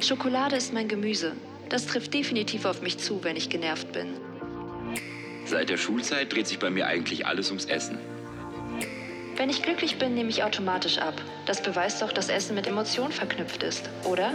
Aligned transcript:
Schokolade 0.00 0.56
ist 0.56 0.72
mein 0.72 0.88
Gemüse. 0.88 1.32
Das 1.68 1.86
trifft 1.86 2.14
definitiv 2.14 2.64
auf 2.64 2.82
mich 2.82 2.98
zu, 2.98 3.24
wenn 3.24 3.36
ich 3.36 3.48
genervt 3.48 3.92
bin. 3.92 4.08
Seit 5.46 5.68
der 5.68 5.76
Schulzeit 5.76 6.32
dreht 6.32 6.46
sich 6.46 6.58
bei 6.58 6.70
mir 6.70 6.86
eigentlich 6.86 7.26
alles 7.26 7.48
ums 7.48 7.64
Essen. 7.64 7.98
Wenn 9.36 9.50
ich 9.50 9.62
glücklich 9.62 9.98
bin, 9.98 10.14
nehme 10.14 10.30
ich 10.30 10.42
automatisch 10.42 10.98
ab. 10.98 11.20
Das 11.46 11.62
beweist 11.62 12.02
doch, 12.02 12.12
dass 12.12 12.28
Essen 12.28 12.54
mit 12.54 12.66
Emotionen 12.66 13.12
verknüpft 13.12 13.62
ist, 13.62 13.88
oder? 14.04 14.32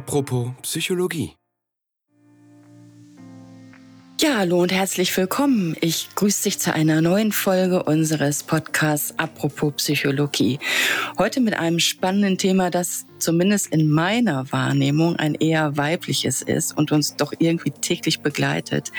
Apropos 0.00 0.52
Psychologie. 0.62 1.36
Ja, 4.18 4.38
hallo 4.38 4.62
und 4.62 4.72
herzlich 4.72 5.14
willkommen. 5.14 5.76
Ich 5.82 6.08
grüße 6.14 6.44
dich 6.44 6.58
zu 6.58 6.72
einer 6.72 7.02
neuen 7.02 7.32
Folge 7.32 7.82
unseres 7.82 8.42
Podcasts 8.42 9.12
Apropos 9.18 9.74
Psychologie. 9.76 10.58
Heute 11.18 11.42
mit 11.42 11.52
einem 11.52 11.78
spannenden 11.80 12.38
Thema, 12.38 12.70
das 12.70 13.04
zumindest 13.18 13.66
in 13.66 13.90
meiner 13.90 14.50
Wahrnehmung 14.50 15.16
ein 15.16 15.34
eher 15.34 15.76
weibliches 15.76 16.40
ist 16.40 16.74
und 16.78 16.92
uns 16.92 17.16
doch 17.16 17.34
irgendwie 17.38 17.70
täglich 17.70 18.20
begleitet. 18.20 18.92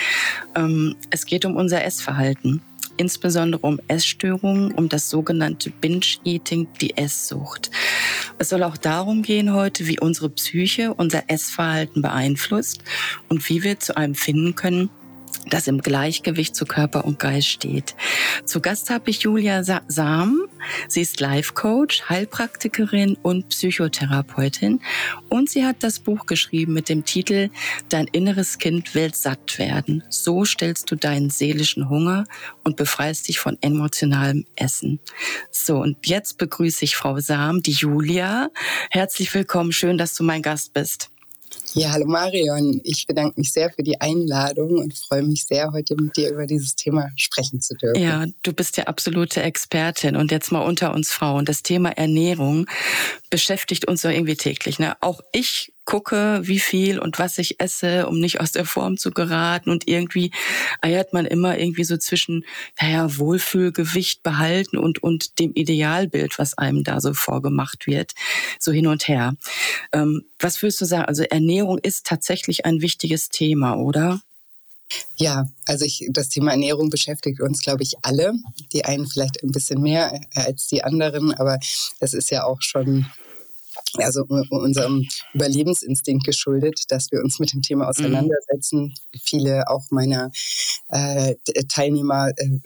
Ähm, 0.55 0.96
es 1.10 1.26
geht 1.26 1.46
um 1.46 1.55
unser 1.55 1.84
Essverhalten 1.84 2.62
insbesondere 2.98 3.62
um 3.62 3.80
Essstörungen, 3.88 4.72
um 4.73 4.90
das 4.90 5.09
sogenannte 5.09 5.70
Binge-Eating, 5.70 6.68
die 6.80 6.98
Esssucht. 6.98 7.72
Es 8.38 8.49
soll 8.49 8.63
auch 8.63 8.77
darum 8.77 9.22
gehen 9.22 9.54
heute, 9.54 9.88
wie 9.88 9.99
unsere 9.99 10.30
Psyche 10.30 10.94
unser 10.94 11.23
Essverhalten 11.27 12.02
beeinflusst 12.02 12.84
und 13.30 13.48
wie 13.49 13.63
wir 13.63 13.79
zu 13.79 13.98
einem 13.98 14.16
finden 14.16 14.55
können, 14.55 14.90
das 15.48 15.68
im 15.68 15.82
Gleichgewicht 15.82 16.55
zu 16.55 16.65
Körper 16.65 17.05
und 17.05 17.20
Geist 17.20 17.48
steht. 17.48 17.96
Zu 18.46 18.62
Gast 18.62 18.90
habe 18.90 19.10
ich 19.10 19.21
Julia 19.21 19.63
Sam. 19.63 20.48
Sie 20.88 21.01
ist 21.01 21.20
Life 21.20 21.54
Coach, 21.54 22.04
Heilpraktikerin 22.10 23.18
und 23.21 23.49
Psychotherapeutin 23.49 24.82
und 25.29 25.49
sie 25.49 25.65
hat 25.65 25.77
das 25.84 25.99
Buch 25.99 26.26
geschrieben 26.26 26.73
mit 26.73 26.90
dem 26.90 27.05
Titel 27.05 27.49
Dein 27.90 28.07
inneres 28.07 28.57
Kind 28.57 28.96
will 28.96 29.13
satt 29.13 29.57
werden. 29.60 30.04
So 30.10 30.46
stellst 30.46 30.91
du 30.91 30.96
deinen 30.96 31.29
seelischen 31.29 31.90
Hunger 31.90 32.26
und 32.63 32.76
befreist 32.76 33.27
dich 33.27 33.40
von 33.40 33.57
emotionalem 33.62 34.45
Essen. 34.55 34.99
So, 35.51 35.77
und 35.77 36.07
jetzt 36.07 36.38
begrüße 36.38 36.85
ich 36.85 36.95
Frau 36.95 37.20
Sam, 37.20 37.62
die 37.62 37.71
Julia. 37.71 38.49
Herzlich 38.90 39.34
willkommen, 39.34 39.71
schön, 39.71 39.98
dass 39.98 40.16
du 40.16 40.23
mein 40.23 40.41
Gast 40.41 40.73
bist. 40.73 41.10
Ja, 41.74 41.91
hallo 41.91 42.05
Marion. 42.05 42.82
Ich 42.84 43.08
bedanke 43.08 43.40
mich 43.40 43.54
sehr 43.54 43.72
für 43.72 43.84
die 43.84 44.00
Einladung 44.02 44.80
und 44.80 44.94
freue 44.94 45.24
mich 45.24 45.46
sehr, 45.46 45.72
heute 45.72 45.96
mit 45.96 46.18
dir 46.18 46.32
über 46.32 46.46
dieses 46.46 46.76
Thema 46.76 47.10
sprechen 47.16 47.62
zu 47.62 47.76
dürfen. 47.76 48.02
Ja, 48.02 48.26
du 48.44 48.52
bist 48.52 48.76
ja 48.76 48.86
absolute 48.86 49.41
Expertin 49.41 50.18
und 50.18 50.32
jetzt 50.32 50.52
mal 50.52 50.62
unter 50.62 50.94
uns 50.94 51.12
Frauen. 51.12 51.46
Das 51.46 51.63
Thema 51.63 51.91
Ernährung 51.91 52.68
beschäftigt 53.30 53.88
uns 53.88 54.02
so 54.02 54.10
irgendwie 54.10 54.36
täglich. 54.36 54.80
Ne? 54.80 54.98
Auch 55.00 55.22
ich 55.32 55.72
gucke, 55.85 56.41
wie 56.43 56.60
viel 56.60 56.99
und 56.99 57.20
was 57.20 57.37
ich 57.37 57.60
esse, 57.60 58.07
um 58.07 58.20
nicht 58.20 58.40
aus 58.40 58.51
der 58.51 58.65
Form 58.65 58.98
zu 58.98 59.12
geraten. 59.12 59.70
Und 59.70 59.88
irgendwie 59.88 60.32
eiert 60.82 61.13
man 61.13 61.26
immer 61.26 61.57
irgendwie 61.57 61.84
so 61.84 61.98
zwischen, 61.98 62.46
naja, 62.79 63.18
Wohlfühlgewicht 63.18 64.23
behalten 64.23 64.78
und, 64.78 65.01
und 65.03 65.40
dem 65.40 65.53
Idealbild, 65.53 66.38
was 66.40 66.57
einem 66.57 66.84
da 66.84 67.01
so 67.01 67.13
vorgemacht 67.13 67.88
wird, 67.88 68.13
so 68.59 68.72
hin 68.72 68.88
und 68.88 69.07
her. 69.07 69.35
Ähm, 69.91 70.23
was 70.40 70.62
würdest 70.62 70.81
du 70.81 70.85
sagen? 70.85 71.06
Also 71.06 71.23
Ernährung 71.23 71.78
ist 71.79 72.06
tatsächlich 72.06 72.66
ein 72.66 72.81
wichtiges 72.81 73.29
Thema, 73.29 73.75
oder? 73.75 74.22
Ja, 75.16 75.45
also 75.66 75.85
ich, 75.85 76.07
das 76.12 76.29
Thema 76.29 76.51
Ernährung 76.51 76.90
beschäftigt 76.90 77.40
uns, 77.40 77.61
glaube 77.61 77.83
ich, 77.83 77.94
alle. 78.01 78.33
Die 78.73 78.85
einen 78.85 79.07
vielleicht 79.07 79.41
ein 79.44 79.51
bisschen 79.51 79.81
mehr 79.81 80.19
als 80.35 80.67
die 80.67 80.83
anderen, 80.83 81.33
aber 81.33 81.59
es 82.00 82.13
ist 82.13 82.29
ja 82.31 82.44
auch 82.44 82.61
schon 82.61 83.06
also 83.97 84.25
unserem 84.50 85.07
Überlebensinstinkt 85.34 86.25
geschuldet, 86.25 86.84
dass 86.90 87.12
wir 87.12 87.22
uns 87.22 87.40
mit 87.40 87.53
dem 87.53 87.62
Thema 87.62 87.85
mhm. 87.85 87.90
auseinandersetzen. 87.90 88.81
Mhm. 88.81 89.19
Viele 89.22 89.68
auch 89.68 89.91
meiner 89.91 90.31
äh, 90.90 91.35
Teilnehmer 91.68 92.30
äh, 92.35 92.59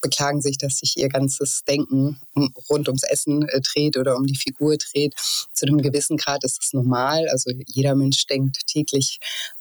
beklagen 0.00 0.40
sich, 0.40 0.58
dass 0.58 0.78
sich 0.78 0.96
ihr 0.96 1.08
ganzes 1.08 1.64
Denken 1.64 2.20
rund 2.68 2.88
ums 2.88 3.02
Essen 3.02 3.48
äh, 3.48 3.60
dreht 3.60 3.96
oder 3.96 4.16
um 4.16 4.26
die 4.26 4.36
Figur 4.36 4.76
dreht. 4.76 5.14
Zu 5.52 5.66
einem 5.66 5.82
gewissen 5.82 6.16
Grad 6.16 6.44
ist 6.44 6.62
es 6.62 6.72
normal. 6.72 7.28
Also 7.28 7.50
jeder 7.66 7.94
Mensch 7.94 8.26
denkt 8.26 8.66
täglich 8.66 9.18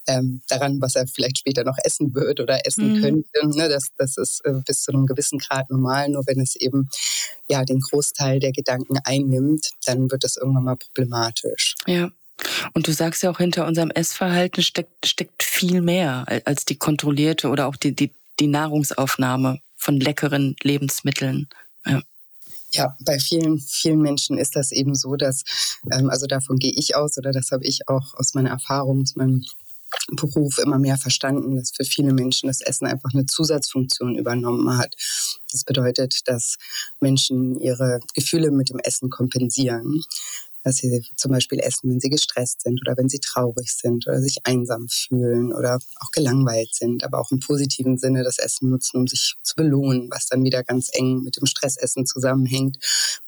ähm, 0.08 0.42
daran, 0.48 0.82
was 0.82 0.96
er 0.96 1.08
vielleicht 1.08 1.40
später 1.40 1.64
noch 1.64 1.78
essen 1.84 2.14
wird 2.14 2.40
oder 2.40 2.66
essen 2.66 2.94
mhm. 2.94 3.02
könnte. 3.02 3.58
Ne, 3.58 3.70
das, 3.70 3.90
das 3.98 4.18
ist 4.18 4.42
äh, 4.46 4.54
bis 4.66 4.84
zu 4.84 4.92
einem 4.92 5.06
gewissen 5.06 5.40
Grad 5.40 5.70
normal. 5.70 6.10
Nur 6.10 6.24
wenn 6.28 6.40
es 6.40 6.56
eben 6.56 6.90
ja 7.50 7.64
den 7.64 7.80
Großteil 7.80 8.40
der 8.40 8.52
Gedanken 8.52 8.98
einnimmt, 9.04 9.72
dann 9.86 10.10
wird 10.12 10.24
das 10.24 10.38
irgendwann 10.38 10.64
mal 10.64 10.78
problematisch. 10.78 11.11
Ja. 11.88 12.10
Und 12.74 12.88
du 12.88 12.92
sagst 12.92 13.22
ja 13.24 13.30
auch, 13.30 13.38
hinter 13.38 13.68
unserem 13.68 13.92
Essverhalten 13.92 14.64
steckt, 14.64 15.06
steckt 15.06 15.44
viel 15.44 15.82
mehr 15.82 16.26
als 16.46 16.66
die 16.66 16.76
kontrollierte 16.76 17.50
oder 17.50 17.68
auch 17.68 17.76
die, 17.76 17.94
die, 17.94 18.12
die 18.40 18.48
Nahrungsaufnahme 18.48 19.60
von 19.78 20.00
leckeren 20.00 20.56
Lebensmitteln. 20.64 21.50
Ja. 21.86 22.02
Ja, 22.74 22.96
bei 23.02 23.20
vielen, 23.20 23.60
vielen 23.60 24.00
Menschen 24.00 24.38
ist 24.38 24.56
das 24.56 24.72
eben 24.72 24.96
so, 24.96 25.18
dass, 25.18 25.44
ähm, 25.92 26.10
also 26.10 26.26
davon 26.26 26.58
gehe 26.58 26.72
ich 26.72 26.96
aus 26.96 27.18
oder 27.18 27.32
das 27.32 27.52
habe 27.52 27.66
ich 27.66 27.90
auch 27.90 28.14
aus 28.14 28.34
meiner 28.34 28.52
Erfahrung, 28.52 29.02
aus 29.02 29.16
meinem 29.16 29.44
Beruf 30.16 30.58
immer 30.58 30.80
mehr 30.80 30.98
verstanden, 30.98 31.58
dass 31.58 31.72
für 31.72 31.84
viele 31.84 32.14
Menschen 32.14 32.48
das 32.48 32.62
Essen 32.62 32.88
einfach 32.88 33.14
eine 33.14 33.26
Zusatzfunktion 33.26 34.16
übernommen 34.16 34.78
hat. 34.78 34.96
Das 35.52 35.66
bedeutet, 35.66 36.28
dass 36.30 36.58
Menschen 37.02 37.60
ihre 37.60 38.00
Gefühle 38.14 38.52
mit 38.52 38.70
dem 38.70 38.80
Essen 38.80 39.10
kompensieren. 39.10 40.02
Dass 40.64 40.78
sie 40.78 41.04
zum 41.16 41.32
Beispiel 41.32 41.60
essen, 41.60 41.90
wenn 41.90 42.00
sie 42.00 42.10
gestresst 42.10 42.62
sind 42.62 42.82
oder 42.82 42.96
wenn 42.98 43.10
sie 43.10 43.20
traurig 43.20 43.74
sind 43.74 44.08
oder 44.08 44.22
sich 44.22 44.38
einsam 44.44 44.88
fühlen 44.90 45.54
oder 45.54 45.80
auch 46.00 46.12
gelangweilt 46.12 46.74
sind, 46.74 47.04
aber 47.04 47.20
auch 47.20 47.32
im 47.32 47.40
positiven 47.40 47.98
Sinne 47.98 48.24
das 48.24 48.38
Essen 48.38 48.70
nutzen, 48.70 48.98
um 48.98 49.08
sich 49.08 49.36
zu 49.42 49.56
belohnen, 49.56 50.10
was 50.12 50.28
dann 50.28 50.44
wieder 50.44 50.64
ganz 50.64 50.90
eng 50.94 51.24
mit 51.24 51.38
dem 51.38 51.46
Stressessen 51.46 52.06
zusammenhängt. 52.06 52.78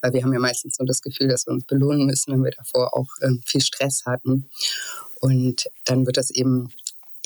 Weil 0.02 0.14
wir 0.14 0.24
haben 0.24 0.34
ja 0.34 0.40
meistens 0.40 0.78
nur 0.80 0.86
das 0.86 1.02
Gefühl, 1.02 1.28
dass 1.28 1.48
wir 1.48 1.54
uns 1.54 1.66
belohnen 1.66 2.06
müssen, 2.06 2.34
wenn 2.34 2.44
wir 2.44 2.52
davor 2.52 2.96
auch 2.96 3.10
äh, 3.22 3.32
viel 3.46 3.62
Stress 3.62 4.04
hatten. 4.06 4.50
Und 5.20 5.70
dann 5.86 6.06
wird 6.06 6.18
das 6.18 6.30
eben 6.30 6.70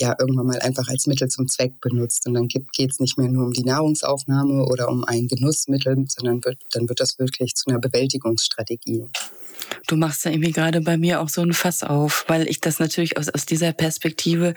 ja 0.00 0.14
irgendwann 0.18 0.46
mal 0.46 0.60
einfach 0.60 0.88
als 0.88 1.06
Mittel 1.06 1.28
zum 1.28 1.48
Zweck 1.48 1.80
benutzt. 1.80 2.26
Und 2.26 2.34
dann 2.34 2.48
geht 2.48 2.90
es 2.90 3.00
nicht 3.00 3.18
mehr 3.18 3.28
nur 3.28 3.46
um 3.46 3.52
die 3.52 3.64
Nahrungsaufnahme 3.64 4.64
oder 4.66 4.88
um 4.88 5.04
ein 5.04 5.28
Genussmittel, 5.28 6.04
sondern 6.08 6.44
wird, 6.44 6.58
dann 6.72 6.88
wird 6.88 7.00
das 7.00 7.18
wirklich 7.18 7.54
zu 7.54 7.68
einer 7.68 7.80
Bewältigungsstrategie. 7.80 9.06
Du 9.86 9.96
machst 9.96 10.24
da 10.24 10.30
irgendwie 10.30 10.52
gerade 10.52 10.80
bei 10.80 10.96
mir 10.96 11.20
auch 11.20 11.28
so 11.28 11.42
ein 11.42 11.52
Fass 11.52 11.82
auf, 11.82 12.24
weil 12.28 12.48
ich 12.48 12.60
das 12.60 12.78
natürlich 12.78 13.16
aus, 13.16 13.28
aus 13.28 13.46
dieser 13.46 13.72
Perspektive, 13.72 14.54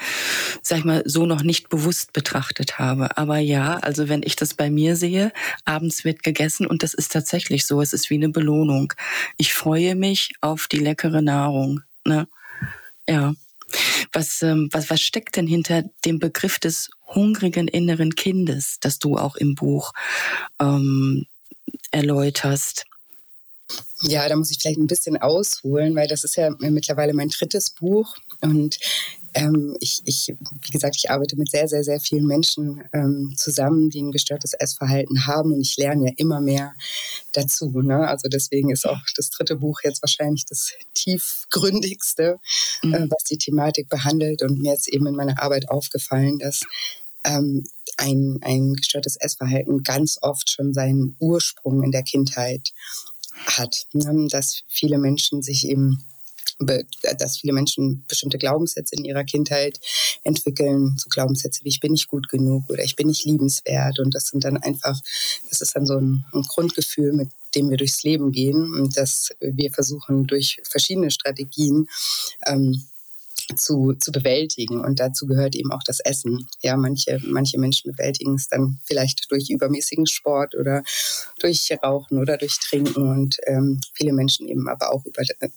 sag 0.61 0.79
ich 0.79 0.85
mal, 0.85 1.03
so 1.05 1.25
noch 1.25 1.43
nicht 1.43 1.69
bewusst 1.69 2.13
betrachtet 2.13 2.79
habe. 2.79 3.17
Aber 3.17 3.37
ja, 3.37 3.77
also 3.77 4.09
wenn 4.09 4.23
ich 4.23 4.35
das 4.35 4.53
bei 4.53 4.69
mir 4.69 4.95
sehe, 4.95 5.31
abends 5.65 6.03
wird 6.03 6.23
gegessen 6.23 6.65
und 6.65 6.83
das 6.83 6.93
ist 6.93 7.11
tatsächlich 7.11 7.65
so. 7.65 7.81
Es 7.81 7.93
ist 7.93 8.09
wie 8.09 8.15
eine 8.15 8.29
Belohnung. 8.29 8.93
Ich 9.37 9.53
freue 9.53 9.95
mich 9.95 10.33
auf 10.41 10.67
die 10.67 10.79
leckere 10.79 11.21
Nahrung. 11.21 11.81
Ne? 12.05 12.27
Ja. 13.07 13.33
Was, 14.11 14.41
ähm, 14.41 14.67
was, 14.71 14.89
was 14.89 14.99
steckt 14.99 15.37
denn 15.37 15.47
hinter 15.47 15.83
dem 16.03 16.19
Begriff 16.19 16.59
des 16.59 16.89
hungrigen 17.07 17.69
inneren 17.69 18.15
Kindes, 18.15 18.77
das 18.81 18.99
du 18.99 19.17
auch 19.17 19.37
im 19.37 19.55
Buch 19.55 19.93
ähm, 20.59 21.25
erläuterst? 21.91 22.85
Ja, 24.01 24.27
da 24.27 24.35
muss 24.35 24.51
ich 24.51 24.59
vielleicht 24.59 24.79
ein 24.79 24.87
bisschen 24.87 25.17
ausholen, 25.17 25.95
weil 25.95 26.07
das 26.07 26.23
ist 26.23 26.35
ja 26.35 26.49
mittlerweile 26.59 27.13
mein 27.13 27.29
drittes 27.29 27.69
Buch 27.69 28.17
und 28.41 28.79
ähm, 29.33 29.77
ich, 29.79 30.01
ich, 30.05 30.33
wie 30.61 30.71
gesagt, 30.71 30.95
ich 30.97 31.09
arbeite 31.09 31.37
mit 31.37 31.49
sehr, 31.49 31.67
sehr, 31.67 31.83
sehr 31.83 31.99
vielen 31.99 32.25
Menschen 32.25 32.83
ähm, 32.93 33.33
zusammen, 33.37 33.89
die 33.89 34.01
ein 34.01 34.11
gestörtes 34.11 34.53
Essverhalten 34.53 35.25
haben 35.25 35.53
und 35.53 35.61
ich 35.61 35.77
lerne 35.77 36.07
ja 36.07 36.11
immer 36.17 36.41
mehr 36.41 36.73
dazu. 37.31 37.69
Ne? 37.81 38.07
Also 38.07 38.27
deswegen 38.27 38.71
ist 38.71 38.87
auch 38.87 38.99
das 39.15 39.29
dritte 39.29 39.55
Buch 39.55 39.81
jetzt 39.83 40.01
wahrscheinlich 40.01 40.45
das 40.45 40.71
tiefgründigste, 40.93 42.39
mhm. 42.83 42.93
äh, 42.93 43.09
was 43.09 43.23
die 43.23 43.37
Thematik 43.37 43.89
behandelt. 43.89 44.41
Und 44.41 44.59
mir 44.59 44.73
ist 44.73 44.89
eben 44.89 45.07
in 45.07 45.15
meiner 45.15 45.41
Arbeit 45.41 45.69
aufgefallen, 45.69 46.39
dass 46.39 46.61
ähm, 47.23 47.63
ein, 47.97 48.39
ein 48.41 48.73
gestörtes 48.73 49.15
Essverhalten 49.15 49.83
ganz 49.83 50.17
oft 50.21 50.51
schon 50.51 50.73
seinen 50.73 51.15
Ursprung 51.19 51.83
in 51.83 51.91
der 51.91 52.03
Kindheit 52.03 52.71
hat. 53.45 53.87
Ne? 53.93 54.27
Dass 54.29 54.63
viele 54.67 54.97
Menschen 54.97 55.41
sich 55.41 55.67
eben 55.67 56.03
dass 57.17 57.37
viele 57.37 57.53
Menschen 57.53 58.05
bestimmte 58.07 58.37
Glaubenssätze 58.37 58.95
in 58.95 59.05
ihrer 59.05 59.23
Kindheit 59.23 59.79
entwickeln, 60.23 60.95
so 60.97 61.09
Glaubenssätze 61.09 61.63
wie 61.63 61.69
ich 61.69 61.79
bin 61.79 61.91
nicht 61.91 62.07
gut 62.07 62.29
genug 62.29 62.69
oder 62.69 62.83
ich 62.83 62.95
bin 62.95 63.07
nicht 63.07 63.25
liebenswert 63.25 63.99
und 63.99 64.13
das 64.13 64.27
sind 64.27 64.43
dann 64.43 64.57
einfach, 64.57 64.99
das 65.49 65.61
ist 65.61 65.75
dann 65.75 65.85
so 65.85 65.97
ein, 65.97 66.25
ein 66.33 66.43
Grundgefühl, 66.43 67.13
mit 67.13 67.29
dem 67.55 67.69
wir 67.69 67.77
durchs 67.77 68.03
Leben 68.03 68.31
gehen 68.31 68.73
und 68.73 68.95
dass 68.97 69.29
wir 69.39 69.71
versuchen 69.71 70.27
durch 70.27 70.61
verschiedene 70.63 71.11
Strategien 71.11 71.87
ähm, 72.45 72.83
zu, 73.55 73.93
zu 73.93 74.11
bewältigen. 74.11 74.81
Und 74.83 74.99
dazu 74.99 75.25
gehört 75.25 75.55
eben 75.55 75.71
auch 75.71 75.83
das 75.85 75.99
Essen. 75.99 76.47
Ja, 76.61 76.77
manche, 76.77 77.19
manche 77.25 77.59
Menschen 77.59 77.91
bewältigen 77.91 78.35
es 78.35 78.47
dann 78.47 78.79
vielleicht 78.83 79.31
durch 79.31 79.49
übermäßigen 79.49 80.07
Sport 80.07 80.55
oder 80.55 80.83
durch 81.39 81.69
Rauchen 81.83 82.19
oder 82.19 82.37
durch 82.37 82.57
Trinken 82.59 83.09
und 83.09 83.37
ähm, 83.45 83.79
viele 83.93 84.13
Menschen 84.13 84.47
eben 84.47 84.67
aber 84.67 84.93
auch 84.93 85.05
über, 85.05 85.21
äh, 85.39 85.49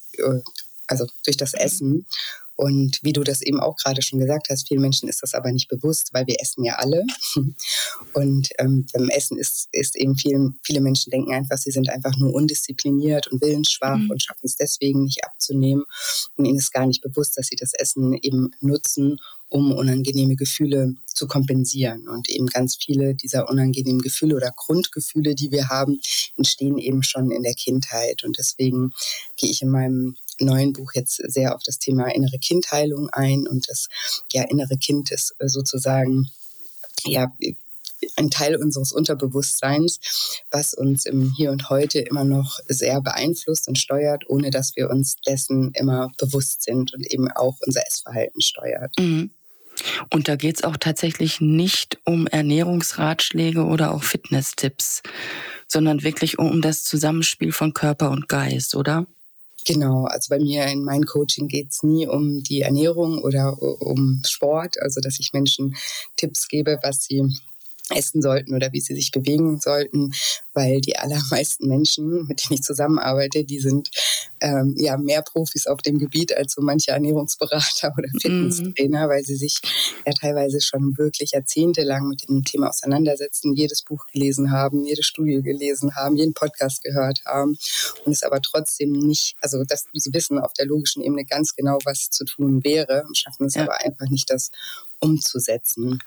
also 0.87 1.07
durch 1.25 1.37
das 1.37 1.55
Essen. 1.55 2.07
Und 2.57 3.01
wie 3.03 3.13
du 3.13 3.25
das 3.25 3.43
eben 3.43 3.59
auch 3.59 3.77
gerade 3.77 4.01
schon 4.01 4.21
gesagt 4.21 4.49
hast, 4.49 4.69
vielen 4.69 4.81
Menschen 4.81 5.09
ist 5.09 5.23
das 5.23 5.35
aber 5.35 5.51
nicht 5.51 5.69
bewusst, 5.69 6.11
weil 6.13 6.27
wir 6.27 6.37
essen 6.41 6.65
ja 6.65 6.77
alle. 6.77 7.03
Und 8.13 8.49
ähm, 8.59 8.87
beim 8.93 9.09
Essen 9.09 9.39
ist, 9.39 9.69
ist 9.73 9.97
eben 9.97 10.17
vielen, 10.17 10.59
viele 10.63 10.81
Menschen 10.81 11.11
denken 11.11 11.33
einfach, 11.33 11.59
sie 11.59 11.73
sind 11.73 11.91
einfach 11.91 12.17
nur 12.17 12.33
undiszipliniert 12.33 13.27
und 13.29 13.43
willensschwach 13.43 13.99
mhm. 13.99 14.11
und 14.11 14.23
schaffen 14.23 14.45
es 14.45 14.57
deswegen 14.57 15.03
nicht 15.03 15.25
abzunehmen. 15.25 15.85
Und 16.37 16.45
ihnen 16.45 16.59
ist 16.59 16.73
gar 16.73 16.87
nicht 16.87 17.03
bewusst, 17.03 17.37
dass 17.37 17.49
sie 17.49 17.57
das 17.57 17.75
Essen 17.75 18.15
eben 18.15 18.51
nutzen, 18.61 19.19
um 19.49 19.73
unangenehme 19.73 20.37
Gefühle 20.37 20.95
zu 21.07 21.27
kompensieren. 21.27 22.09
Und 22.09 22.29
eben 22.29 22.47
ganz 22.47 22.77
viele 22.77 23.15
dieser 23.15 23.49
unangenehmen 23.49 24.01
Gefühle 24.01 24.37
oder 24.37 24.53
Grundgefühle, 24.55 25.35
die 25.35 25.51
wir 25.51 25.69
haben, 25.69 26.01
entstehen 26.37 26.79
eben 26.79 27.03
schon 27.03 27.31
in 27.31 27.43
der 27.43 27.55
Kindheit. 27.55 28.25
Und 28.25 28.39
deswegen 28.39 28.91
gehe 29.37 29.51
ich 29.51 29.63
in 29.63 29.71
meinem 29.71 30.17
neuen 30.41 30.73
Buch 30.73 30.93
jetzt 30.95 31.17
sehr 31.31 31.55
auf 31.55 31.63
das 31.65 31.79
Thema 31.79 32.09
innere 32.15 32.39
Kindheilung 32.39 33.09
ein 33.11 33.47
und 33.47 33.69
das 33.69 33.89
ja, 34.33 34.43
innere 34.45 34.77
Kind 34.77 35.11
ist 35.11 35.35
äh, 35.39 35.49
sozusagen 35.49 36.31
ja, 37.05 37.33
ein 38.17 38.31
Teil 38.31 38.57
unseres 38.57 38.93
Unterbewusstseins, 38.93 39.99
was 40.51 40.75
uns 40.75 41.07
im 41.07 41.33
Hier 41.37 41.51
und 41.51 41.71
Heute 41.71 42.01
immer 42.01 42.25
noch 42.25 42.59
sehr 42.69 43.01
beeinflusst 43.01 43.69
und 43.69 43.79
steuert, 43.79 44.25
ohne 44.29 44.51
dass 44.51 44.77
wir 44.77 44.91
uns 44.91 45.17
dessen 45.27 45.73
immer 45.75 46.11
bewusst 46.19 46.63
sind 46.63 46.95
und 46.95 47.07
eben 47.13 47.31
auch 47.31 47.57
unser 47.65 47.87
Essverhalten 47.87 48.41
steuert. 48.41 48.95
Mhm. 48.99 49.31
Und 50.11 50.29
da 50.29 50.37
geht 50.37 50.57
es 50.57 50.65
auch 50.65 50.77
tatsächlich 50.77 51.41
nicht 51.41 51.99
um 52.05 52.29
Ernährungsratschläge 52.29 53.65
oder 53.65 53.93
auch 53.93 54.05
Fitnesstipps, 54.05 55.03
sondern 55.67 56.05
wirklich 56.05 56.39
um 56.39 56.63
das 56.63 56.85
Zusammenspiel 56.85 57.51
von 57.51 57.75
Körper 57.75 58.11
und 58.11 58.29
Geist, 58.29 58.77
oder? 58.77 59.07
Genau, 59.67 60.05
also 60.05 60.29
bei 60.29 60.39
mir 60.39 60.67
in 60.67 60.85
meinem 60.85 61.05
Coaching 61.07 61.49
geht 61.49 61.71
es 61.71 61.83
nie 61.83 62.07
um 62.07 62.43
die 62.43 62.61
Ernährung 62.61 63.23
oder 63.23 63.61
um 63.63 64.21
Sport, 64.27 64.79
also 64.81 65.01
dass 65.01 65.19
ich 65.19 65.33
Menschen 65.33 65.75
Tipps 66.17 66.49
gebe, 66.49 66.79
was 66.83 67.05
sie 67.05 67.23
essen 67.91 68.23
sollten 68.23 68.55
oder 68.55 68.73
wie 68.73 68.81
sie 68.81 68.95
sich 68.95 69.11
bewegen 69.11 69.61
sollten, 69.61 70.13
weil 70.55 70.81
die 70.81 70.97
allermeisten 70.97 71.67
Menschen, 71.67 72.27
mit 72.27 72.43
denen 72.43 72.59
ich 72.59 72.63
zusammenarbeite, 72.63 73.45
die 73.45 73.61
sind 73.61 73.91
ähm, 74.41 74.75
ja 74.79 74.97
mehr 74.97 75.23
Profis 75.23 75.67
auf 75.67 75.83
dem 75.83 75.99
Gebiet 75.99 76.35
als 76.37 76.55
so 76.55 76.63
manche 76.63 76.93
Ernährungsberater 76.93 77.93
oder 77.99 78.09
mhm. 78.13 78.21
Fitnesstrainer, 78.21 79.07
mhm. 79.07 79.11
weil 79.11 79.23
sie 79.23 79.37
sich 79.37 79.59
ja 80.07 80.13
teilweise 80.13 80.61
schon 80.61 80.97
wirklich 80.97 81.33
jahrzehntelang 81.33 82.09
mit 82.09 82.29
dem 82.29 82.43
Thema 82.45 82.71
auseinandersetzen, 82.71 83.55
jedes 83.55 83.83
Buch 83.83 84.07
gelesen 84.13 84.51
haben, 84.51 84.85
jede 84.85 85.03
Studie 85.03 85.43
gelesen 85.43 85.95
haben, 85.95 86.17
jeden 86.17 86.35
Podcast 86.35 86.83
gehört 86.83 87.21
haben 87.27 87.59
und 88.05 88.13
es 88.13 88.23
aber 88.23 88.41
trotzdem 88.41 88.93
nicht, 88.93 89.37
also 89.43 89.63
dass 89.65 89.87
sie 89.93 90.13
wissen 90.15 90.39
auf 90.39 90.55
der 90.55 90.67
logischen 90.67 91.03
Ebene 91.03 91.25
ganz 91.25 91.55
genau, 91.55 91.79
was 91.85 92.09
zu 92.11 92.25
tun 92.25 92.65
wäre, 92.65 93.05
schaffen 93.13 93.47
es 93.47 93.55
ja. 93.55 93.63
aber 93.63 93.85
einfach 93.85 94.09
nicht, 94.09 94.31
das 94.31 94.51
umzusetzen. 95.05 95.99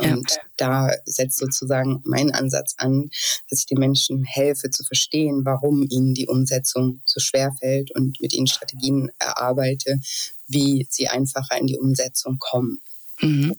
Ja. 0.00 0.14
Und 0.14 0.38
da 0.56 0.90
setzt 1.04 1.38
sozusagen 1.38 2.00
mein 2.04 2.32
Ansatz 2.32 2.74
an, 2.78 3.10
dass 3.50 3.60
ich 3.60 3.66
den 3.66 3.78
Menschen 3.78 4.24
helfe 4.24 4.70
zu 4.70 4.84
verstehen, 4.84 5.44
warum 5.44 5.82
ihnen 5.88 6.14
die 6.14 6.26
Umsetzung 6.26 7.00
so 7.04 7.20
schwer 7.20 7.52
fällt 7.58 7.90
und 7.94 8.20
mit 8.20 8.32
ihnen 8.32 8.46
Strategien 8.46 9.10
erarbeite, 9.18 10.00
wie 10.46 10.86
sie 10.90 11.08
einfacher 11.08 11.58
in 11.58 11.66
die 11.66 11.78
Umsetzung 11.78 12.38
kommen. 12.38 12.80
Mhm. 13.20 13.56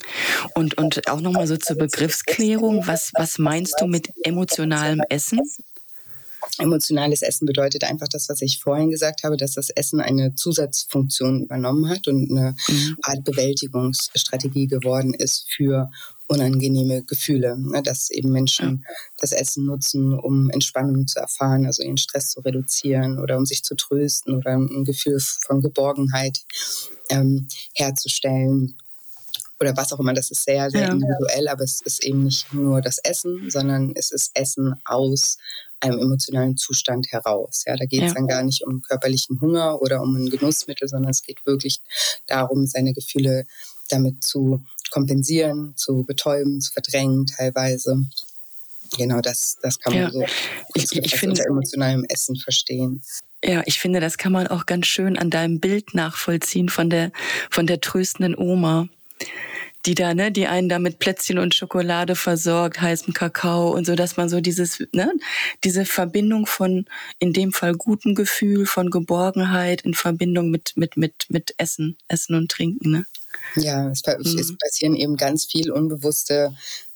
Und, 0.55 0.77
und 0.77 1.07
auch 1.09 1.19
nochmal 1.19 1.47
so 1.47 1.57
zur 1.57 1.77
Begriffsklärung, 1.77 2.87
was, 2.87 3.11
was 3.13 3.37
meinst 3.37 3.75
du 3.79 3.87
mit 3.87 4.09
emotionalem 4.23 5.01
Essen? 5.09 5.39
Emotionales 6.57 7.21
Essen 7.21 7.45
bedeutet 7.45 7.83
einfach 7.83 8.07
das, 8.07 8.29
was 8.29 8.41
ich 8.41 8.59
vorhin 8.59 8.89
gesagt 8.89 9.23
habe, 9.23 9.37
dass 9.37 9.53
das 9.53 9.69
Essen 9.69 10.01
eine 10.01 10.35
Zusatzfunktion 10.35 11.43
übernommen 11.43 11.89
hat 11.89 12.07
und 12.07 12.31
eine 12.31 12.55
mhm. 12.67 12.97
Art 13.03 13.23
Bewältigungsstrategie 13.23 14.67
geworden 14.67 15.13
ist 15.13 15.45
für 15.49 15.89
unangenehme 16.27 17.03
Gefühle, 17.03 17.57
ne, 17.57 17.81
dass 17.81 18.11
eben 18.11 18.31
Menschen 18.31 18.85
das 19.17 19.31
Essen 19.31 19.65
nutzen, 19.65 20.13
um 20.13 20.49
Entspannung 20.51 21.07
zu 21.07 21.19
erfahren, 21.19 21.65
also 21.65 21.81
ihren 21.81 21.97
Stress 21.97 22.29
zu 22.29 22.41
reduzieren 22.41 23.19
oder 23.19 23.37
um 23.37 23.45
sich 23.45 23.63
zu 23.63 23.75
trösten 23.75 24.35
oder 24.35 24.51
ein 24.51 24.85
Gefühl 24.85 25.19
von 25.19 25.61
Geborgenheit 25.61 26.39
ähm, 27.09 27.47
herzustellen 27.73 28.75
oder 29.59 29.75
was 29.75 29.91
auch 29.93 29.99
immer. 29.99 30.13
Das 30.13 30.31
ist 30.31 30.43
sehr, 30.43 30.69
sehr 30.69 30.81
ja. 30.81 30.91
individuell, 30.91 31.47
aber 31.47 31.63
es 31.63 31.81
ist 31.81 32.03
eben 32.03 32.23
nicht 32.23 32.53
nur 32.53 32.81
das 32.81 32.97
Essen, 32.99 33.49
sondern 33.49 33.93
es 33.95 34.11
ist 34.11 34.31
Essen 34.33 34.75
aus 34.85 35.37
einem 35.81 35.99
emotionalen 35.99 36.57
Zustand 36.57 37.11
heraus. 37.11 37.63
Ja, 37.65 37.75
da 37.75 37.85
geht 37.85 38.01
es 38.01 38.09
ja. 38.09 38.13
dann 38.15 38.27
gar 38.27 38.43
nicht 38.43 38.65
um 38.65 38.81
körperlichen 38.81 39.39
Hunger 39.39 39.81
oder 39.81 40.01
um 40.01 40.15
ein 40.15 40.29
Genussmittel, 40.29 40.87
sondern 40.87 41.11
es 41.11 41.23
geht 41.23 41.45
wirklich 41.45 41.81
darum, 42.27 42.65
seine 42.65 42.93
Gefühle 42.93 43.45
damit 43.89 44.23
zu 44.23 44.63
kompensieren, 44.91 45.73
zu 45.75 46.03
betäuben, 46.03 46.61
zu 46.61 46.71
verdrängen 46.73 47.25
teilweise. 47.25 48.05
Genau, 48.97 49.21
das, 49.21 49.57
das 49.61 49.79
kann 49.79 49.93
man 49.93 50.01
ja. 50.01 50.11
so 50.11 50.25
ich, 50.73 50.91
ich 50.91 51.15
finde, 51.15 51.33
unter 51.33 51.45
emotionalem 51.45 52.05
Essen 52.09 52.35
verstehen. 52.35 53.03
Ja, 53.43 53.61
ich 53.65 53.79
finde, 53.79 53.99
das 53.99 54.17
kann 54.17 54.33
man 54.33 54.47
auch 54.47 54.65
ganz 54.65 54.87
schön 54.87 55.17
an 55.17 55.29
deinem 55.29 55.59
Bild 55.59 55.93
nachvollziehen 55.93 56.69
von 56.69 56.89
der, 56.89 57.11
von 57.49 57.67
der 57.67 57.79
tröstenden 57.79 58.35
Oma 58.37 58.89
die 59.85 59.95
da, 59.95 60.13
ne, 60.13 60.31
die 60.31 60.47
einen 60.47 60.67
da 60.67 60.77
mit 60.77 60.99
Plätzchen 60.99 61.39
und 61.39 61.55
Schokolade 61.55 62.15
versorgt, 62.15 62.81
heißem 62.81 63.13
Kakao 63.13 63.73
und 63.73 63.85
so, 63.85 63.95
dass 63.95 64.17
man 64.17 64.27
so 64.27 64.41
dieses, 64.41 64.79
ne, 64.93 65.11
diese 65.63 65.85
Verbindung 65.85 66.45
von, 66.45 66.85
in 67.19 67.31
dem 67.33 67.53
Fall 67.53 67.73
gutem 67.73 68.13
Gefühl, 68.13 68.65
von 68.65 68.89
Geborgenheit 68.89 69.81
in 69.81 69.93
Verbindung 69.93 70.49
mit, 70.49 70.73
mit, 70.75 70.97
mit, 70.97 71.27
mit 71.29 71.53
Essen, 71.57 71.97
Essen 72.07 72.35
und 72.35 72.51
Trinken, 72.51 72.91
ne? 72.91 73.05
Ja, 73.55 73.89
es, 73.89 74.01
es 74.05 74.51
mhm. 74.51 74.57
passieren 74.57 74.95
eben 74.95 75.15
ganz 75.15 75.45
viel 75.45 75.71
unbewusste 75.71 76.53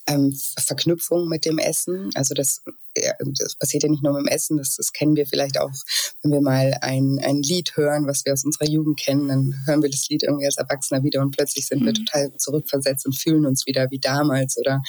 ähm, 0.08 0.38
Verknüpfung 0.58 1.28
mit 1.28 1.46
dem 1.46 1.58
Essen. 1.58 2.10
Also 2.16 2.34
das, 2.34 2.62
ja, 2.98 3.14
das, 3.20 3.56
passiert 3.56 3.84
ja 3.84 3.90
nicht 3.90 4.04
nur 4.04 4.14
mit 4.14 4.24
dem 4.24 4.28
Essen, 4.28 4.58
das, 4.58 4.76
das, 4.76 4.92
kennen 4.92 5.16
wir 5.16 5.26
vielleicht 5.26 5.60
auch, 5.60 5.72
wenn 6.22 6.32
wir 6.32 6.42
mal 6.42 6.78
ein, 6.82 7.20
ein 7.24 7.42
Lied 7.42 7.76
hören, 7.78 8.06
was 8.08 8.26
wir 8.26 8.34
aus 8.34 8.44
unserer 8.44 8.68
Jugend 8.68 9.00
kennen, 9.00 9.28
dann 9.28 9.56
hören 9.66 9.82
wir 9.82 9.90
das 9.90 10.08
Lied 10.10 10.24
irgendwie 10.24 10.46
als 10.46 10.58
Erwachsener 10.58 11.04
wieder 11.04 11.22
und 11.22 11.36
plötzlich 11.36 11.68
sind 11.68 11.82
mhm. 11.82 11.86
wir 11.88 11.94
total 11.94 12.36
zurückversetzt 12.38 13.06
und 13.06 13.14
fühlen 13.14 13.46
uns 13.46 13.66
wieder 13.66 13.90
wie 13.92 14.00
damals 14.00 14.58
oder 14.58 14.82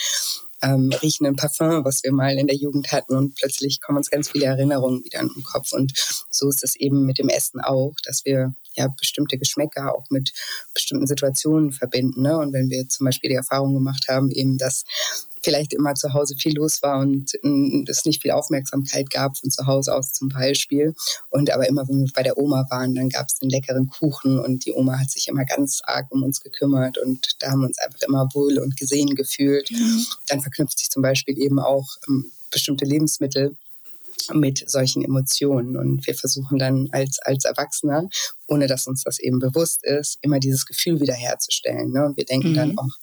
ähm, 0.63 0.91
riechen 1.03 1.27
ein 1.27 1.37
Parfum, 1.37 1.85
was 1.85 2.03
wir 2.03 2.13
mal 2.13 2.37
in 2.39 2.47
der 2.47 2.57
Jugend 2.57 2.91
hatten 2.91 3.15
und 3.15 3.35
plötzlich 3.35 3.81
kommen 3.81 3.99
uns 3.99 4.11
ganz 4.11 4.31
viele 4.31 4.47
Erinnerungen 4.47 5.05
wieder 5.05 5.21
in 5.21 5.29
den 5.29 5.43
Kopf. 5.43 5.73
Und 5.73 5.93
so 6.31 6.49
ist 6.49 6.65
es 6.65 6.75
eben 6.77 7.05
mit 7.05 7.19
dem 7.19 7.29
Essen 7.29 7.61
auch, 7.61 7.95
dass 8.03 8.25
wir 8.25 8.55
ja 8.77 8.89
bestimmte 8.89 9.39
Geschmäcker 9.39 9.95
auch 9.95 10.07
mit 10.11 10.33
bestimmten 10.73 11.07
Situationen 11.07 11.73
verbinden. 11.73 12.23
Ne? 12.23 12.37
Und 12.37 12.53
wenn 12.53 12.71
wir 12.71 12.89
zum 12.89 13.07
Beispiel 13.07 13.31
die 13.31 13.37
Erfahrung 13.37 13.75
gemacht 13.75 14.07
haben, 14.09 14.31
eben, 14.31 14.59
dass 14.59 14.85
vielleicht 15.45 15.75
immer 15.75 15.95
zu 15.95 16.13
Hause 16.15 16.35
viel 16.37 16.55
los 16.57 16.83
war 16.83 16.99
und 16.99 17.33
mm, 17.43 17.85
es 17.89 18.05
nicht 18.05 18.23
viel 18.23 18.31
Aufmerksamkeit 18.31 19.11
gab 19.11 19.37
von 19.37 19.51
zu 19.51 19.67
Hause 19.67 19.95
aus 19.95 20.13
zum 20.13 20.31
Beispiel. 20.31 20.95
Und 21.29 21.51
aber 21.51 21.69
immer, 21.69 21.87
wenn 21.87 22.05
wir 22.05 22.13
bei 22.15 22.23
der 22.23 22.39
Oma 22.39 22.67
waren, 22.71 22.95
dann 22.95 23.11
gab 23.11 23.29
es 23.29 23.39
den 23.39 23.51
leckeren 23.51 23.89
Kuchen 23.89 24.39
und 24.39 24.65
die 24.65 24.73
Oma 24.73 24.99
hat 24.99 25.11
sich 25.11 25.29
immer 25.29 25.45
ganz 25.45 25.81
arg 25.85 26.07
um 26.11 26.23
uns 26.23 26.41
gekümmert 26.41 26.99
und 26.99 27.37
da 27.41 27.51
haben 27.51 27.61
wir 27.61 27.67
uns 27.67 27.79
einfach 27.79 28.01
immer 28.03 28.27
wohl 28.33 28.59
und 28.59 28.77
gesehen 28.77 29.15
gefühlt. 29.15 29.71
Mhm. 29.71 30.07
Dann 30.29 30.41
verknüpft 30.41 30.79
sich 30.79 30.91
zum 30.91 31.03
Beispiel 31.03 31.39
eben 31.39 31.61
auch 31.61 31.97
ähm, 32.09 32.33
bestimmte 32.51 32.85
Lebensmittel 32.85 33.57
mit 34.33 34.69
solchen 34.71 35.05
Emotionen. 35.05 35.77
Und 35.77 36.07
wir 36.07 36.15
versuchen 36.15 36.59
dann 36.59 36.89
als, 36.93 37.19
als 37.21 37.45
Erwachsener, 37.45 38.09
ohne 38.47 38.67
dass 38.67 38.87
uns 38.87 39.05
das 39.05 39.19
eben 39.19 39.39
bewusst 39.39 39.85
ist, 39.85 40.19
immer 40.23 40.41
dieses 40.41 40.67
Gefühl 40.67 41.01
wiederherzustellen. 41.01 41.91
Ne? 41.91 42.05
Und 42.05 42.17
wir 42.17 42.25
denken 42.25 42.51
mhm. 42.51 42.55
dann 42.55 42.79
auch, 42.79 42.97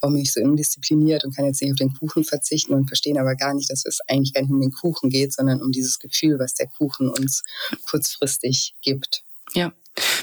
warum 0.00 0.14
bin 0.14 0.22
ich 0.22 0.32
so 0.32 0.40
undiszipliniert 0.40 1.24
und 1.24 1.34
kann 1.34 1.44
jetzt 1.44 1.62
nicht 1.62 1.72
auf 1.72 1.78
den 1.78 1.94
Kuchen 1.94 2.24
verzichten 2.24 2.74
und 2.74 2.88
verstehen 2.88 3.18
aber 3.18 3.34
gar 3.36 3.54
nicht, 3.54 3.70
dass 3.70 3.84
es 3.84 4.00
eigentlich 4.08 4.32
gar 4.32 4.42
nicht 4.42 4.50
um 4.50 4.60
den 4.60 4.72
Kuchen 4.72 5.10
geht, 5.10 5.32
sondern 5.32 5.62
um 5.62 5.72
dieses 5.72 5.98
Gefühl, 5.98 6.38
was 6.38 6.54
der 6.54 6.66
Kuchen 6.66 7.08
uns 7.08 7.42
kurzfristig 7.88 8.74
gibt. 8.82 9.22
Ja. 9.52 9.72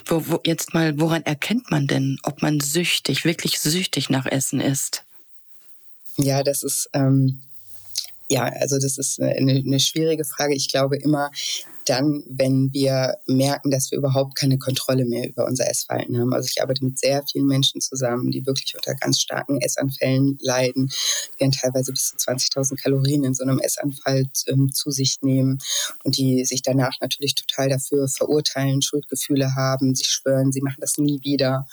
Wo, 0.06 0.28
wo, 0.28 0.40
jetzt 0.46 0.74
mal, 0.74 1.00
woran 1.00 1.24
erkennt 1.24 1.72
man 1.72 1.88
denn, 1.88 2.18
ob 2.24 2.42
man 2.42 2.60
süchtig, 2.60 3.24
wirklich 3.24 3.60
süchtig 3.60 4.10
nach 4.10 4.26
Essen 4.26 4.60
ist? 4.60 5.04
Ja, 6.18 6.44
das 6.44 6.64
ist 6.64 6.90
ähm, 6.92 7.42
ja, 8.32 8.46
also 8.46 8.78
das 8.80 8.98
ist 8.98 9.22
eine, 9.22 9.52
eine 9.52 9.80
schwierige 9.80 10.24
Frage. 10.24 10.56
Ich 10.56 10.70
glaube 10.70 10.96
immer, 10.96 11.32
dann, 11.86 12.24
wenn 12.28 12.72
wir 12.74 13.18
merken, 13.28 13.72
dass 13.72 13.92
wir 13.92 13.98
überhaupt 13.98 14.36
keine 14.36 14.58
Kontrolle 14.58 15.06
mehr 15.06 15.28
über 15.28 15.46
unser 15.46 15.70
Essverhalten 15.70 16.20
haben. 16.20 16.34
Also 16.34 16.48
ich 16.50 16.62
arbeite 16.62 16.84
mit 16.84 17.00
sehr 17.00 17.24
vielen 17.30 17.48
Menschen 17.48 17.82
zusammen, 17.82 18.32
die 18.32 18.46
wirklich 18.46 18.76
unter 18.76 18.96
ganz 18.96 19.20
starken 19.20 19.60
Essanfällen 19.60 20.38
leiden, 20.42 20.88
die 20.88 21.40
dann 21.40 21.52
teilweise 21.52 21.92
bis 21.92 22.10
zu 22.10 22.16
20.000 22.18 22.82
Kalorien 22.82 23.24
in 23.24 23.34
so 23.34 23.44
einem 23.44 23.60
Essanfall 23.60 24.26
ähm, 24.48 24.72
zu 24.74 24.92
sich 24.92 25.18
nehmen 25.22 25.60
und 26.04 26.18
die 26.18 26.46
sich 26.46 26.62
danach 26.62 27.00
natürlich 27.02 27.36
total 27.36 27.70
dafür 27.70 28.08
verurteilen, 28.08 28.82
Schuldgefühle 28.82 29.56
haben, 29.56 29.96
sich 29.96 30.08
schwören, 30.08 30.52
sie 30.52 30.62
machen 30.62 30.80
das 30.80 30.98
nie 30.98 31.20
wieder 31.24 31.66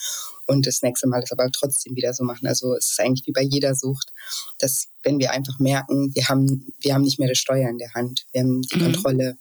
und 0.47 0.67
das 0.67 0.83
nächste 0.83 1.07
Mal 1.07 1.21
das 1.21 1.33
aber 1.33 1.51
trotzdem 1.53 1.95
wieder 1.95 2.15
so 2.15 2.25
machen. 2.25 2.47
Also 2.47 2.75
es 2.75 2.91
ist 2.91 3.01
eigentlich 3.01 3.27
wie 3.27 3.33
bei 3.33 3.43
jeder 3.43 3.75
Sucht, 3.75 4.13
dass 4.59 4.89
wenn 5.03 5.19
wir 5.19 5.33
einfach 5.33 5.59
merken, 5.59 6.15
wir 6.15 6.29
haben, 6.29 6.73
wir 6.81 6.95
haben 6.95 7.03
nicht 7.03 7.19
mehr 7.19 7.29
das 7.29 7.39
Steuer 7.39 7.69
in 7.69 7.79
der 7.79 7.93
Hand, 7.95 8.27
wir 8.33 8.41
haben 8.41 8.63
die 8.63 8.77
mhm. 8.77 8.83
Kontrolle 8.83 9.37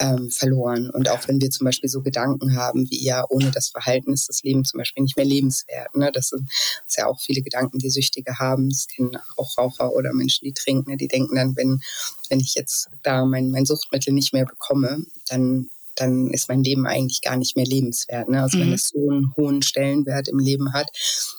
ähm, 0.00 0.30
verloren. 0.30 0.90
Und 0.90 1.08
auch 1.08 1.26
wenn 1.28 1.40
wir 1.40 1.50
zum 1.50 1.64
Beispiel 1.64 1.88
so 1.88 2.02
Gedanken 2.02 2.56
haben, 2.56 2.88
wie 2.90 3.02
ja, 3.02 3.24
ohne 3.28 3.50
das 3.50 3.68
Verhalten 3.68 4.12
ist 4.12 4.28
das 4.28 4.42
Leben 4.42 4.64
zum 4.64 4.78
Beispiel 4.78 5.02
nicht 5.02 5.16
mehr 5.16 5.26
lebenswert. 5.26 5.94
Ne? 5.96 6.10
Das 6.12 6.28
sind 6.28 6.48
das 6.86 6.96
ja 6.96 7.06
auch 7.06 7.20
viele 7.20 7.42
Gedanken, 7.42 7.78
die 7.78 7.90
Süchtige 7.90 8.38
haben. 8.38 8.68
Das 8.68 8.86
kennen 8.86 9.18
auch 9.36 9.58
Raucher 9.58 9.92
oder 9.92 10.12
Menschen, 10.12 10.44
die 10.44 10.54
trinken. 10.54 10.90
Ne? 10.90 10.96
Die 10.96 11.08
denken 11.08 11.34
dann, 11.34 11.56
wenn, 11.56 11.80
wenn 12.28 12.40
ich 12.40 12.54
jetzt 12.54 12.88
da 13.02 13.24
mein, 13.24 13.50
mein 13.50 13.66
Suchtmittel 13.66 14.12
nicht 14.12 14.32
mehr 14.32 14.46
bekomme, 14.46 15.04
dann 15.28 15.70
dann 15.94 16.30
ist 16.30 16.48
mein 16.48 16.62
Leben 16.62 16.86
eigentlich 16.86 17.22
gar 17.22 17.36
nicht 17.36 17.56
mehr 17.56 17.66
lebenswert. 17.66 18.28
Ne? 18.28 18.40
Also 18.40 18.58
mhm. 18.58 18.62
wenn 18.62 18.72
es 18.72 18.88
so 18.88 19.10
einen 19.10 19.34
hohen 19.36 19.62
Stellenwert 19.62 20.28
im 20.28 20.38
Leben 20.38 20.72
hat, 20.72 20.88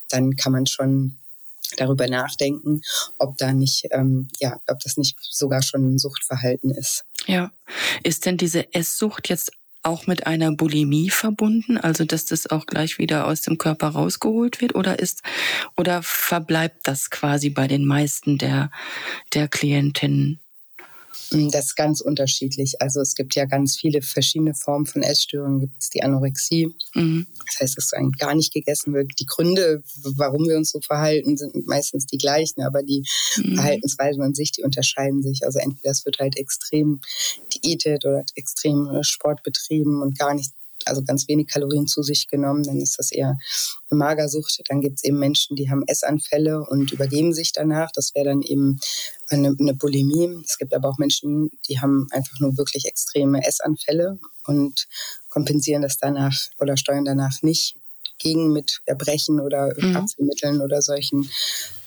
dann 0.10 0.36
kann 0.36 0.52
man 0.52 0.66
schon 0.66 1.18
darüber 1.78 2.08
nachdenken, 2.08 2.82
ob 3.18 3.38
da 3.38 3.54
nicht, 3.54 3.86
ähm, 3.92 4.28
ja, 4.40 4.60
ob 4.68 4.80
das 4.80 4.98
nicht 4.98 5.16
sogar 5.22 5.62
schon 5.62 5.94
ein 5.94 5.98
Suchtverhalten 5.98 6.72
ist. 6.72 7.06
Ja. 7.30 7.52
Ist 8.04 8.26
denn 8.26 8.38
diese 8.38 8.74
Esssucht 8.74 9.30
jetzt 9.30 9.52
auch 9.84 10.08
mit 10.08 10.26
einer 10.26 10.52
Bulimie 10.52 11.12
verbunden, 11.12 11.78
also 11.78 12.04
dass 12.04 12.26
das 12.26 12.48
auch 12.48 12.66
gleich 12.66 12.98
wieder 12.98 13.28
aus 13.28 13.42
dem 13.42 13.60
Körper 13.60 13.90
rausgeholt 13.90 14.62
wird, 14.62 14.74
oder 14.74 14.98
ist 14.98 15.22
oder 15.78 16.02
verbleibt 16.02 16.88
das 16.88 17.12
quasi 17.12 17.52
bei 17.52 17.68
den 17.68 17.86
meisten 17.86 18.40
der 18.40 18.72
der 19.34 19.48
Klientinnen? 19.48 20.40
Mm, 21.32 21.50
das 21.50 21.66
ist 21.66 21.76
ganz 21.76 22.02
unterschiedlich. 22.02 22.82
Also 22.82 23.02
es 23.02 23.16
gibt 23.16 23.36
ja 23.36 23.46
ganz 23.46 23.78
viele 23.78 24.02
verschiedene 24.02 24.54
Formen 24.54 24.86
von 24.86 25.02
Essstörungen. 25.02 25.60
Gibt 25.60 25.76
es 25.80 25.90
die 25.90 26.04
Anorexie, 26.04 26.74
mhm. 26.94 27.28
das 27.46 27.60
heißt, 27.62 27.78
dass 27.78 27.94
eigentlich 27.94 28.20
gar 28.20 28.36
nicht 28.36 28.54
gegessen 28.54 28.94
wird. 28.94 29.12
Die 29.20 29.26
Gründe, 29.26 29.84
warum 30.16 30.48
wir 30.48 30.58
uns 30.58 30.72
so 30.72 30.80
verhalten, 30.82 31.38
sind 31.38 31.68
meistens 31.68 32.06
die 32.06 32.18
gleichen, 32.18 32.62
aber 32.62 32.84
die 32.84 33.04
mhm. 33.38 33.56
Verhaltensweisen 33.56 34.22
an 34.22 34.34
sich, 34.34 34.52
die 34.52 34.64
unterscheiden 34.64 35.22
sich. 35.22 35.46
Also 35.46 35.60
entweder 35.60 35.92
es 35.92 36.06
wird 36.06 36.20
halt 36.20 36.38
extrem 36.38 37.02
diätet 37.54 38.06
oder 38.06 38.24
extrem 38.36 39.04
Sport 39.04 39.44
betrieben 39.44 40.02
und 40.02 40.18
gar 40.18 40.34
nicht 40.34 40.52
also 40.90 41.04
ganz 41.04 41.28
wenig 41.28 41.48
Kalorien 41.48 41.88
zu 41.88 42.04
sich 42.04 42.28
genommen, 42.28 42.64
dann 42.64 42.80
ist 42.80 42.98
das 43.00 43.12
eher 43.12 43.38
eine 43.90 43.98
Magersucht. 43.98 44.62
Dann 44.68 44.82
gibt 44.82 44.98
es 44.98 45.04
eben 45.04 45.20
Menschen, 45.20 45.56
die 45.56 45.70
haben 45.70 45.84
Essanfälle 45.88 46.62
und 46.62 46.92
übergeben 46.92 47.34
sich 47.34 47.54
danach. 47.54 47.92
Das 47.92 48.14
wäre 48.16 48.26
dann 48.26 48.42
eben 48.42 48.80
eine, 49.30 49.56
eine 49.60 49.74
Bulimie. 49.74 50.42
Es 50.46 50.58
gibt 50.58 50.74
aber 50.74 50.90
auch 50.90 50.98
Menschen, 50.98 51.50
die 51.68 51.80
haben 51.80 52.08
einfach 52.12 52.40
nur 52.40 52.58
wirklich 52.58 52.86
extreme 52.86 53.46
Essanfälle 53.46 54.20
und 54.46 54.88
kompensieren 55.30 55.82
das 55.82 55.98
danach 55.98 56.36
oder 56.60 56.76
steuern 56.78 57.06
danach 57.06 57.42
nicht 57.42 57.76
gegen 58.18 58.52
mit 58.52 58.82
Erbrechen 58.86 59.40
oder 59.40 59.74
mhm. 59.78 59.96
Abführmitteln 59.96 60.62
oder 60.62 60.82
solchen 60.82 61.30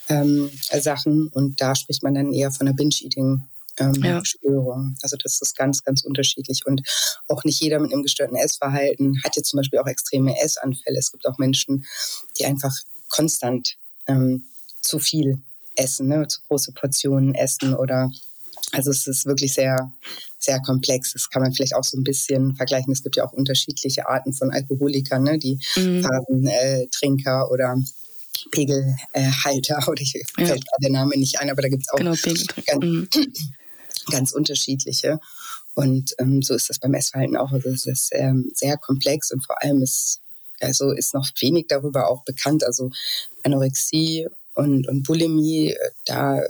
ähm, 0.09 0.49
Sachen. 0.79 1.27
Und 1.27 1.61
da 1.61 1.75
spricht 1.75 2.03
man 2.03 2.15
dann 2.15 2.33
eher 2.33 2.51
von 2.51 2.67
einer 2.67 2.75
Binge-Eating 2.75 3.43
ähm, 3.79 3.93
ja. 4.03 4.23
Störung. 4.23 4.95
Also 5.01 5.17
das 5.21 5.41
ist 5.41 5.55
ganz, 5.55 5.83
ganz 5.83 6.03
unterschiedlich. 6.03 6.65
Und 6.65 6.81
auch 7.27 7.43
nicht 7.43 7.61
jeder 7.61 7.79
mit 7.79 7.91
einem 7.91 8.03
gestörten 8.03 8.37
Essverhalten 8.37 9.21
hat 9.23 9.35
jetzt 9.35 9.49
zum 9.49 9.57
Beispiel 9.57 9.79
auch 9.79 9.87
extreme 9.87 10.39
Essanfälle. 10.39 10.99
Es 10.99 11.11
gibt 11.11 11.27
auch 11.27 11.37
Menschen, 11.37 11.85
die 12.37 12.45
einfach 12.45 12.75
konstant 13.09 13.77
ähm, 14.07 14.45
zu 14.81 14.99
viel 14.99 15.41
essen, 15.75 16.07
ne? 16.07 16.27
zu 16.27 16.39
große 16.47 16.71
Portionen 16.73 17.33
essen 17.33 17.73
oder 17.73 18.11
also 18.71 18.91
es 18.91 19.07
ist 19.07 19.25
wirklich 19.25 19.53
sehr, 19.53 19.91
sehr 20.39 20.59
komplex. 20.61 21.13
Das 21.13 21.29
kann 21.29 21.41
man 21.41 21.53
vielleicht 21.53 21.75
auch 21.75 21.83
so 21.83 21.97
ein 21.97 22.03
bisschen 22.03 22.55
vergleichen. 22.55 22.91
Es 22.91 23.03
gibt 23.03 23.15
ja 23.15 23.25
auch 23.25 23.33
unterschiedliche 23.33 24.07
Arten 24.07 24.33
von 24.33 24.51
Alkoholikern, 24.51 25.23
ne? 25.23 25.37
die 25.37 25.59
mhm. 25.75 26.03
Phasen-Trinker 26.03 27.45
äh, 27.47 27.53
oder 27.53 27.75
Pegelhalter, 28.51 29.79
äh, 29.79 29.85
oder 29.89 30.01
ich 30.01 30.13
ja. 30.13 30.45
fällt 30.45 30.65
gerade 30.65 30.81
der 30.81 30.91
Name 30.91 31.17
nicht 31.17 31.39
ein, 31.39 31.49
aber 31.49 31.61
da 31.61 31.69
gibt 31.69 31.83
es 31.83 31.89
auch 31.89 31.97
genau, 31.97 32.15
ganz, 32.65 32.83
mhm 32.83 33.07
ganz 34.11 34.33
unterschiedliche. 34.33 35.19
Und 35.75 36.13
ähm, 36.19 36.41
so 36.41 36.53
ist 36.53 36.69
das 36.69 36.79
beim 36.79 36.93
Essverhalten 36.93 37.37
auch. 37.37 37.51
Also 37.51 37.69
es 37.69 37.85
ist 37.85 38.09
ähm, 38.13 38.51
sehr 38.53 38.77
komplex 38.77 39.31
und 39.31 39.45
vor 39.45 39.61
allem 39.61 39.81
ist, 39.81 40.21
also 40.59 40.91
ist 40.91 41.13
noch 41.13 41.27
wenig 41.39 41.65
darüber 41.67 42.09
auch 42.09 42.23
bekannt. 42.23 42.63
Also 42.63 42.91
Anorexie 43.43 44.27
und, 44.53 44.87
und 44.87 45.03
Bulimie, 45.03 45.71
äh, 45.71 45.91
da 46.05 46.41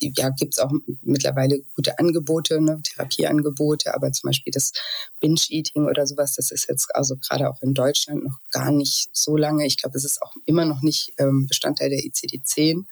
ja, 0.00 0.30
gibt 0.30 0.54
es 0.54 0.58
auch 0.58 0.72
mittlerweile 1.02 1.60
gute 1.74 1.98
Angebote, 1.98 2.60
ne, 2.60 2.80
Therapieangebote, 2.82 3.94
aber 3.94 4.12
zum 4.12 4.28
Beispiel 4.28 4.50
das 4.52 4.72
Binge-Eating 5.20 5.86
oder 5.86 6.06
sowas, 6.06 6.34
das 6.34 6.50
ist 6.50 6.68
jetzt 6.68 6.94
also 6.94 7.16
gerade 7.16 7.48
auch 7.48 7.62
in 7.62 7.74
Deutschland 7.74 8.24
noch 8.24 8.38
gar 8.50 8.70
nicht 8.70 9.08
so 9.12 9.36
lange. 9.36 9.66
Ich 9.66 9.78
glaube, 9.78 9.96
es 9.96 10.04
ist 10.04 10.22
auch 10.22 10.34
immer 10.44 10.64
noch 10.64 10.82
nicht 10.82 11.14
ähm, 11.18 11.46
Bestandteil 11.46 11.90
der 11.90 12.00
ICD-10 12.00 12.84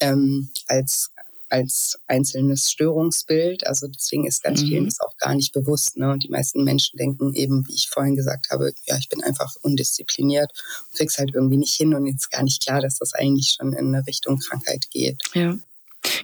ähm, 0.00 0.50
als 0.66 1.10
als 1.48 1.98
einzelnes 2.06 2.70
Störungsbild. 2.70 3.66
Also 3.66 3.88
deswegen 3.88 4.26
ist 4.26 4.42
ganz 4.42 4.62
mhm. 4.62 4.66
vielen 4.66 4.84
das 4.86 5.00
auch 5.00 5.16
gar 5.16 5.34
nicht 5.34 5.52
bewusst. 5.52 5.96
Ne? 5.96 6.10
Und 6.10 6.24
die 6.24 6.28
meisten 6.28 6.64
Menschen 6.64 6.96
denken 6.96 7.34
eben, 7.34 7.66
wie 7.68 7.74
ich 7.74 7.88
vorhin 7.88 8.16
gesagt 8.16 8.50
habe, 8.50 8.72
ja, 8.86 8.96
ich 8.96 9.08
bin 9.08 9.22
einfach 9.22 9.54
undiszipliniert 9.62 10.52
und 10.86 10.96
krieg's 10.96 11.18
halt 11.18 11.32
irgendwie 11.34 11.56
nicht 11.56 11.74
hin 11.74 11.94
und 11.94 12.06
ist 12.06 12.30
gar 12.30 12.42
nicht 12.42 12.62
klar, 12.62 12.80
dass 12.80 12.98
das 12.98 13.14
eigentlich 13.14 13.56
schon 13.56 13.72
in 13.72 13.94
eine 13.94 14.06
Richtung 14.06 14.38
Krankheit 14.38 14.90
geht. 14.90 15.22
Ja. 15.34 15.56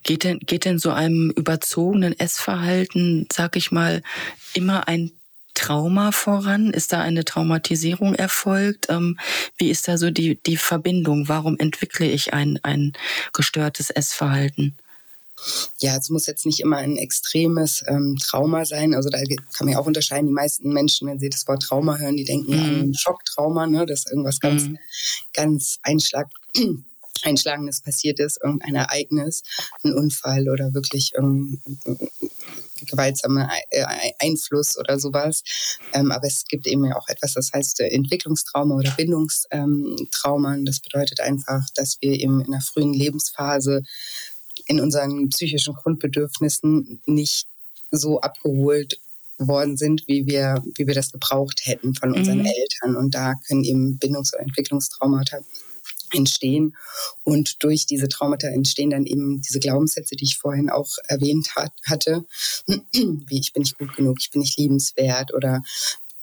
Geht 0.02 0.25
denn, 0.25 0.38
geht 0.38 0.64
denn 0.64 0.78
so 0.78 0.90
einem 0.90 1.31
überzogenen 1.31 2.19
Essverhalten, 2.19 3.26
sag 3.33 3.57
ich 3.57 3.73
mal, 3.73 4.02
immer 4.54 4.87
ein 4.88 5.12
Trauma 5.54 6.12
voran? 6.12 6.71
Ist 6.71 6.93
da 6.93 7.00
eine 7.00 7.25
Traumatisierung 7.25 8.14
erfolgt? 8.14 8.87
Ähm, 8.90 9.19
wie 9.57 9.71
ist 9.71 9.88
da 9.88 9.99
so 9.99 10.11
die, 10.11 10.40
die 10.43 10.57
Verbindung? 10.57 11.28
Warum 11.28 11.59
entwickle 11.59 12.07
ich 12.07 12.35
ein, 12.35 12.59
ein 12.62 12.93
gestörtes 13.33 13.90
Essverhalten? 13.90 14.76
Ja, 15.80 15.96
es 15.96 16.10
muss 16.10 16.26
jetzt 16.26 16.46
nicht 16.46 16.60
immer 16.60 16.78
ein 16.78 16.96
extremes 16.96 17.84
ähm, 17.86 18.16
Trauma 18.20 18.64
sein. 18.64 18.94
Also 18.94 19.08
da 19.08 19.18
kann 19.18 19.66
man 19.66 19.70
ja 19.70 19.78
auch 19.78 19.86
unterscheiden. 19.86 20.26
Die 20.26 20.32
meisten 20.32 20.72
Menschen, 20.72 21.08
wenn 21.08 21.18
sie 21.18 21.30
das 21.30 21.46
Wort 21.46 21.62
Trauma 21.62 21.98
hören, 21.98 22.16
die 22.16 22.24
denken 22.24 22.52
mhm. 22.52 22.80
an 22.80 22.94
Schocktrauma, 22.94 23.66
ne, 23.66 23.86
dass 23.86 24.06
irgendwas 24.06 24.40
ganz, 24.40 24.64
mhm. 24.64 24.78
ganz 25.32 25.78
einschlag 25.82 26.28
Einschlagendes 27.22 27.80
passiert 27.80 28.20
ist, 28.20 28.38
irgendein 28.42 28.74
Ereignis, 28.74 29.42
ein 29.82 29.94
Unfall 29.94 30.48
oder 30.48 30.74
wirklich 30.74 31.12
irgendein 31.14 31.62
gewaltsamer 32.86 33.48
äh, 33.70 33.84
Einfluss 34.18 34.76
oder 34.78 34.98
sowas. 34.98 35.42
Ähm, 35.92 36.12
aber 36.12 36.26
es 36.26 36.44
gibt 36.44 36.66
eben 36.66 36.84
ja 36.84 36.96
auch 36.96 37.08
etwas, 37.08 37.34
das 37.34 37.50
heißt 37.52 37.80
äh, 37.80 37.88
Entwicklungstrauma 37.88 38.74
oder 38.76 38.90
Bindungstrauma. 38.90 40.56
Das 40.64 40.80
bedeutet 40.80 41.20
einfach, 41.20 41.62
dass 41.74 41.96
wir 42.00 42.12
eben 42.12 42.40
in 42.40 42.52
der 42.52 42.60
frühen 42.60 42.92
Lebensphase 42.92 43.82
in 44.66 44.80
unseren 44.80 45.28
psychischen 45.28 45.75
Grundbedürfnissen 45.75 47.02
nicht 47.06 47.47
so 47.90 48.21
abgeholt 48.21 48.99
worden 49.38 49.76
sind, 49.76 50.04
wie 50.06 50.26
wir, 50.26 50.62
wie 50.76 50.87
wir 50.87 50.94
das 50.94 51.11
gebraucht 51.11 51.61
hätten 51.64 51.94
von 51.94 52.12
unseren 52.12 52.38
mhm. 52.38 52.47
Eltern. 52.47 52.97
Und 52.97 53.14
da 53.14 53.35
können 53.47 53.64
eben 53.64 53.99
Bindungs- 53.99 54.33
oder 54.33 54.42
Entwicklungstraumata 54.42 55.40
entstehen. 56.12 56.76
Und 57.25 57.62
durch 57.62 57.87
diese 57.87 58.09
Traumata 58.09 58.49
entstehen 58.49 58.90
dann 58.90 59.06
eben 59.06 59.40
diese 59.40 59.59
Glaubenssätze, 59.59 60.14
die 60.16 60.25
ich 60.25 60.38
vorhin 60.38 60.71
auch 60.71 60.90
erwähnt 61.09 61.56
hat, 61.56 61.73
hatte, 61.85 62.25
wie 62.66 63.40
ich 63.40 63.52
bin 63.52 63.62
nicht 63.62 63.78
gut 63.78 63.97
genug, 63.97 64.18
ich 64.21 64.30
bin 64.30 64.40
nicht 64.40 64.59
liebenswert 64.59 65.35
oder 65.35 65.62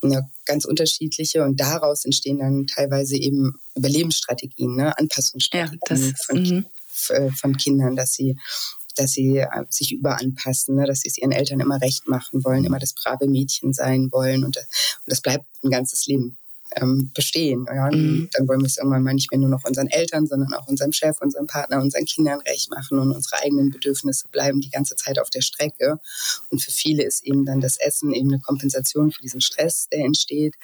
ja, 0.04 0.22
ganz 0.46 0.66
unterschiedliche. 0.66 1.44
Und 1.44 1.60
daraus 1.60 2.06
entstehen 2.06 2.40
dann 2.40 2.66
teilweise 2.68 3.18
eben 3.18 3.60
Überlebensstrategien, 3.76 4.76
ne? 4.76 4.98
Anpassungsstrategien 4.98 5.80
ja, 5.90 6.12
das, 6.12 6.26
von. 6.26 6.66
Äh, 7.10 7.32
von 7.32 7.58
Kindern, 7.58 7.96
dass 7.96 8.14
sie 8.14 8.38
dass 8.96 9.12
sie 9.12 9.38
äh, 9.38 9.48
sich 9.70 9.94
überanpassen, 9.94 10.76
ne? 10.76 10.86
dass 10.86 11.00
sie 11.02 11.08
es 11.10 11.18
ihren 11.18 11.32
Eltern 11.32 11.62
immer 11.62 11.82
recht 11.82 12.10
machen 12.10 12.44
wollen, 12.44 12.66
immer 12.66 12.78
das 12.78 12.94
brave 12.94 13.28
Mädchen 13.28 13.72
sein 13.74 14.12
wollen. 14.12 14.44
Und, 14.44 14.58
und 14.58 14.68
das 15.06 15.22
bleibt 15.22 15.46
ein 15.64 15.72
ganzes 15.72 16.08
Leben 16.08 16.38
ähm, 16.76 17.12
bestehen. 17.14 17.66
Ja? 17.68 17.90
Mhm. 17.92 18.30
Dann 18.34 18.48
wollen 18.48 18.62
wir 18.62 18.68
es 18.68 18.78
irgendwann 18.78 19.04
mal 19.04 19.14
nicht 19.14 19.32
mehr 19.32 19.40
nur 19.40 19.50
noch 19.50 19.64
unseren 19.66 19.88
Eltern, 19.88 20.28
sondern 20.28 20.54
auch 20.54 20.68
unserem 20.68 20.92
Chef, 20.92 21.18
unserem 21.22 21.48
Partner, 21.48 21.82
unseren 21.82 22.06
Kindern 22.06 22.40
recht 22.42 22.70
machen 22.70 23.00
und 23.00 23.12
unsere 23.12 23.42
eigenen 23.42 23.72
Bedürfnisse 23.72 24.28
bleiben 24.30 24.62
die 24.62 24.70
ganze 24.70 24.96
Zeit 24.96 25.20
auf 25.20 25.30
der 25.30 25.42
Strecke. 25.42 25.98
Und 26.50 26.62
für 26.62 26.72
viele 26.72 27.04
ist 27.04 27.24
eben 27.24 27.46
dann 27.46 27.62
das 27.62 27.78
Essen 27.78 28.14
eben 28.14 28.30
eine 28.30 28.42
Kompensation 28.42 29.12
für 29.12 29.22
diesen 29.22 29.42
Stress, 29.42 29.88
der 29.92 30.06
entsteht, 30.06 30.56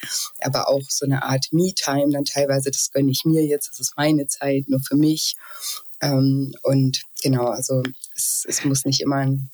aber 0.42 0.70
auch 0.70 0.84
so 0.90 1.06
eine 1.06 1.24
Art 1.24 1.48
Me-Time 1.52 2.12
dann 2.12 2.26
teilweise, 2.26 2.72
das 2.72 2.92
gönne 2.92 3.12
ich 3.12 3.26
mir 3.26 3.46
jetzt, 3.46 3.70
das 3.70 3.80
ist 3.80 3.98
meine 3.98 4.28
Zeit, 4.28 4.70
nur 4.70 4.80
für 4.80 4.96
mich. 4.96 5.36
Ähm, 6.02 6.54
und 6.64 7.02
genau, 7.22 7.46
also 7.46 7.82
es, 8.16 8.46
es, 8.48 8.64
muss 8.64 8.86
nicht 8.86 9.02
immer 9.02 9.18
ein 9.18 9.50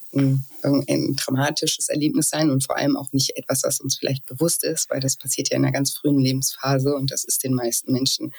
ein, 0.64 0.84
ein 0.88 1.16
dramatisches 1.16 1.90
Erlebnis 1.90 2.30
sein 2.30 2.50
und 2.50 2.66
vor 2.66 2.78
allem 2.78 2.96
auch 2.96 3.12
nicht 3.12 3.36
etwas, 3.36 3.64
was 3.64 3.80
uns 3.80 3.98
vielleicht 3.98 4.26
bewusst 4.26 4.64
ist, 4.64 4.90
weil 4.90 5.00
das 5.00 5.18
passiert 5.18 5.50
ja 5.50 5.58
in 5.58 5.64
einer 5.64 5.72
ganz 5.72 5.94
frühen 5.94 6.20
Lebensphase 6.20 6.96
und 6.96 7.12
das 7.12 7.24
ist 7.24 7.44
den 7.44 7.54
meisten 7.54 7.92
Menschen 7.92 8.34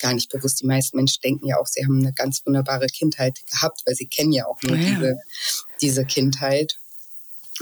gar 0.00 0.14
nicht 0.14 0.30
bewusst. 0.30 0.60
Die 0.60 0.66
meisten 0.66 0.96
Menschen 0.96 1.20
denken 1.22 1.46
ja 1.46 1.58
auch, 1.58 1.66
sie 1.66 1.84
haben 1.84 1.98
eine 1.98 2.12
ganz 2.12 2.44
wunderbare 2.44 2.86
Kindheit 2.86 3.40
gehabt, 3.50 3.82
weil 3.86 3.94
sie 3.94 4.06
kennen 4.06 4.32
ja 4.32 4.46
auch 4.46 4.60
nur 4.62 4.76
ja. 4.76 4.88
diese, 4.88 5.18
diese 5.80 6.04
Kindheit. 6.04 6.78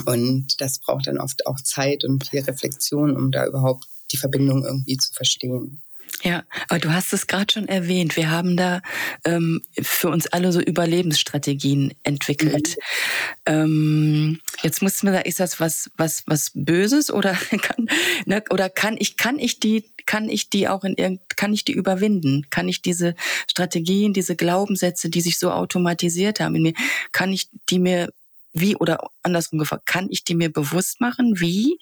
Und 0.06 0.60
das 0.60 0.80
braucht 0.80 1.06
dann 1.06 1.18
oft 1.18 1.46
auch 1.46 1.60
Zeit 1.60 2.04
und 2.04 2.28
viel 2.28 2.42
Reflexion, 2.42 3.16
um 3.16 3.30
da 3.30 3.46
überhaupt 3.46 3.86
die 4.10 4.16
Verbindung 4.16 4.64
irgendwie 4.64 4.96
zu 4.96 5.12
verstehen. 5.12 5.82
Ja, 6.23 6.44
aber 6.68 6.78
du 6.78 6.92
hast 6.92 7.12
es 7.12 7.26
gerade 7.26 7.52
schon 7.52 7.68
erwähnt. 7.68 8.16
Wir 8.16 8.30
haben 8.30 8.56
da 8.56 8.80
ähm, 9.25 9.62
für 9.83 10.09
uns 10.09 10.26
alle 10.26 10.52
so 10.52 10.61
Überlebensstrategien 10.61 11.92
entwickelt. 12.02 12.76
Mhm. 13.47 13.52
Ähm, 13.52 14.40
jetzt 14.62 14.80
muss 14.80 15.02
man 15.02 15.14
sagen, 15.14 15.28
ist 15.28 15.40
das 15.40 15.61
was 15.61 15.90
was 15.97 16.23
was 16.26 16.52
Böses 16.54 17.11
oder 17.11 17.33
kann 17.62 17.88
ne, 18.26 18.42
oder 18.50 18.71
kann 18.71 18.97
ich 18.99 19.16
kann 19.16 19.38
ich 19.38 19.61
die 19.61 19.85
kann 20.06 20.28
ich 20.28 20.50
die 20.50 20.68
auch 20.68 20.85
in 20.85 20.94
irgend 20.94 21.37
kann 21.37 21.52
ich 21.52 21.64
die 21.64 21.73
überwinden? 21.73 22.47
Kann 22.49 22.68
ich 22.68 22.80
diese 22.80 23.14
Strategien, 23.50 24.12
diese 24.12 24.37
Glaubenssätze, 24.37 25.11
die 25.11 25.21
sich 25.21 25.38
so 25.38 25.50
automatisiert 25.50 26.40
haben 26.40 26.54
in 26.54 26.62
mir, 26.62 26.75
kann 27.12 27.33
ich 27.33 27.49
die 27.68 27.78
mir 27.78 28.11
wie 28.54 28.76
oder 28.76 29.11
andersrum 29.23 29.59
gefragt, 29.59 29.87
kann 29.87 30.09
ich 30.11 30.25
die 30.25 30.37
mir 30.37 30.50
bewusst 30.50 31.00
machen? 31.00 31.40
Wie? 31.40 31.78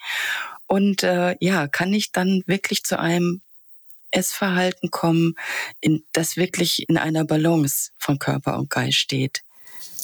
Und 0.67 1.03
äh, 1.03 1.37
ja, 1.39 1.69
kann 1.69 1.93
ich 1.93 2.12
dann 2.12 2.43
wirklich 2.47 2.83
zu 2.83 2.99
einem 2.99 3.43
Essverhalten 4.12 4.90
kommen, 4.90 5.35
in, 5.81 6.04
das 6.12 6.37
wirklich 6.37 6.88
in 6.88 6.97
einer 6.97 7.25
Balance 7.25 7.90
von 7.99 8.19
Körper 8.19 8.59
und 8.59 8.71
Geist 8.71 8.99
steht. 8.99 9.42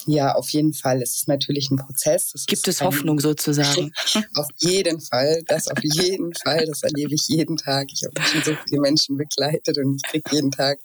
Ja, 0.08 0.32
auf 0.32 0.48
jeden 0.50 0.72
Fall. 0.72 1.02
Es 1.02 1.16
ist 1.16 1.28
natürlich 1.28 1.70
ein 1.70 1.76
Prozess. 1.76 2.32
Es 2.34 2.46
Gibt 2.46 2.66
es 2.66 2.80
Hoffnung 2.80 3.20
sozusagen? 3.20 3.92
auf 4.36 4.48
jeden 4.56 5.02
Fall. 5.02 5.42
Das 5.46 5.68
auf 5.68 5.82
jeden 5.82 6.32
Fall. 6.32 6.64
Das 6.64 6.82
erlebe 6.82 7.14
ich 7.14 7.28
jeden 7.28 7.58
Tag. 7.58 7.88
Ich 7.92 8.04
habe 8.04 8.26
schon 8.26 8.42
so 8.42 8.58
viele 8.66 8.80
Menschen 8.80 9.18
begleitet 9.18 9.76
und 9.76 9.96
ich 9.96 10.10
kriege 10.10 10.30
jeden 10.32 10.50
Tag 10.50 10.78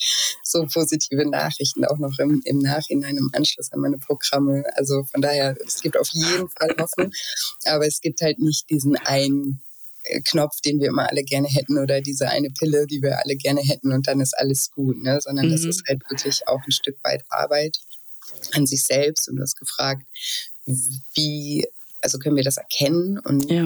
so 0.44 0.66
positive 0.66 1.26
Nachrichten, 1.26 1.86
auch 1.86 2.00
noch 2.00 2.20
im, 2.20 2.42
im 2.44 2.60
Nachhinein, 2.60 3.16
im 3.16 3.30
Anschluss 3.34 3.72
an 3.72 3.80
meine 3.80 3.98
Programme. 3.98 4.66
Also 4.76 5.06
von 5.06 5.22
daher, 5.22 5.56
es 5.66 5.82
gibt 5.82 5.98
auf 5.98 6.10
jeden 6.12 6.50
Fall 6.50 6.76
Hoffnung. 6.78 7.12
Aber 7.64 7.88
es 7.88 8.02
gibt 8.02 8.20
halt 8.20 8.40
nicht 8.40 8.70
diesen 8.70 8.98
einen 8.98 9.63
Knopf, 10.26 10.60
den 10.62 10.80
wir 10.80 10.88
immer 10.88 11.10
alle 11.10 11.24
gerne 11.24 11.48
hätten 11.48 11.78
oder 11.78 12.02
diese 12.02 12.30
eine 12.30 12.50
Pille, 12.50 12.88
die 12.88 13.02
wir 13.02 13.20
alle 13.24 13.36
gerne 13.36 13.62
hätten 13.62 13.92
und 13.92 14.08
dann 14.08 14.20
ist 14.20 14.38
alles 14.38 14.72
gut, 14.72 15.02
ne? 15.02 15.20
sondern 15.22 15.48
mhm. 15.48 15.52
das 15.52 15.64
ist 15.64 15.84
halt 15.88 16.02
wirklich 16.10 16.48
auch 16.48 16.62
ein 16.66 16.72
Stück 16.72 16.98
weit 17.04 17.24
Arbeit 17.30 17.78
an 18.54 18.66
sich 18.66 18.84
selbst 18.84 19.30
und 19.30 19.38
du 19.38 19.42
hast 19.44 19.58
gefragt, 19.58 20.04
wie, 20.66 21.68
also 22.02 22.20
können 22.20 22.36
wir 22.36 22.44
das 22.44 22.58
erkennen 22.58 23.20
und 23.20 23.50
ja 23.50 23.66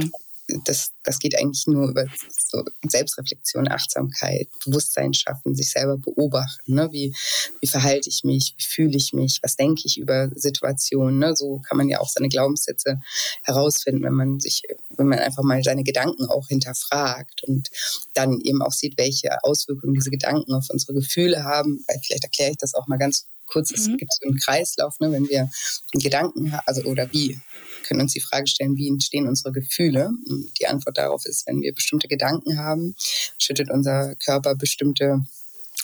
das, 0.63 0.91
das 1.03 1.19
geht 1.19 1.37
eigentlich 1.37 1.67
nur 1.67 1.89
über 1.89 2.05
so 2.29 2.63
Selbstreflexion, 2.87 3.67
Achtsamkeit, 3.67 4.47
Bewusstsein 4.65 5.13
schaffen, 5.13 5.55
sich 5.55 5.71
selber 5.71 5.97
beobachten. 5.97 6.73
Ne? 6.73 6.89
Wie, 6.91 7.13
wie 7.59 7.67
verhalte 7.67 8.09
ich 8.09 8.23
mich, 8.23 8.55
wie 8.57 8.63
fühle 8.63 8.97
ich 8.97 9.13
mich, 9.13 9.39
was 9.43 9.55
denke 9.55 9.83
ich 9.85 9.97
über 9.97 10.29
Situationen. 10.33 11.19
Ne? 11.19 11.35
So 11.35 11.59
kann 11.67 11.77
man 11.77 11.89
ja 11.89 11.99
auch 11.99 12.09
seine 12.09 12.29
Glaubenssätze 12.29 13.01
herausfinden, 13.43 14.03
wenn 14.03 14.13
man 14.13 14.39
sich, 14.39 14.63
wenn 14.95 15.07
man 15.07 15.19
einfach 15.19 15.43
mal 15.43 15.61
seine 15.63 15.83
Gedanken 15.83 16.25
auch 16.25 16.47
hinterfragt 16.47 17.43
und 17.43 17.69
dann 18.13 18.39
eben 18.41 18.61
auch 18.61 18.73
sieht, 18.73 18.97
welche 18.97 19.43
Auswirkungen 19.43 19.93
diese 19.93 20.11
Gedanken 20.11 20.53
auf 20.53 20.67
unsere 20.69 20.93
Gefühle 20.93 21.43
haben. 21.43 21.83
Weil 21.87 21.99
vielleicht 22.01 22.23
erkläre 22.23 22.51
ich 22.51 22.57
das 22.57 22.73
auch 22.73 22.87
mal 22.87 22.97
ganz 22.97 23.27
kurz. 23.47 23.71
Es 23.71 23.87
mhm. 23.87 23.97
gibt 23.97 24.13
so 24.13 24.27
einen 24.27 24.37
Kreislauf, 24.37 24.99
ne? 24.99 25.11
wenn 25.11 25.27
wir 25.27 25.39
einen 25.41 26.01
Gedanken 26.01 26.51
haben, 26.51 26.63
also 26.65 26.83
oder 26.83 27.11
wie 27.11 27.39
können 27.87 28.01
uns 28.01 28.13
die 28.13 28.21
Frage 28.21 28.47
stellen, 28.47 28.75
wie 28.75 28.89
entstehen 28.89 29.27
unsere 29.27 29.51
Gefühle? 29.51 30.09
Und 30.29 30.51
die 30.59 30.67
Antwort 30.67 30.97
darauf 30.97 31.25
ist, 31.25 31.47
wenn 31.47 31.61
wir 31.61 31.73
bestimmte 31.73 32.07
Gedanken 32.07 32.59
haben, 32.59 32.95
schüttet 33.37 33.71
unser 33.71 34.15
Körper 34.15 34.55
bestimmte 34.55 35.21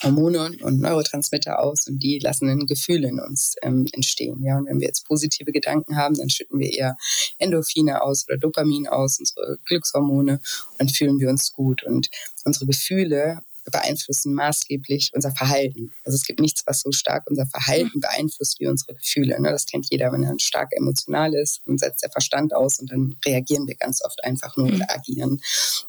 Hormone 0.03 0.57
und 0.61 0.81
Neurotransmitter 0.81 1.59
aus 1.59 1.87
und 1.87 1.99
die 1.99 2.19
lassen 2.19 2.49
ein 2.49 2.65
Gefühl 2.65 3.05
in 3.05 3.19
uns 3.19 3.55
ähm, 3.61 3.87
entstehen. 3.93 4.43
Ja, 4.43 4.57
und 4.57 4.65
wenn 4.65 4.79
wir 4.79 4.87
jetzt 4.87 5.05
positive 5.07 5.51
Gedanken 5.51 5.95
haben, 5.95 6.15
dann 6.15 6.29
schütten 6.29 6.59
wir 6.59 6.73
eher 6.73 6.97
Endorphine 7.37 8.01
aus 8.01 8.25
oder 8.27 8.37
Dopamin 8.37 8.87
aus, 8.87 9.19
unsere 9.19 9.59
Glückshormone 9.65 10.41
und 10.79 10.95
fühlen 10.95 11.19
wir 11.19 11.29
uns 11.29 11.53
gut. 11.53 11.83
Und 11.83 12.09
unsere 12.43 12.65
Gefühle 12.65 13.43
beeinflussen 13.71 14.33
maßgeblich 14.33 15.11
unser 15.13 15.31
Verhalten. 15.31 15.91
Also 16.03 16.15
es 16.15 16.25
gibt 16.25 16.39
nichts, 16.39 16.63
was 16.65 16.81
so 16.81 16.91
stark 16.91 17.29
unser 17.29 17.45
Verhalten 17.45 17.99
beeinflusst 17.99 18.59
wie 18.59 18.67
unsere 18.67 18.93
Gefühle. 18.93 19.39
Ne? 19.41 19.49
Das 19.51 19.65
kennt 19.65 19.87
jeder, 19.89 20.11
wenn 20.11 20.23
er 20.23 20.35
stark 20.39 20.69
emotional 20.71 21.33
ist, 21.33 21.61
dann 21.65 21.77
setzt 21.77 22.03
der 22.03 22.11
Verstand 22.11 22.55
aus 22.55 22.79
und 22.79 22.91
dann 22.91 23.15
reagieren 23.25 23.67
wir 23.67 23.75
ganz 23.75 24.03
oft 24.03 24.23
einfach 24.23 24.57
nur 24.57 24.67
mhm. 24.67 24.75
oder 24.75 24.93
agieren 24.93 25.41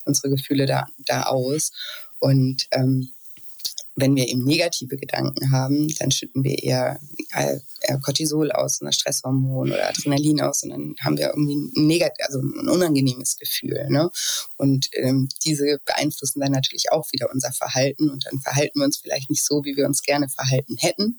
unsere 0.04 0.30
Gefühle 0.30 0.66
da, 0.66 0.86
da 0.98 1.24
aus. 1.24 1.72
Und 2.18 2.66
ähm, 2.70 3.12
wenn 3.96 4.16
wir 4.16 4.28
eben 4.28 4.44
negative 4.44 4.96
Gedanken 4.96 5.52
haben, 5.52 5.88
dann 5.98 6.10
schütten 6.10 6.42
wir 6.42 6.62
eher, 6.62 6.98
Cortisol 8.02 8.50
aus, 8.52 8.80
ein 8.80 8.92
Stresshormon 8.92 9.72
oder 9.72 9.88
Adrenalin 9.88 10.40
aus 10.40 10.62
und 10.62 10.70
dann 10.70 10.94
haben 11.00 11.18
wir 11.18 11.28
irgendwie 11.28 11.56
ein, 11.56 11.86
negat 11.86 12.12
also 12.20 12.40
ein 12.40 12.68
unangenehmes 12.68 13.36
Gefühl. 13.36 13.86
Ne? 13.88 14.10
Und 14.56 14.88
ähm, 14.94 15.28
diese 15.44 15.78
beeinflussen 15.84 16.40
dann 16.40 16.52
natürlich 16.52 16.92
auch 16.92 17.10
wieder 17.12 17.30
unser 17.32 17.52
Verhalten 17.52 18.10
und 18.10 18.26
dann 18.26 18.40
verhalten 18.40 18.80
wir 18.80 18.84
uns 18.84 18.98
vielleicht 18.98 19.30
nicht 19.30 19.44
so, 19.44 19.64
wie 19.64 19.76
wir 19.76 19.86
uns 19.86 20.02
gerne 20.02 20.28
verhalten 20.28 20.76
hätten. 20.78 21.18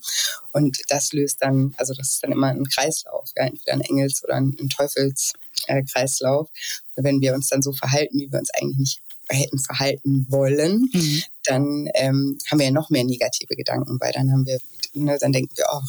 Und 0.54 0.82
das 0.90 1.12
löst 1.14 1.42
dann, 1.42 1.74
also 1.78 1.94
das 1.94 2.12
ist 2.12 2.24
dann 2.24 2.32
immer 2.32 2.48
ein 2.48 2.66
Kreislauf, 2.66 3.30
ja? 3.36 3.46
entweder 3.46 3.74
ein 3.74 3.82
Engels- 3.82 4.24
oder 4.24 4.36
ein, 4.36 4.56
ein 4.60 4.70
Teufelskreislauf. 4.70 6.50
Wenn 6.96 7.20
wir 7.20 7.34
uns 7.34 7.50
dann 7.50 7.62
so 7.62 7.74
verhalten, 7.74 8.20
wie 8.20 8.32
wir 8.32 8.40
uns 8.40 8.50
eigentlich 8.58 8.78
nicht 8.78 9.05
hätten 9.30 9.60
verhalten 9.60 10.26
wollen, 10.30 10.90
mhm. 10.92 11.24
dann 11.44 11.90
ähm, 11.96 12.38
haben 12.50 12.60
wir 12.60 12.66
ja 12.66 12.72
noch 12.72 12.90
mehr 12.90 13.04
negative 13.04 13.56
Gedanken, 13.56 13.98
weil 14.00 14.12
dann 14.14 14.32
haben 14.32 14.46
wir, 14.46 14.60
ne, 14.94 15.18
dann 15.20 15.32
denken 15.32 15.56
wir, 15.56 15.66
oh, 15.72 15.82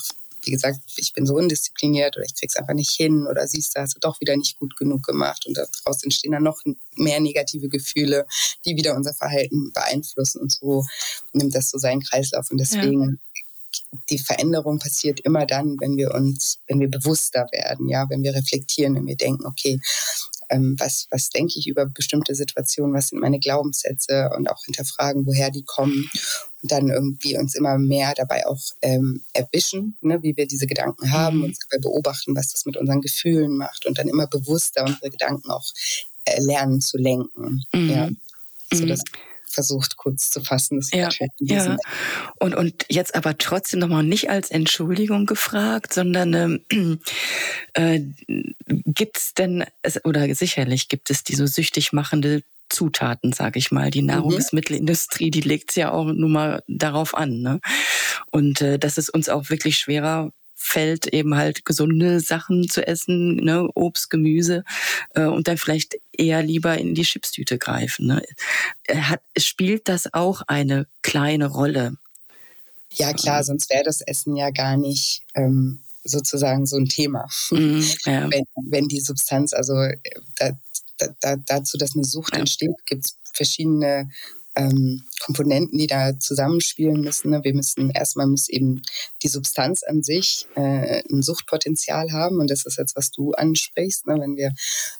wie 0.46 0.52
gesagt, 0.52 0.78
ich 0.96 1.12
bin 1.12 1.26
so 1.26 1.34
undiszipliniert 1.34 2.16
oder 2.16 2.24
ich 2.24 2.34
krieg's 2.34 2.56
einfach 2.56 2.74
nicht 2.74 2.92
hin 2.92 3.26
oder 3.26 3.46
siehst 3.46 3.76
du, 3.76 3.80
hast 3.80 3.96
du 3.96 4.00
doch 4.00 4.20
wieder 4.20 4.36
nicht 4.36 4.56
gut 4.56 4.76
genug 4.76 5.02
gemacht 5.02 5.44
und 5.46 5.56
daraus 5.56 6.02
entstehen 6.02 6.32
dann 6.32 6.44
noch 6.44 6.62
mehr 6.94 7.20
negative 7.20 7.68
Gefühle, 7.68 8.26
die 8.64 8.76
wieder 8.76 8.94
unser 8.94 9.12
Verhalten 9.12 9.72
beeinflussen 9.72 10.40
und 10.40 10.54
so 10.54 10.84
nimmt 11.32 11.54
das 11.54 11.70
so 11.70 11.78
seinen 11.78 12.00
Kreislauf 12.00 12.50
und 12.50 12.58
deswegen 12.58 13.20
ja. 13.34 13.98
die 14.10 14.18
Veränderung 14.18 14.78
passiert 14.78 15.20
immer 15.20 15.46
dann, 15.46 15.76
wenn 15.80 15.96
wir 15.96 16.14
uns, 16.14 16.60
wenn 16.68 16.80
wir 16.80 16.88
bewusster 16.88 17.46
werden, 17.50 17.88
ja, 17.88 18.08
wenn 18.08 18.22
wir 18.22 18.34
reflektieren, 18.34 18.94
wenn 18.94 19.06
wir 19.06 19.16
denken, 19.16 19.46
okay, 19.46 19.80
ähm, 20.48 20.76
was, 20.78 21.06
was 21.10 21.30
denke 21.30 21.58
ich 21.58 21.66
über 21.66 21.86
bestimmte 21.86 22.34
Situationen, 22.34 22.94
was 22.94 23.08
sind 23.08 23.20
meine 23.20 23.38
Glaubenssätze 23.38 24.30
und 24.36 24.48
auch 24.50 24.64
hinterfragen, 24.64 25.26
woher 25.26 25.50
die 25.50 25.64
kommen 25.64 26.10
und 26.62 26.72
dann 26.72 26.88
irgendwie 26.88 27.36
uns 27.38 27.54
immer 27.54 27.78
mehr 27.78 28.14
dabei 28.14 28.46
auch 28.46 28.60
ähm, 28.82 29.22
erwischen, 29.32 29.96
ne, 30.00 30.22
wie 30.22 30.36
wir 30.36 30.46
diese 30.46 30.66
Gedanken 30.66 31.12
haben, 31.12 31.38
mhm. 31.38 31.44
uns 31.44 31.58
dabei 31.58 31.80
beobachten, 31.80 32.36
was 32.36 32.52
das 32.52 32.66
mit 32.66 32.76
unseren 32.76 33.00
Gefühlen 33.00 33.56
macht 33.56 33.86
und 33.86 33.98
dann 33.98 34.08
immer 34.08 34.26
bewusster 34.26 34.84
unsere 34.84 35.10
Gedanken 35.10 35.50
auch 35.50 35.72
äh, 36.24 36.40
lernen 36.40 36.80
zu 36.80 36.98
lenken. 36.98 37.64
Mhm. 37.72 37.90
Ja. 37.90 38.08
So, 38.72 38.84
mhm. 38.84 38.88
das, 38.88 39.02
versucht 39.48 39.96
kurz 39.96 40.30
zu 40.30 40.42
fassen. 40.42 40.80
ja, 40.92 41.08
ja. 41.64 41.76
Und, 42.38 42.54
und 42.54 42.84
jetzt 42.88 43.14
aber 43.14 43.38
trotzdem 43.38 43.80
nochmal 43.80 44.02
nicht 44.02 44.30
als 44.30 44.50
Entschuldigung 44.50 45.26
gefragt, 45.26 45.94
sondern 45.94 46.62
ähm, 46.70 47.00
äh, 47.74 48.00
gibt 48.66 49.18
es 49.18 49.34
denn, 49.34 49.64
oder 50.04 50.32
sicherlich 50.34 50.88
gibt 50.88 51.10
es 51.10 51.24
diese 51.24 51.46
süchtig 51.46 51.92
machende 51.92 52.42
Zutaten, 52.68 53.32
sage 53.32 53.58
ich 53.58 53.70
mal. 53.70 53.90
Die 53.90 54.02
mhm. 54.02 54.08
Nahrungsmittelindustrie, 54.08 55.30
die 55.30 55.40
legt 55.40 55.70
es 55.70 55.76
ja 55.76 55.92
auch 55.92 56.06
nun 56.06 56.32
mal 56.32 56.62
darauf 56.66 57.16
an. 57.16 57.40
Ne? 57.40 57.60
Und 58.30 58.60
äh, 58.60 58.78
dass 58.78 58.98
es 58.98 59.08
uns 59.08 59.28
auch 59.28 59.50
wirklich 59.50 59.78
schwerer 59.78 60.32
fällt, 60.56 61.06
eben 61.06 61.36
halt 61.36 61.64
gesunde 61.64 62.20
Sachen 62.20 62.68
zu 62.68 62.86
essen, 62.86 63.36
ne, 63.36 63.68
Obst, 63.74 64.10
Gemüse 64.10 64.64
äh, 65.14 65.24
und 65.24 65.46
dann 65.48 65.58
vielleicht 65.58 65.96
eher 66.12 66.42
lieber 66.42 66.76
in 66.78 66.94
die 66.94 67.02
Chipstüte 67.02 67.58
greifen. 67.58 68.06
Ne. 68.06 68.22
Hat, 68.88 69.20
spielt 69.36 69.88
das 69.88 70.12
auch 70.14 70.42
eine 70.46 70.86
kleine 71.02 71.46
Rolle? 71.46 71.96
Ja 72.94 73.12
klar, 73.12 73.44
sonst 73.44 73.70
wäre 73.70 73.84
das 73.84 74.00
Essen 74.00 74.34
ja 74.34 74.50
gar 74.50 74.78
nicht 74.78 75.22
ähm, 75.34 75.80
sozusagen 76.02 76.66
so 76.66 76.76
ein 76.76 76.86
Thema. 76.86 77.28
Mm, 77.50 77.80
ja. 78.06 78.30
wenn, 78.30 78.44
wenn 78.70 78.88
die 78.88 79.00
Substanz, 79.00 79.52
also 79.52 79.74
da, 80.36 80.52
da, 81.20 81.36
dazu, 81.36 81.76
dass 81.76 81.94
eine 81.94 82.04
Sucht 82.04 82.34
ja. 82.34 82.40
entsteht, 82.40 82.70
gibt 82.86 83.04
es 83.04 83.18
verschiedene 83.34 84.10
ähm, 84.56 85.04
Komponenten, 85.20 85.78
die 85.78 85.86
da 85.86 86.18
zusammenspielen 86.18 87.00
müssen. 87.00 87.30
Ne? 87.30 87.40
Wir 87.42 87.54
müssen 87.54 87.90
erstmal 87.90 88.26
muss 88.26 88.48
eben 88.48 88.82
die 89.22 89.28
Substanz 89.28 89.82
an 89.82 90.02
sich 90.02 90.46
äh, 90.54 91.02
ein 91.10 91.22
Suchtpotenzial 91.22 92.12
haben 92.12 92.38
und 92.40 92.50
das 92.50 92.64
ist 92.64 92.78
jetzt, 92.78 92.96
was 92.96 93.10
du 93.10 93.32
ansprichst. 93.32 94.06
Ne? 94.06 94.16
Wenn 94.18 94.36
wir 94.36 94.52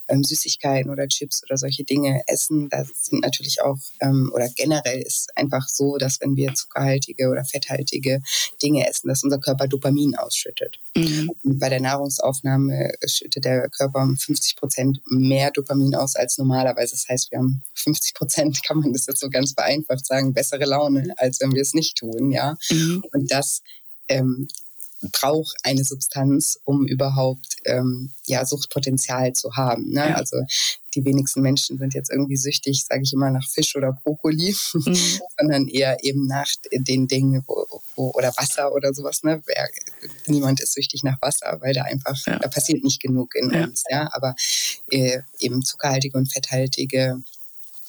ähm, 0.08 0.24
Süßigkeiten 0.24 0.90
oder 0.90 1.08
Chips 1.08 1.42
oder 1.44 1.56
solche 1.56 1.84
Dinge 1.84 2.22
essen, 2.26 2.68
da 2.68 2.84
sind 2.94 3.22
natürlich 3.22 3.62
auch 3.62 3.78
ähm, 4.00 4.30
oder 4.34 4.48
generell 4.56 5.02
ist 5.02 5.36
einfach 5.36 5.68
so, 5.68 5.96
dass 5.96 6.20
wenn 6.20 6.36
wir 6.36 6.54
zuckerhaltige 6.54 7.28
oder 7.28 7.44
fetthaltige 7.44 8.20
Dinge 8.62 8.88
essen, 8.88 9.08
dass 9.08 9.24
unser 9.24 9.38
Körper 9.38 9.68
Dopamin 9.68 10.16
ausschüttet. 10.16 10.78
Mhm. 10.96 11.30
Bei 11.42 11.68
der 11.68 11.80
Nahrungsaufnahme 11.80 12.92
schüttet 13.06 13.44
der 13.44 13.68
Körper 13.68 14.02
um 14.02 14.16
50 14.16 14.56
Prozent 14.56 15.00
mehr 15.08 15.50
Dopamin 15.50 15.94
aus 15.94 16.16
als 16.16 16.38
normalerweise. 16.38 16.94
Das 16.94 17.08
heißt, 17.08 17.30
wir 17.30 17.38
haben 17.38 17.62
50 17.74 18.14
Prozent, 18.14 18.62
kann 18.64 18.78
man 18.78 18.92
das 18.92 19.06
jetzt 19.06 19.20
so 19.20 19.30
ganz 19.30 19.45
vereinfacht 19.54 20.04
sagen, 20.04 20.16
sagen, 20.16 20.32
bessere 20.32 20.64
Laune, 20.64 21.14
als 21.16 21.40
wenn 21.40 21.52
wir 21.52 21.62
es 21.62 21.74
nicht 21.74 21.96
tun, 21.96 22.30
ja. 22.30 22.56
Mhm. 22.70 23.04
Und 23.12 23.30
das 23.30 23.62
ähm, 24.08 24.48
braucht 25.12 25.56
eine 25.62 25.84
Substanz, 25.84 26.58
um 26.64 26.86
überhaupt 26.86 27.56
ähm, 27.66 28.12
ja 28.26 28.46
Suchtpotenzial 28.46 29.34
zu 29.34 29.54
haben. 29.54 29.90
Ne? 29.90 30.08
Ja. 30.08 30.14
Also 30.14 30.38
die 30.94 31.04
wenigsten 31.04 31.42
Menschen 31.42 31.76
sind 31.76 31.92
jetzt 31.92 32.10
irgendwie 32.10 32.38
süchtig, 32.38 32.86
sage 32.88 33.02
ich 33.04 33.12
immer, 33.12 33.30
nach 33.30 33.46
Fisch 33.46 33.76
oder 33.76 33.92
Brokkoli, 33.92 34.56
mhm. 34.72 34.96
sondern 35.38 35.68
eher 35.68 36.02
eben 36.02 36.26
nach 36.26 36.48
den 36.72 37.06
Dingen, 37.06 37.44
wo, 37.46 37.66
wo, 37.94 38.10
oder 38.12 38.32
Wasser 38.38 38.72
oder 38.72 38.94
sowas. 38.94 39.22
Ne? 39.22 39.42
Wer, 39.44 39.68
niemand 40.26 40.60
ist 40.60 40.72
süchtig 40.72 41.02
nach 41.02 41.20
Wasser, 41.20 41.58
weil 41.60 41.74
da 41.74 41.82
einfach, 41.82 42.16
ja. 42.26 42.38
da 42.38 42.48
passiert 42.48 42.82
nicht 42.82 43.02
genug 43.02 43.34
in 43.34 43.50
ja. 43.50 43.64
uns. 43.64 43.84
Ja? 43.90 44.08
Aber 44.12 44.34
äh, 44.90 45.20
eben 45.40 45.62
zuckerhaltige 45.62 46.16
und 46.16 46.32
fetthaltige 46.32 47.22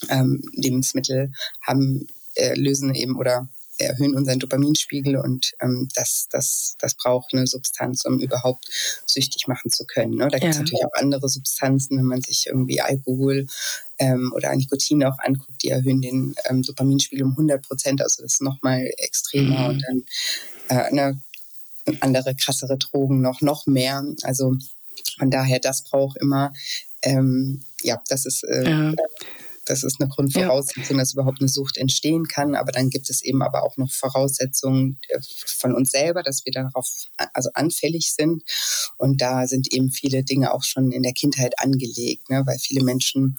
ähm, 0.10 0.42
Lebensmittel 0.54 1.32
haben 1.62 2.08
äh, 2.36 2.54
lösen 2.56 2.94
eben 2.96 3.18
oder 3.18 3.50
erhöhen 3.80 4.16
unseren 4.16 4.40
Dopaminspiegel 4.40 5.18
und 5.18 5.54
ähm, 5.62 5.88
das, 5.94 6.28
das, 6.32 6.76
das 6.80 6.96
braucht 6.96 7.34
eine 7.34 7.46
Substanz, 7.48 8.06
um 8.06 8.20
überhaupt 8.20 8.66
süchtig 9.06 9.48
machen 9.48 9.72
zu 9.72 9.86
können. 9.86 10.16
Ne? 10.16 10.28
Da 10.30 10.40
gibt 10.40 10.52
es 10.52 10.58
ja. 10.58 10.64
natürlich 10.64 10.86
auch 10.86 11.00
andere 11.00 11.30
Substanzen, 11.30 11.98
wenn 11.98 12.06
man 12.06 12.22
sich 12.22 12.48
irgendwie 12.48 12.82
Alkohol 12.82 13.46
ähm, 14.00 14.32
oder 14.36 14.56
Nikotin 14.56 15.04
auch 15.04 15.18
anguckt, 15.20 15.62
die 15.64 15.70
erhöhen 15.70 16.02
den 16.02 16.36
ähm, 16.46 16.64
Dopaminspiegel 16.64 17.24
um 17.24 17.32
100 17.32 17.68
Prozent, 17.68 18.02
also 18.02 18.24
das 18.24 18.34
ist 18.34 18.42
nochmal 18.42 18.90
extremer 18.98 19.60
mhm. 19.60 19.70
und 19.70 19.84
dann 19.88 20.04
äh, 20.70 20.84
eine 20.90 21.22
andere, 22.02 22.36
krassere 22.36 22.78
Drogen 22.78 23.22
noch, 23.22 23.42
noch 23.42 23.66
mehr. 23.66 24.04
Also 24.24 24.56
von 25.18 25.32
daher, 25.32 25.60
das 25.60 25.84
braucht 25.84 26.18
immer, 26.18 26.52
ähm, 27.02 27.64
ja, 27.84 28.02
das 28.10 28.26
ist 28.26 28.44
äh, 28.44 28.70
ja. 28.70 28.94
Das 29.68 29.84
ist 29.84 30.00
eine 30.00 30.10
Grundvoraussetzung, 30.10 30.98
ja. 30.98 31.02
dass 31.02 31.14
überhaupt 31.14 31.40
eine 31.40 31.50
Sucht 31.50 31.78
entstehen 31.78 32.28
kann. 32.28 32.56
Aber 32.56 32.72
dann 32.72 32.90
gibt 32.90 33.10
es 33.10 33.22
eben 33.22 33.42
aber 33.42 33.64
auch 33.64 33.78
noch 33.78 33.92
Voraussetzungen 33.92 35.00
äh, 35.10 35.20
von 35.46 35.74
uns 35.74 35.92
selber, 35.92 36.24
dass 36.24 36.46
wir 36.46 36.52
darauf 36.52 36.88
also 37.34 37.50
anfällig 37.54 38.14
sind. 38.14 38.44
Und 38.98 39.22
da 39.22 39.48
sind 39.48 39.72
eben 39.74 39.92
viele 39.92 40.24
Dinge 40.24 40.54
auch 40.54 40.64
schon 40.64 40.92
in 40.92 41.04
der 41.04 41.14
Kindheit 41.14 41.54
angelegt, 41.60 42.30
ne? 42.30 42.44
weil 42.46 42.58
viele 42.60 42.84
Menschen 42.84 43.38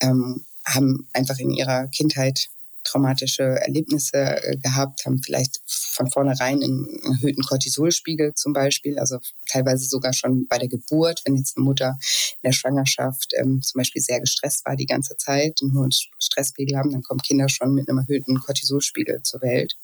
ähm, 0.00 0.44
haben 0.64 1.08
einfach 1.12 1.38
in 1.38 1.50
ihrer 1.50 1.88
Kindheit 1.88 2.50
traumatische 2.84 3.42
Erlebnisse 3.42 4.42
äh, 4.42 4.56
gehabt, 4.56 5.04
haben 5.04 5.22
vielleicht 5.22 5.60
von 5.66 6.10
vornherein 6.10 6.62
einen 6.62 6.86
erhöhten 7.04 7.42
Cortisolspiegel 7.42 8.34
zum 8.34 8.52
Beispiel, 8.52 8.98
also 8.98 9.18
teilweise 9.48 9.86
sogar 9.86 10.12
schon 10.12 10.46
bei 10.46 10.58
der 10.58 10.68
Geburt, 10.68 11.22
wenn 11.24 11.36
jetzt 11.36 11.56
eine 11.56 11.64
Mutter 11.64 11.98
in 12.42 12.48
der 12.48 12.52
Schwangerschaft 12.52 13.32
ähm, 13.38 13.60
zum 13.62 13.78
Beispiel 13.78 14.02
sehr 14.02 14.20
gestresst 14.20 14.64
war 14.64 14.76
die 14.76 14.86
ganze 14.86 15.16
Zeit, 15.16 15.58
einen 15.62 15.76
hohen 15.76 15.90
Stresspegel 15.92 16.76
haben, 16.76 16.92
dann 16.92 17.02
kommen 17.02 17.20
Kinder 17.20 17.48
schon 17.48 17.74
mit 17.74 17.88
einem 17.88 17.98
erhöhten 17.98 18.40
Cortisolspiegel 18.40 19.22
zur 19.22 19.42
Welt. 19.42 19.76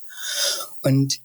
Und 0.82 1.20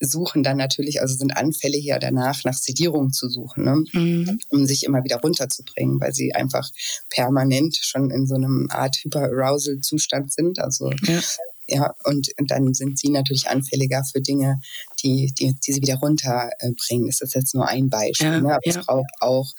suchen 0.00 0.42
dann 0.42 0.56
natürlich, 0.56 1.00
also 1.00 1.14
sind 1.14 1.36
anfällig 1.36 1.84
ja 1.84 1.98
danach 1.98 2.44
nach 2.44 2.54
Sedierung 2.54 3.12
zu 3.12 3.28
suchen, 3.28 3.64
ne? 3.64 3.84
Mhm. 3.92 4.38
um 4.48 4.66
sich 4.66 4.84
immer 4.84 5.04
wieder 5.04 5.20
runterzubringen, 5.20 6.00
weil 6.00 6.12
sie 6.12 6.34
einfach 6.34 6.70
permanent 7.10 7.76
schon 7.80 8.10
in 8.10 8.26
so 8.26 8.36
einem 8.36 8.68
Art 8.70 8.96
Hyperarousal-Zustand 8.96 10.32
sind. 10.32 10.58
Also 10.58 10.90
ja. 11.02 11.20
Ja, 11.70 11.94
und, 12.04 12.30
und 12.40 12.50
dann 12.50 12.72
sind 12.72 12.98
sie 12.98 13.10
natürlich 13.10 13.48
anfälliger 13.50 14.02
für 14.02 14.22
Dinge, 14.22 14.58
die, 15.02 15.32
die, 15.32 15.54
die 15.54 15.72
sie 15.72 15.82
wieder 15.82 15.96
runterbringen. 15.96 17.06
Das 17.06 17.20
ist 17.20 17.34
jetzt 17.34 17.54
nur 17.54 17.66
ein 17.66 17.88
Beispiel. 17.88 18.28
Ja, 18.28 18.40
ne? 18.40 18.54
Aber 18.54 18.60
ja. 18.64 18.78
es 18.78 18.86
braucht 18.86 19.10
auch 19.20 19.52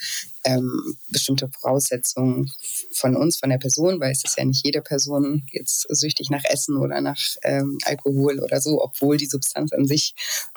ähm, 0.44 0.98
bestimmte 1.10 1.50
Voraussetzungen 1.50 2.52
von 2.92 3.16
uns, 3.16 3.38
von 3.38 3.50
der 3.50 3.58
Person, 3.58 4.00
weil 4.00 4.12
es 4.12 4.24
ist 4.24 4.38
ja 4.38 4.46
nicht 4.46 4.66
jede 4.66 4.82
Person 4.82 5.44
jetzt 5.52 5.86
süchtig 5.90 6.30
nach 6.30 6.44
Essen 6.46 6.78
oder 6.78 7.02
nach 7.02 7.20
ähm, 7.44 7.78
Alkohol 7.86 8.40
oder 8.40 8.62
so, 8.62 8.82
obwohl 8.82 9.18
die 9.18 9.26
Substanz 9.26 9.74
an 9.74 9.86
sich 9.86 10.14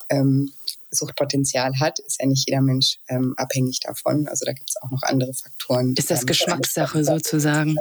ähm, 0.08 0.52
Suchtpotenzial 0.92 1.72
hat, 1.80 1.98
ist 2.00 2.20
ja 2.20 2.26
nicht 2.26 2.48
jeder 2.48 2.60
Mensch 2.60 2.98
ähm, 3.08 3.34
abhängig 3.36 3.80
davon. 3.80 4.28
Also 4.28 4.44
da 4.44 4.52
gibt 4.52 4.68
es 4.68 4.76
auch 4.82 4.90
noch 4.90 5.02
andere 5.02 5.32
Faktoren. 5.32 5.94
Ist 5.96 6.10
das 6.10 6.26
Geschmackssache 6.26 7.02
sozusagen? 7.02 7.76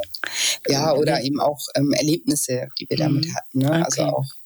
Ja, 0.68 0.94
oder 0.94 1.22
eben 1.22 1.40
auch 1.40 1.60
ähm, 1.76 1.92
Erlebnisse, 1.92 2.70
die 2.80 2.90
wir 2.90 2.98
damit 2.98 3.26
mhm. 3.26 3.36
hatten. 3.36 3.60
Ne? 3.60 3.86
Also 3.86 4.02
okay. 4.04 4.12
Also 4.12 4.18
auch 4.18 4.41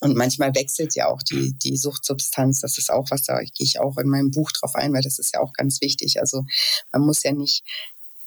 und 0.00 0.16
manchmal 0.16 0.54
wechselt 0.54 0.94
ja 0.94 1.08
auch 1.08 1.22
die, 1.22 1.52
die 1.52 1.76
Suchtsubstanz. 1.76 2.60
Das 2.60 2.78
ist 2.78 2.90
auch 2.90 3.06
was, 3.10 3.22
da 3.22 3.38
gehe 3.40 3.66
ich 3.66 3.80
auch 3.80 3.96
in 3.98 4.08
meinem 4.08 4.30
Buch 4.30 4.52
drauf 4.52 4.74
ein, 4.74 4.92
weil 4.92 5.02
das 5.02 5.18
ist 5.18 5.34
ja 5.34 5.40
auch 5.40 5.52
ganz 5.52 5.80
wichtig. 5.80 6.20
Also 6.20 6.44
man 6.92 7.02
muss 7.02 7.22
ja 7.22 7.32
nicht 7.32 7.64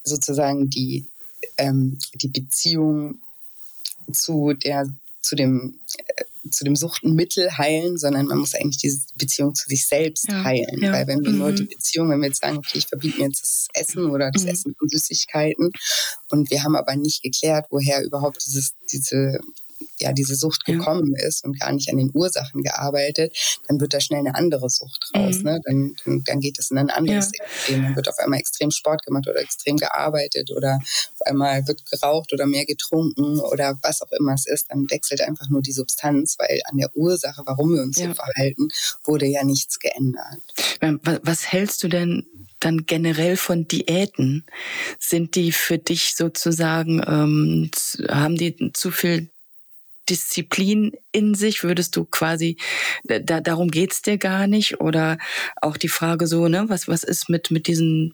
sozusagen 0.04 0.70
die, 0.70 1.08
ähm, 1.58 2.00
die 2.16 2.30
Beziehung 2.30 3.20
zu 4.12 4.54
der 4.54 4.88
zu 5.22 5.36
dem 5.36 5.80
äh, 5.98 6.24
zu 6.52 6.64
dem 6.64 6.76
Suchtenmittel 6.76 7.58
heilen, 7.58 7.98
sondern 7.98 8.26
man 8.26 8.38
muss 8.40 8.56
eigentlich 8.56 8.78
diese 8.78 9.02
Beziehung 9.16 9.54
zu 9.54 9.68
sich 9.68 9.86
selbst 9.86 10.30
ja, 10.30 10.44
heilen. 10.44 10.82
Ja. 10.82 10.94
Weil 10.94 11.06
wenn 11.06 11.24
wir 11.24 11.32
mhm. 11.32 11.38
nur 11.38 11.52
die 11.52 11.66
Beziehung, 11.66 12.10
wenn 12.10 12.22
wir 12.22 12.28
jetzt 12.28 12.42
sagen, 12.42 12.58
okay, 12.58 12.78
ich 12.78 12.88
verbiete 12.88 13.20
mir 13.20 13.28
jetzt 13.28 13.44
das 13.44 13.68
Essen 13.74 14.06
oder 14.10 14.32
das 14.32 14.44
mhm. 14.44 14.50
Essen 14.50 14.76
von 14.80 14.88
Süßigkeiten 14.88 15.70
und 16.30 16.50
wir 16.50 16.64
haben 16.64 16.76
aber 16.76 16.96
nicht 16.96 17.22
geklärt, 17.22 17.66
woher 17.70 18.04
überhaupt 18.04 18.44
dieses, 18.46 18.74
diese 18.92 19.40
ja 20.02 20.14
diese 20.14 20.36
Sucht 20.36 20.66
gekommen 20.66 21.14
ja. 21.18 21.28
ist 21.28 21.44
und 21.44 21.60
gar 21.60 21.72
nicht 21.72 21.90
an 21.90 21.98
den 21.98 22.12
Ursachen 22.14 22.64
gearbeitet, 22.64 23.36
dann 23.68 23.80
wird 23.80 23.94
da 23.94 24.00
schnell 24.00 24.20
eine 24.20 24.36
andere 24.36 24.70
Sucht 24.70 25.12
raus. 25.16 25.38
Mhm. 25.38 25.44
Ne? 25.44 25.62
Dann, 25.66 25.96
dann, 26.06 26.24
dann, 26.26 26.40
geht 26.40 26.60
es 26.60 26.72
in 26.72 26.78
ein 26.78 26.90
anderes 26.90 27.32
ja. 27.38 27.44
Extrem. 27.46 27.84
Dann 27.84 27.96
wird 27.96 28.10
auf 28.10 28.18
einmal 28.20 28.40
extrem 28.40 28.72
Sport 28.72 29.06
gemacht 29.06 29.28
oder 29.28 29.40
extrem 29.40 29.78
gearbeitet 29.78 30.52
oder 30.52 30.76
auf 30.76 31.22
einmal 31.26 31.68
wird 31.68 31.86
geraucht 31.90 32.34
oder 32.34 32.46
mehr 32.46 32.66
getrunken 32.66 33.40
oder 33.40 33.78
was 33.82 34.02
auch 34.02 34.12
immer 34.12 34.34
es 34.34 34.46
ist. 34.48 34.68
Dann 34.70 34.90
wechselt 34.90 35.22
einfach 35.22 35.50
nur 35.50 35.62
die 35.62 35.72
Substanz, 35.72 36.36
weil 36.38 36.62
an 36.70 36.78
der 36.78 36.96
Ursache, 36.96 37.42
warum 37.46 37.74
wir 37.74 37.82
uns 37.82 37.98
ja. 37.98 38.08
so 38.08 38.14
verhalten, 38.14 38.70
wurde 39.04 39.26
ja 39.26 39.44
nichts 39.44 39.80
geändert. 39.80 40.40
Was 41.24 41.52
hältst 41.52 41.84
du 41.84 41.88
denn 41.88 42.26
dann 42.60 42.86
generell 42.86 43.38
von 43.38 43.68
Diäten? 43.68 44.46
Sind 45.00 45.36
die 45.36 45.52
für 45.52 45.78
dich 45.78 46.16
sozusagen, 46.16 47.02
ähm, 47.08 47.72
haben 48.10 48.36
die 48.36 48.72
zu 48.74 48.92
viel 48.92 49.30
Disziplin 50.10 50.94
in 51.12 51.36
sich? 51.36 51.64
Würdest 51.64 51.96
du 51.96 52.06
quasi, 52.06 52.58
da, 53.04 53.42
darum 53.42 53.70
geht's 53.70 54.02
dir 54.02 54.18
gar 54.18 54.48
nicht? 54.48 54.82
Oder 54.82 55.18
auch 55.62 55.78
die 55.78 55.88
Frage 55.88 56.28
so, 56.28 56.48
ne, 56.48 56.66
was, 56.68 56.88
was 56.88 57.04
ist 57.04 57.30
mit, 57.30 57.52
mit 57.52 57.68
diesen 57.68 58.14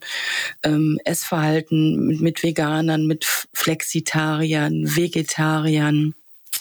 ähm, 0.62 0.98
Essverhalten, 1.04 2.06
mit, 2.06 2.20
mit 2.20 2.42
Veganern, 2.42 3.06
mit 3.06 3.24
Flexitariern, 3.54 4.96
Vegetariern? 4.96 6.14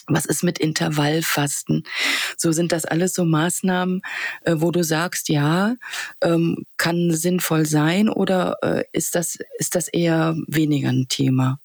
Was 0.07 0.25
ist 0.25 0.43
mit 0.43 0.59
Intervallfasten? 0.59 1.83
So 2.37 2.51
sind 2.51 2.71
das 2.71 2.85
alles 2.85 3.15
so 3.15 3.25
Maßnahmen, 3.25 4.01
äh, 4.43 4.55
wo 4.57 4.69
du 4.69 4.83
sagst, 4.83 5.29
ja, 5.29 5.75
ähm, 6.21 6.65
kann 6.77 7.11
sinnvoll 7.11 7.65
sein 7.65 8.07
oder 8.09 8.57
äh, 8.61 8.83
ist 8.91 9.15
das 9.15 9.39
ist 9.57 9.73
das 9.73 9.87
eher 9.87 10.35
weniger 10.47 10.89
ein 10.89 11.07
Thema? 11.09 11.59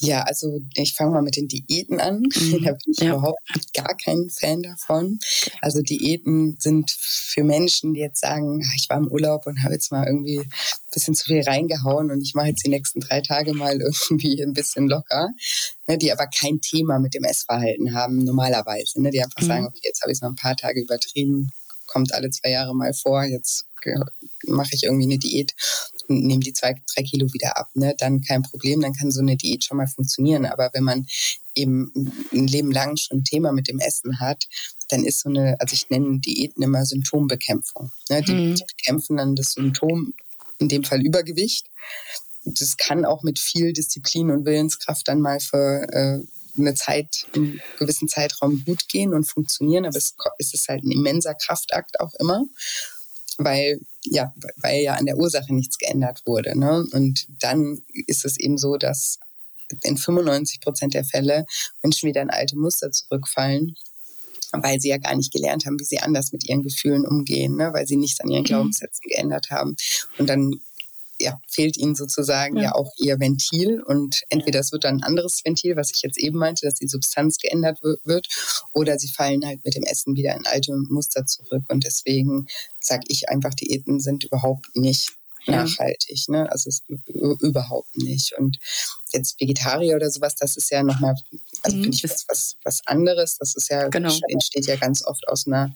Ja, 0.00 0.22
also 0.22 0.60
ich 0.74 0.94
fange 0.94 1.10
mal 1.10 1.22
mit 1.22 1.36
den 1.36 1.48
Diäten 1.48 2.00
an. 2.00 2.22
Mhm. 2.38 2.64
Da 2.64 2.70
bin 2.70 2.92
ich 2.92 3.00
ja. 3.00 3.10
überhaupt 3.10 3.40
gar 3.74 3.96
kein 3.96 4.30
Fan 4.30 4.62
davon. 4.62 5.18
Also 5.60 5.82
Diäten 5.82 6.56
sind 6.58 6.90
für 6.90 7.42
Menschen, 7.42 7.94
die 7.94 8.00
jetzt 8.00 8.20
sagen, 8.20 8.62
ah, 8.64 8.72
ich 8.76 8.88
war 8.88 8.96
im 8.96 9.08
Urlaub 9.08 9.46
und 9.46 9.62
habe 9.64 9.74
jetzt 9.74 9.90
mal 9.90 10.06
irgendwie 10.06 10.38
ein 10.38 10.50
bisschen 10.92 11.14
zu 11.14 11.24
viel 11.24 11.42
reingehauen 11.42 12.10
und 12.10 12.22
ich 12.22 12.34
mache 12.34 12.48
jetzt 12.48 12.64
die 12.64 12.70
nächsten 12.70 13.00
drei 13.00 13.20
Tage 13.20 13.54
mal 13.54 13.78
irgendwie 13.80 14.40
ein 14.42 14.52
bisschen 14.52 14.88
locker, 14.88 15.30
ne, 15.88 15.98
die 15.98 16.12
aber 16.12 16.26
kein 16.26 16.60
Thema 16.60 16.98
mit 17.00 17.14
dem 17.14 17.24
Essverhalten 17.24 17.94
haben 17.94 18.18
normalerweise. 18.24 19.02
Ne, 19.02 19.10
die 19.10 19.22
einfach 19.22 19.42
mhm. 19.42 19.46
sagen, 19.46 19.66
okay, 19.66 19.80
jetzt 19.82 20.02
habe 20.02 20.12
ich 20.12 20.18
es 20.18 20.22
mal 20.22 20.28
ein 20.28 20.36
paar 20.36 20.56
Tage 20.56 20.80
übertrieben, 20.80 21.50
kommt 21.86 22.14
alle 22.14 22.30
zwei 22.30 22.50
Jahre 22.50 22.74
mal 22.74 22.94
vor, 22.94 23.24
jetzt 23.24 23.66
mache 24.46 24.70
ich 24.72 24.84
irgendwie 24.84 25.04
eine 25.04 25.18
Diät 25.18 25.54
und 26.08 26.24
nehme 26.24 26.40
die 26.40 26.52
zwei, 26.52 26.74
drei 26.94 27.02
Kilo 27.02 27.32
wieder 27.32 27.56
ab, 27.56 27.70
ne, 27.74 27.94
dann 27.98 28.20
kein 28.20 28.42
Problem, 28.42 28.80
dann 28.80 28.94
kann 28.94 29.10
so 29.10 29.20
eine 29.20 29.36
Diät 29.36 29.64
schon 29.64 29.76
mal 29.76 29.86
funktionieren. 29.86 30.46
Aber 30.46 30.70
wenn 30.72 30.84
man 30.84 31.06
eben 31.54 31.92
ein 32.32 32.46
Leben 32.46 32.70
lang 32.72 32.96
schon 32.96 33.18
ein 33.18 33.24
Thema 33.24 33.52
mit 33.52 33.68
dem 33.68 33.78
Essen 33.78 34.20
hat, 34.20 34.46
dann 34.88 35.04
ist 35.04 35.20
so 35.20 35.28
eine, 35.28 35.56
also 35.60 35.74
ich 35.74 35.90
nenne 35.90 36.20
Diäten 36.20 36.62
immer 36.62 36.84
Symptombekämpfung. 36.84 37.90
Ne? 38.08 38.22
Die, 38.22 38.32
mhm. 38.32 38.54
die 38.54 38.64
bekämpfen 38.76 39.16
dann 39.16 39.36
das 39.36 39.52
Symptom, 39.52 40.14
in 40.58 40.68
dem 40.68 40.84
Fall 40.84 41.04
Übergewicht. 41.04 41.66
Das 42.44 42.76
kann 42.76 43.04
auch 43.04 43.22
mit 43.22 43.38
viel 43.38 43.72
Disziplin 43.72 44.30
und 44.30 44.46
Willenskraft 44.46 45.06
dann 45.06 45.20
mal 45.20 45.40
für, 45.40 45.86
äh, 45.92 46.20
eine 46.58 46.74
Zeit, 46.74 47.26
einen 47.34 47.60
gewissen 47.78 48.08
Zeitraum 48.08 48.64
gut 48.64 48.88
gehen 48.88 49.14
und 49.14 49.24
funktionieren, 49.24 49.86
aber 49.86 49.96
es, 49.96 50.14
es 50.38 50.54
ist 50.54 50.68
halt 50.68 50.84
ein 50.84 50.90
immenser 50.90 51.34
Kraftakt 51.34 52.00
auch 52.00 52.12
immer, 52.18 52.44
weil 53.38 53.80
ja, 54.10 54.34
weil 54.56 54.82
ja 54.82 54.94
an 54.94 55.06
der 55.06 55.16
Ursache 55.16 55.54
nichts 55.54 55.78
geändert 55.78 56.22
wurde. 56.26 56.58
Ne? 56.58 56.86
Und 56.92 57.26
dann 57.40 57.82
ist 58.06 58.24
es 58.24 58.38
eben 58.38 58.58
so, 58.58 58.76
dass 58.76 59.18
in 59.82 59.96
95 59.96 60.60
Prozent 60.60 60.94
der 60.94 61.04
Fälle 61.04 61.44
Menschen 61.82 62.08
wieder 62.08 62.22
in 62.22 62.30
alte 62.30 62.56
Muster 62.56 62.90
zurückfallen 62.90 63.74
weil 64.52 64.80
sie 64.80 64.88
ja 64.88 64.98
gar 64.98 65.14
nicht 65.14 65.32
gelernt 65.32 65.66
haben, 65.66 65.78
wie 65.78 65.84
sie 65.84 65.98
anders 65.98 66.32
mit 66.32 66.48
ihren 66.48 66.62
Gefühlen 66.62 67.06
umgehen, 67.06 67.56
ne? 67.56 67.70
weil 67.72 67.86
sie 67.86 67.96
nichts 67.96 68.20
an 68.20 68.30
ihren 68.30 68.42
mhm. 68.42 68.46
Glaubenssätzen 68.46 69.02
geändert 69.08 69.50
haben. 69.50 69.76
Und 70.18 70.28
dann 70.28 70.52
ja, 71.20 71.40
fehlt 71.48 71.76
ihnen 71.76 71.94
sozusagen 71.94 72.56
ja. 72.56 72.64
ja. 72.64 72.74
auch 72.74 72.92
ihr 72.98 73.18
Ventil 73.18 73.82
und 73.82 74.22
entweder 74.28 74.60
es 74.60 74.72
wird 74.72 74.84
dann 74.84 74.98
ein 74.98 75.02
anderes 75.02 75.44
Ventil, 75.44 75.76
was 75.76 75.90
ich 75.92 76.02
jetzt 76.02 76.18
eben 76.18 76.38
meinte, 76.38 76.66
dass 76.66 76.74
die 76.74 76.88
Substanz 76.88 77.38
geändert 77.38 77.80
wird, 77.82 78.28
oder 78.72 78.98
sie 78.98 79.08
fallen 79.08 79.44
halt 79.44 79.64
mit 79.64 79.74
dem 79.74 79.82
Essen 79.82 80.14
wieder 80.14 80.34
in 80.34 80.46
alte 80.46 80.74
Muster 80.88 81.26
zurück. 81.26 81.64
Und 81.68 81.84
deswegen 81.84 82.46
sage 82.80 83.04
ich 83.08 83.28
einfach, 83.28 83.54
Diäten 83.54 84.00
sind 84.00 84.24
überhaupt 84.24 84.74
nicht 84.76 85.12
nachhaltig. 85.46 86.28
Ne? 86.28 86.50
Also 86.50 86.68
es 86.68 86.82
überhaupt 87.06 87.96
nicht. 87.96 88.34
Und 88.38 88.58
jetzt 89.12 89.40
Vegetarier 89.40 89.96
oder 89.96 90.10
sowas, 90.10 90.34
das 90.34 90.56
ist 90.56 90.70
ja 90.70 90.82
nochmal, 90.82 91.14
also 91.62 91.76
mhm. 91.76 91.82
finde 91.84 91.96
ich 91.96 92.04
was, 92.04 92.56
was 92.62 92.86
anderes. 92.86 93.38
Das 93.38 93.54
ist 93.54 93.70
ja, 93.70 93.88
genau. 93.88 94.14
entsteht 94.28 94.66
ja 94.66 94.76
ganz 94.76 95.04
oft 95.04 95.26
aus 95.28 95.46
einer 95.46 95.74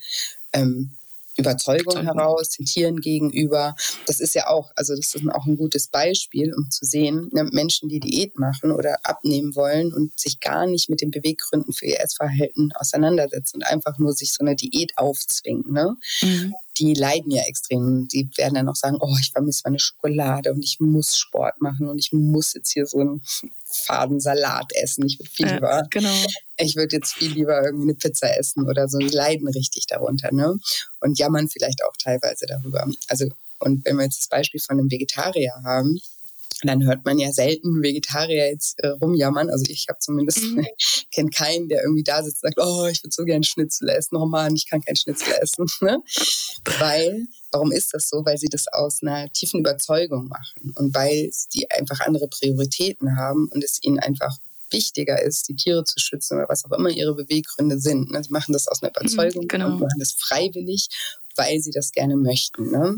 ähm, 0.53 0.97
Überzeugung 1.37 2.03
heraus, 2.03 2.51
den 2.51 2.67
Tieren 2.67 2.97
gegenüber. 2.97 3.75
Das 4.07 4.21
ist 4.21 4.35
ja 4.35 4.49
auch, 4.49 4.71
also 4.77 4.95
das 4.95 5.15
ist 5.15 5.29
auch 5.31 5.47
ein 5.47 5.57
gutes 5.57 5.89
Beispiel, 5.89 6.53
um 6.55 6.71
zu 6.71 6.85
sehen, 6.85 7.29
ne, 7.33 7.45
Menschen, 7.53 7.89
die 7.89 8.01
Diät 8.01 8.39
machen 8.39 8.71
oder 8.71 8.97
abnehmen 9.05 9.55
wollen 9.57 9.93
und 9.93 10.19
sich 10.19 10.41
gar 10.41 10.67
nicht 10.67 10.91
mit 10.91 11.01
den 11.01 11.11
Beweggründen 11.11 11.73
für 11.73 11.87
ihr 11.87 12.01
Essverhalten 12.01 12.73
auseinandersetzen 12.75 13.59
und 13.59 13.65
einfach 13.65 13.99
nur 13.99 14.13
sich 14.13 14.33
so 14.33 14.45
eine 14.45 14.57
Diät 14.57 14.99
aufzwingen. 14.99 15.73
Ne? 15.73 15.97
Mhm 16.23 16.55
die 16.79 16.95
leiden 16.95 17.31
ja 17.31 17.43
extrem. 17.43 18.09
Die 18.09 18.31
werden 18.37 18.55
dann 18.55 18.69
auch 18.69 18.77
sagen, 18.77 18.97
oh, 19.01 19.17
ich 19.21 19.33
vermisse 19.33 19.63
meine 19.65 19.79
Schokolade 19.79 20.53
und 20.53 20.65
ich 20.65 20.79
muss 20.81 21.19
Sport 21.19 21.61
machen 21.61 21.89
und 21.89 21.99
ich 21.99 22.13
muss 22.13 22.55
jetzt 22.55 22.73
hier 22.73 22.87
so 22.87 22.99
einen 22.99 23.23
faden 23.65 24.21
Salat 24.21 24.73
essen. 24.75 25.07
Ich 25.07 25.19
würde 25.19 25.31
viel 25.31 25.47
ja, 25.47 25.55
lieber, 25.55 25.87
genau. 25.91 26.25
ich 26.57 26.77
würde 26.77 26.97
jetzt 26.97 27.15
viel 27.15 27.33
lieber 27.33 27.63
irgendwie 27.65 27.91
eine 27.91 27.95
Pizza 27.95 28.37
essen 28.39 28.69
oder 28.69 28.89
so. 28.89 28.99
Die 28.99 29.09
leiden 29.09 29.49
richtig 29.49 29.87
darunter, 29.87 30.33
ne? 30.33 30.59
Und 31.01 31.19
jammern 31.19 31.49
vielleicht 31.49 31.85
auch 31.85 31.95
teilweise 32.03 32.47
darüber. 32.47 32.87
Also, 33.09 33.27
und 33.59 33.85
wenn 33.85 33.97
wir 33.97 34.05
jetzt 34.05 34.21
das 34.21 34.29
Beispiel 34.29 34.61
von 34.61 34.79
einem 34.79 34.91
Vegetarier 34.91 35.53
haben, 35.65 36.01
dann 36.69 36.85
hört 36.85 37.05
man 37.05 37.19
ja 37.19 37.33
selten 37.33 37.83
Vegetarier 37.83 38.51
jetzt 38.51 38.79
äh, 38.83 38.89
rumjammern. 38.89 39.51
Also 39.51 39.65
ich 39.69 39.87
habe 39.89 39.99
zumindest, 39.99 40.43
mhm. 40.43 40.67
kenne 41.15 41.31
keinen, 41.31 41.69
der 41.69 41.83
irgendwie 41.83 42.05
da 42.05 42.23
sitzt 42.23 42.43
und 42.43 42.55
sagt, 42.55 42.61
oh, 42.61 42.87
ich 42.87 43.03
würde 43.03 43.15
so 43.15 43.25
gerne 43.25 43.45
Schnitzel 43.45 43.89
essen. 43.89 44.17
Oh 44.17 44.27
Mann, 44.27 44.55
ich 44.55 44.69
kann 44.69 44.81
kein 44.81 44.97
Schnitzel 44.97 45.33
essen. 45.41 45.67
Ne? 45.83 45.99
Weil, 46.79 47.27
warum 47.51 47.73
ist 47.73 47.93
das 47.93 48.09
so? 48.09 48.25
Weil 48.25 48.39
sie 48.39 48.49
das 48.49 48.69
aus 48.69 49.03
einer 49.03 49.29
tiefen 49.33 49.61
Überzeugung 49.61 50.29
machen 50.29 50.73
und 50.77 50.95
weil 50.95 51.31
die 51.55 51.69
einfach 51.71 52.01
andere 52.01 52.29
Prioritäten 52.29 53.17
haben 53.17 53.49
und 53.53 53.65
es 53.65 53.83
ihnen 53.83 53.99
einfach 53.99 54.39
wichtiger 54.73 55.23
ist, 55.23 55.49
die 55.49 55.57
Tiere 55.57 55.85
zu 55.85 55.99
schützen 55.99 56.39
oder 56.39 56.49
was 56.49 56.65
auch 56.65 56.73
immer 56.73 56.91
ihre 56.91 57.15
Beweggründe 57.15 57.79
sind. 57.79 58.11
Ne? 58.11 58.23
Sie 58.25 58.33
machen 58.33 58.53
das 58.53 58.69
aus 58.69 58.83
einer 58.83 58.91
mhm, 58.91 59.07
Überzeugung 59.07 59.49
genau. 59.49 59.67
und 59.67 59.81
machen 59.81 59.99
das 59.99 60.13
freiwillig, 60.13 60.89
weil 61.37 61.61
sie 61.61 61.71
das 61.71 61.93
gerne 61.93 62.17
möchten. 62.17 62.71
Ne? 62.71 62.97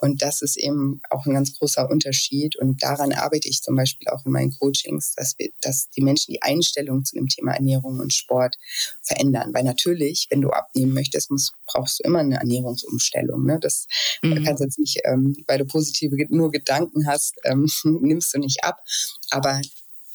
Und 0.00 0.22
das 0.22 0.40
ist 0.40 0.56
eben 0.56 1.02
auch 1.10 1.26
ein 1.26 1.34
ganz 1.34 1.58
großer 1.58 1.88
Unterschied. 1.90 2.56
Und 2.56 2.82
daran 2.82 3.12
arbeite 3.12 3.48
ich 3.48 3.62
zum 3.62 3.76
Beispiel 3.76 4.08
auch 4.08 4.24
in 4.24 4.32
meinen 4.32 4.52
Coachings, 4.58 5.14
dass, 5.14 5.34
wir, 5.38 5.50
dass 5.60 5.90
die 5.90 6.00
Menschen 6.00 6.32
die 6.32 6.42
Einstellung 6.42 7.04
zu 7.04 7.16
dem 7.16 7.28
Thema 7.28 7.52
Ernährung 7.52 8.00
und 8.00 8.14
Sport 8.14 8.56
verändern. 9.02 9.52
Weil 9.52 9.64
natürlich, 9.64 10.26
wenn 10.30 10.40
du 10.40 10.50
abnehmen 10.50 10.94
möchtest, 10.94 11.30
musst, 11.30 11.52
brauchst 11.66 11.98
du 11.98 12.04
immer 12.04 12.20
eine 12.20 12.36
Ernährungsumstellung. 12.36 13.44
Ne? 13.44 13.58
Das 13.60 13.86
mhm. 14.22 14.42
kannst 14.44 14.62
jetzt 14.62 14.78
nicht, 14.78 15.00
ähm, 15.04 15.36
weil 15.46 15.58
du 15.58 15.66
positive 15.66 16.16
nur 16.30 16.50
Gedanken 16.50 17.06
hast, 17.06 17.34
ähm, 17.44 17.66
nimmst 18.00 18.34
du 18.34 18.38
nicht 18.38 18.64
ab. 18.64 18.78
Aber 19.30 19.60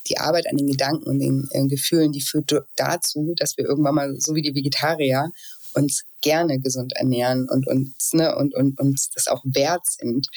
die 0.08 0.17
Arbeit 0.17 0.47
an 0.49 0.58
den 0.58 0.67
Gedanken 0.67 1.08
und 1.08 1.19
den 1.19 1.47
äh, 1.51 1.67
Gefühlen, 1.67 2.12
die 2.12 2.21
führt 2.21 2.51
dazu, 2.75 3.34
dass 3.38 3.58
wir 3.58 3.65
irgendwann 3.65 3.95
mal, 3.95 4.19
so 4.19 4.36
wie 4.36 4.41
die 4.41 4.54
Vegetarier, 4.54 5.32
uns 5.76 6.04
gerne 6.22 6.60
gesund 6.60 6.94
ernähren 6.96 7.48
und 7.50 7.68
uns 7.68 8.14
ne, 8.14 8.36
und, 8.36 8.56
und 8.56 8.80
uns 8.80 9.10
das 9.12 9.28
auch 9.28 9.44
wert 9.46 9.86
sind, 9.86 10.28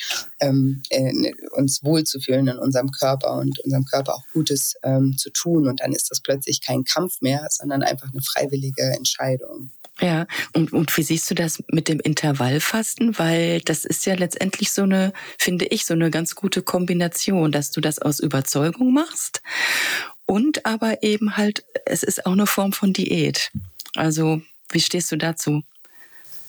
ähm, 0.41 0.83
äh, 0.91 1.33
uns 1.53 1.83
wohlzufühlen 1.83 2.49
in 2.49 2.59
unserem 2.59 2.91
Körper 2.91 3.39
und 3.39 3.59
unserem 3.61 3.85
Körper 3.85 4.15
auch 4.15 4.25
Gutes 4.33 4.75
ähm, 4.83 5.17
zu 5.17 5.31
tun. 5.31 5.67
Und 5.67 5.81
dann 5.81 5.93
ist 5.93 6.11
das 6.11 6.21
plötzlich 6.21 6.61
kein 6.61 6.85
Kampf 6.85 7.21
mehr, 7.21 7.47
sondern 7.51 7.83
einfach 7.83 8.13
eine 8.13 8.23
freiwillige 8.23 8.83
Entscheidung. 8.83 9.71
Ja, 10.01 10.27
und, 10.53 10.73
und 10.73 10.97
wie 10.97 11.03
siehst 11.03 11.29
du 11.31 11.35
das 11.35 11.63
mit 11.73 11.89
dem 11.89 11.99
Intervallfasten? 11.99 13.19
Weil 13.19 13.61
das 13.63 13.85
ist 13.85 14.07
ja 14.07 14.15
letztendlich 14.15 14.71
so 14.71 14.83
eine, 14.83 15.13
finde 15.39 15.65
ich, 15.67 15.87
so 15.87 15.95
eine 15.95 16.11
ganz 16.11 16.37
gute 16.37 16.63
Kombination, 16.63 17.51
dass 17.51 17.73
du 17.73 17.81
das 17.81 17.99
aus 17.99 18.21
Überzeugung 18.21 18.93
machst 18.93 19.43
und 20.29 20.67
aber 20.67 21.03
eben 21.03 21.37
halt, 21.37 21.65
es 21.87 22.03
ist 22.03 22.27
auch 22.27 22.33
eine 22.33 22.47
Form 22.47 22.73
von 22.73 22.93
Diät. 22.93 23.51
Also 23.95 24.43
wie 24.71 24.81
stehst 24.81 25.11
du 25.13 25.17
dazu? 25.17 25.63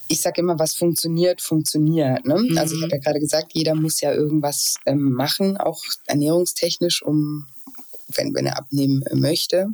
ich 0.10 0.22
sage 0.22 0.42
immer, 0.42 0.58
was 0.60 0.76
funktioniert, 0.76 1.42
funktioniert. 1.42 2.26
Ne? 2.26 2.36
Mhm. 2.36 2.58
Also 2.58 2.76
ich 2.76 2.82
habe 2.82 2.94
ja 2.94 3.00
gerade 3.00 3.20
gesagt, 3.20 3.52
jeder 3.54 3.76
muss 3.76 4.02
ja 4.02 4.12
irgendwas 4.12 4.76
ähm, 4.86 5.12
machen, 5.12 5.56
auch 5.58 5.82
ernährungstechnisch, 6.08 7.04
um, 7.04 7.48
wenn, 8.16 8.34
wenn 8.34 8.48
er 8.48 8.58
abnehmen 8.58 9.04
möchte. 9.14 9.68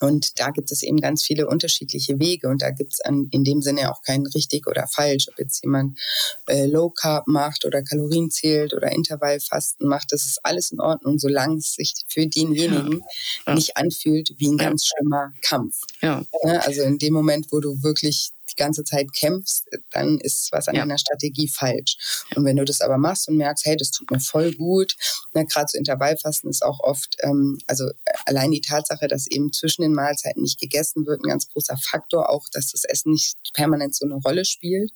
Und 0.00 0.38
da 0.38 0.50
gibt 0.50 0.70
es 0.70 0.82
eben 0.82 0.98
ganz 0.98 1.22
viele 1.22 1.46
unterschiedliche 1.46 2.18
Wege 2.18 2.48
und 2.48 2.62
da 2.62 2.70
gibt 2.70 2.94
es 2.94 3.00
in 3.30 3.44
dem 3.44 3.62
Sinne 3.62 3.90
auch 3.90 4.02
kein 4.02 4.26
richtig 4.26 4.66
oder 4.66 4.86
falsch. 4.86 5.28
Ob 5.28 5.38
jetzt 5.38 5.62
jemand 5.62 5.98
äh, 6.46 6.66
Low 6.66 6.90
Carb 6.90 7.26
macht 7.26 7.64
oder 7.64 7.82
Kalorien 7.82 8.30
zählt 8.30 8.74
oder 8.74 8.92
Intervallfasten 8.92 9.88
macht, 9.88 10.12
das 10.12 10.26
ist 10.26 10.40
alles 10.42 10.70
in 10.70 10.80
Ordnung, 10.80 11.18
solange 11.18 11.58
es 11.58 11.74
sich 11.74 11.94
für 12.08 12.26
denjenigen 12.26 13.02
ja. 13.46 13.54
nicht 13.54 13.76
anfühlt 13.76 14.34
wie 14.36 14.48
ein 14.48 14.58
ganz 14.58 14.86
schlimmer 14.86 15.32
Kampf. 15.42 15.80
Ja. 16.02 16.24
Also 16.42 16.82
in 16.82 16.98
dem 16.98 17.14
Moment, 17.14 17.46
wo 17.50 17.60
du 17.60 17.82
wirklich 17.82 18.32
die 18.56 18.62
ganze 18.62 18.84
Zeit 18.84 19.12
kämpfst, 19.12 19.68
dann 19.90 20.18
ist 20.18 20.50
was 20.52 20.68
an 20.68 20.74
ja. 20.74 20.82
deiner 20.82 20.98
Strategie 20.98 21.48
falsch. 21.48 22.24
Und 22.34 22.44
wenn 22.44 22.56
du 22.56 22.64
das 22.64 22.80
aber 22.80 22.98
machst 22.98 23.28
und 23.28 23.36
merkst, 23.36 23.66
hey, 23.66 23.76
das 23.76 23.90
tut 23.90 24.10
mir 24.10 24.20
voll 24.20 24.52
gut, 24.52 24.94
ne, 25.34 25.46
gerade 25.46 25.66
so 25.70 25.78
Intervallfasten 25.78 26.50
ist 26.50 26.64
auch 26.64 26.80
oft, 26.80 27.16
ähm, 27.22 27.58
also 27.66 27.88
allein 28.24 28.50
die 28.50 28.60
Tatsache, 28.60 29.08
dass 29.08 29.26
eben 29.26 29.52
zwischen 29.52 29.82
den 29.82 29.92
Mahlzeiten 29.92 30.42
nicht 30.42 30.60
gegessen 30.60 31.06
wird, 31.06 31.20
ein 31.20 31.28
ganz 31.28 31.48
großer 31.48 31.76
Faktor, 31.76 32.30
auch 32.30 32.46
dass 32.52 32.72
das 32.72 32.84
Essen 32.84 33.12
nicht 33.12 33.36
permanent 33.54 33.94
so 33.94 34.04
eine 34.04 34.16
Rolle 34.16 34.44
spielt. 34.44 34.92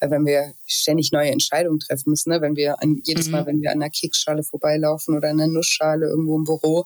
Weil 0.00 0.10
wenn 0.10 0.26
wir 0.26 0.54
ständig 0.66 1.12
neue 1.12 1.30
Entscheidungen 1.30 1.80
treffen 1.80 2.10
müssen, 2.10 2.30
ne, 2.30 2.40
wenn 2.40 2.56
wir 2.56 2.82
an, 2.82 3.00
jedes 3.04 3.26
mhm. 3.26 3.32
Mal, 3.32 3.46
wenn 3.46 3.60
wir 3.60 3.70
an 3.70 3.82
einer 3.82 3.90
Keksschale 3.90 4.42
vorbeilaufen 4.42 5.16
oder 5.16 5.30
an 5.30 5.40
einer 5.40 5.52
Nussschale 5.52 6.06
irgendwo 6.06 6.36
im 6.36 6.44
Büro, 6.44 6.84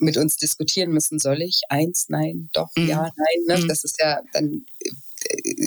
mit 0.00 0.16
uns 0.16 0.36
diskutieren 0.36 0.92
müssen, 0.92 1.18
soll 1.18 1.42
ich 1.42 1.62
eins, 1.68 2.06
nein, 2.08 2.48
doch, 2.52 2.70
mhm. 2.76 2.88
ja, 2.88 3.02
nein. 3.02 3.46
Ne? 3.46 3.64
Mhm. 3.64 3.68
Das 3.68 3.84
ist 3.84 4.00
ja, 4.00 4.20
dann 4.32 4.64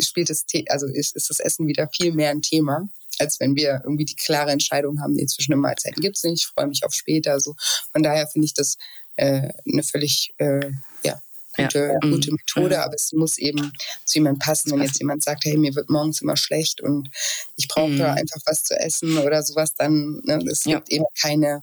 spielt 0.01 0.29
das, 0.29 0.45
also 0.69 0.87
ist, 0.87 1.15
ist 1.15 1.29
das 1.29 1.39
Essen 1.39 1.67
wieder 1.67 1.89
viel 1.95 2.13
mehr 2.13 2.31
ein 2.31 2.41
Thema 2.41 2.87
als 3.19 3.39
wenn 3.39 3.55
wir 3.55 3.81
irgendwie 3.83 4.05
die 4.05 4.15
klare 4.15 4.51
Entscheidung 4.51 4.99
haben, 5.01 5.13
nee, 5.13 5.25
zwischen 5.25 5.51
den 5.51 5.59
Mahlzeiten 5.59 6.01
gibt 6.01 6.17
es 6.17 6.23
nicht, 6.23 6.41
ich 6.41 6.47
freue 6.47 6.67
mich 6.67 6.83
auf 6.83 6.93
später. 6.93 7.39
So. 7.39 7.55
Von 7.91 8.03
daher 8.03 8.27
finde 8.27 8.45
ich 8.45 8.53
das 8.53 8.77
äh, 9.15 9.49
eine 9.71 9.83
völlig 9.83 10.33
äh, 10.37 10.71
ja, 11.03 11.21
gute, 11.55 11.79
ja. 11.79 12.09
gute 12.09 12.31
mhm. 12.31 12.37
Methode, 12.37 12.83
aber 12.83 12.95
es 12.95 13.11
muss 13.13 13.37
eben 13.37 13.71
zu 14.05 14.19
jemandem 14.19 14.39
passen. 14.39 14.71
Wenn 14.71 14.81
jetzt 14.81 14.99
jemand 14.99 15.23
sagt, 15.23 15.45
hey, 15.45 15.57
mir 15.57 15.75
wird 15.75 15.89
morgens 15.89 16.21
immer 16.21 16.37
schlecht 16.37 16.81
und 16.81 17.09
ich 17.55 17.67
brauche 17.67 17.89
mhm. 17.89 18.01
einfach 18.01 18.41
was 18.45 18.63
zu 18.63 18.79
essen 18.79 19.17
oder 19.17 19.43
sowas, 19.43 19.73
dann 19.75 20.21
ne, 20.23 20.43
es 20.51 20.63
gibt 20.63 20.89
eben 20.89 21.05
keine 21.21 21.61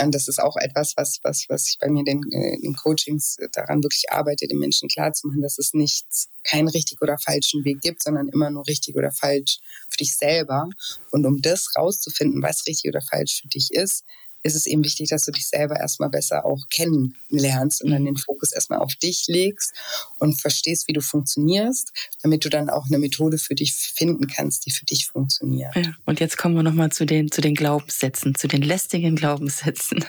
und 0.00 0.14
das 0.14 0.28
ist 0.28 0.40
auch 0.40 0.56
etwas, 0.56 0.94
was, 0.96 1.18
was, 1.22 1.46
was 1.48 1.68
ich 1.68 1.78
bei 1.78 1.88
mir 1.88 2.00
in 2.00 2.04
den, 2.04 2.22
in 2.30 2.60
den 2.60 2.76
Coachings 2.76 3.36
daran 3.52 3.82
wirklich 3.82 4.10
arbeite, 4.10 4.46
den 4.46 4.58
Menschen 4.58 4.88
klarzumachen, 4.88 5.42
dass 5.42 5.58
es 5.58 5.72
nichts, 5.72 6.28
keinen 6.44 6.68
richtig 6.68 7.00
oder 7.02 7.18
falschen 7.18 7.64
Weg 7.64 7.80
gibt, 7.80 8.02
sondern 8.02 8.28
immer 8.28 8.50
nur 8.50 8.66
richtig 8.66 8.96
oder 8.96 9.10
falsch 9.10 9.58
für 9.88 9.96
dich 9.98 10.16
selber. 10.16 10.68
Und 11.10 11.26
um 11.26 11.40
das 11.40 11.70
rauszufinden, 11.76 12.42
was 12.42 12.66
richtig 12.66 12.88
oder 12.88 13.00
falsch 13.00 13.40
für 13.40 13.48
dich 13.48 13.72
ist, 13.72 14.04
ist 14.42 14.54
es 14.54 14.66
eben 14.66 14.84
wichtig, 14.84 15.08
dass 15.08 15.22
du 15.22 15.32
dich 15.32 15.46
selber 15.46 15.76
erstmal 15.76 16.08
besser 16.08 16.44
auch 16.44 16.68
kennenlernst 16.70 17.82
und 17.82 17.90
dann 17.90 18.02
mhm. 18.02 18.06
den 18.06 18.16
Fokus 18.16 18.52
erstmal 18.52 18.78
auf 18.78 18.94
dich 18.94 19.24
legst 19.26 19.72
und 20.18 20.40
verstehst, 20.40 20.88
wie 20.88 20.92
du 20.92 21.00
funktionierst, 21.00 21.92
damit 22.22 22.44
du 22.44 22.48
dann 22.48 22.70
auch 22.70 22.86
eine 22.86 22.98
Methode 22.98 23.38
für 23.38 23.54
dich 23.54 23.74
finden 23.74 24.26
kannst, 24.28 24.66
die 24.66 24.70
für 24.70 24.84
dich 24.84 25.06
funktioniert. 25.06 25.74
Ja, 25.74 25.94
und 26.04 26.20
jetzt 26.20 26.38
kommen 26.38 26.54
wir 26.54 26.62
nochmal 26.62 26.90
zu 26.90 27.06
den, 27.06 27.30
zu 27.30 27.40
den 27.40 27.54
Glaubenssätzen, 27.54 28.34
zu 28.34 28.48
den 28.48 28.62
lästigen 28.62 29.16
Glaubenssätzen. 29.16 30.04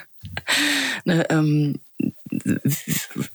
ne, 1.05 1.25
ähm, 1.29 1.79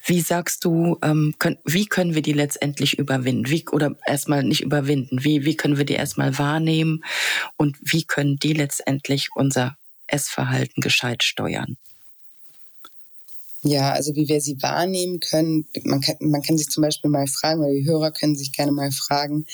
wie 0.07 0.21
sagst 0.21 0.65
du, 0.65 0.99
ähm, 1.03 1.35
können, 1.39 1.59
wie 1.65 1.87
können 1.87 2.15
wir 2.15 2.23
die 2.23 2.33
letztendlich 2.33 2.99
überwinden? 2.99 3.49
Wie, 3.49 3.67
oder 3.71 3.97
erstmal 4.07 4.45
nicht 4.45 4.63
überwinden, 4.63 5.25
wie, 5.25 5.45
wie 5.45 5.57
können 5.57 5.79
wir 5.79 5.85
die 5.85 5.95
erstmal 5.95 6.39
wahrnehmen 6.39 7.05
und 7.57 7.77
wie 7.81 8.05
können 8.05 8.39
die 8.39 8.53
letztendlich 8.53 9.31
unser 9.35 9.77
Essverhalten 10.13 10.81
gescheit 10.81 11.23
steuern? 11.23 11.77
Ja, 13.63 13.93
also 13.93 14.15
wie 14.17 14.29
wir 14.29 14.41
sie 14.41 14.61
wahrnehmen 14.61 15.21
können, 15.21 15.69
man 15.85 16.01
kann, 16.01 16.17
man 16.21 16.43
kann 16.43 16.59
sich 16.59 16.69
zum 16.69 16.83
Beispiel 16.83 17.11
mal 17.11 17.27
fragen, 17.29 17.61
oder 17.61 17.73
die 17.73 17.87
Hörer 17.87 18.11
können 18.11 18.37
sich 18.37 18.53
gerne 18.53 18.73
mal 18.73 18.91
fragen, 18.91 19.47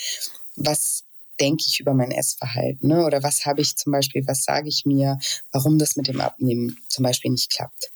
was 0.55 1.03
denke 1.39 1.63
ich 1.67 1.79
über 1.79 1.93
mein 1.93 2.11
Essverhalten? 2.11 2.89
Ne? 2.89 3.05
Oder 3.05 3.23
was 3.23 3.45
habe 3.45 3.61
ich 3.61 3.75
zum 3.75 3.91
Beispiel, 3.91 4.27
was 4.27 4.43
sage 4.43 4.67
ich 4.67 4.85
mir, 4.85 5.19
warum 5.51 5.77
das 5.77 5.95
mit 5.95 6.07
dem 6.07 6.21
Abnehmen 6.21 6.77
zum 6.87 7.03
Beispiel 7.03 7.31
nicht 7.31 7.51
klappt? 7.51 7.91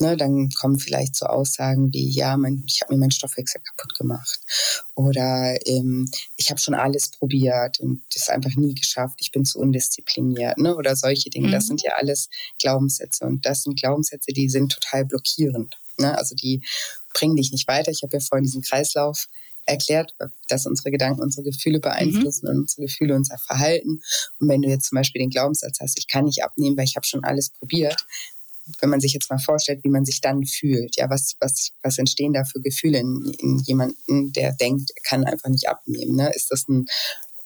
Ne, 0.00 0.16
dann 0.16 0.48
kommen 0.50 0.80
vielleicht 0.80 1.14
so 1.14 1.26
Aussagen 1.26 1.92
wie, 1.92 2.10
ja, 2.10 2.36
mein, 2.36 2.64
ich 2.66 2.80
habe 2.82 2.92
mir 2.92 2.98
meinen 2.98 3.12
Stoffwechsel 3.12 3.60
kaputt 3.60 3.96
gemacht. 3.96 4.40
Oder 4.96 5.56
ähm, 5.66 6.10
ich 6.36 6.50
habe 6.50 6.58
schon 6.58 6.74
alles 6.74 7.12
probiert 7.12 7.78
und 7.78 8.02
das 8.12 8.28
einfach 8.28 8.56
nie 8.56 8.74
geschafft. 8.74 9.20
Ich 9.20 9.30
bin 9.30 9.44
zu 9.44 9.60
undiszipliniert. 9.60 10.58
Ne? 10.58 10.74
Oder 10.74 10.96
solche 10.96 11.30
Dinge. 11.30 11.46
Mhm. 11.46 11.52
Das 11.52 11.68
sind 11.68 11.82
ja 11.82 11.92
alles 11.96 12.28
Glaubenssätze. 12.58 13.24
Und 13.24 13.46
das 13.46 13.62
sind 13.62 13.78
Glaubenssätze, 13.78 14.32
die 14.32 14.48
sind 14.48 14.72
total 14.72 15.04
blockierend. 15.04 15.76
Ne? 15.98 16.16
Also 16.18 16.34
die 16.34 16.64
bringen 17.12 17.36
dich 17.36 17.52
nicht 17.52 17.68
weiter. 17.68 17.92
Ich 17.92 18.02
habe 18.02 18.16
ja 18.16 18.20
vorhin 18.20 18.44
diesen 18.44 18.62
Kreislauf 18.62 19.28
erklärt, 19.66 20.14
dass 20.48 20.66
unsere 20.66 20.90
Gedanken 20.90 21.22
unsere 21.22 21.44
Gefühle 21.44 21.80
beeinflussen 21.80 22.46
mhm. 22.46 22.50
und 22.50 22.60
unsere 22.62 22.82
Gefühle 22.82 23.14
unser 23.14 23.38
Verhalten. 23.38 24.02
Und 24.38 24.48
wenn 24.48 24.62
du 24.62 24.68
jetzt 24.68 24.88
zum 24.88 24.96
Beispiel 24.96 25.20
den 25.20 25.30
Glaubenssatz 25.30 25.78
hast, 25.80 25.98
ich 25.98 26.08
kann 26.08 26.24
nicht 26.24 26.44
abnehmen, 26.44 26.76
weil 26.76 26.84
ich 26.84 26.96
habe 26.96 27.06
schon 27.06 27.24
alles 27.24 27.50
probiert, 27.50 28.04
wenn 28.80 28.90
man 28.90 29.00
sich 29.00 29.12
jetzt 29.12 29.30
mal 29.30 29.38
vorstellt, 29.38 29.84
wie 29.84 29.90
man 29.90 30.04
sich 30.04 30.20
dann 30.20 30.44
fühlt, 30.44 30.96
ja, 30.96 31.10
was, 31.10 31.34
was, 31.40 31.70
was 31.82 31.98
entstehen 31.98 32.32
da 32.32 32.44
für 32.44 32.60
Gefühle 32.60 32.98
in, 32.98 33.34
in 33.38 33.58
jemanden, 33.58 34.32
der 34.32 34.52
denkt, 34.52 34.90
er 34.94 35.02
kann 35.02 35.24
einfach 35.24 35.50
nicht 35.50 35.68
abnehmen? 35.68 36.16
Ne? 36.16 36.32
Ist 36.34 36.50
das 36.50 36.66
ein 36.68 36.86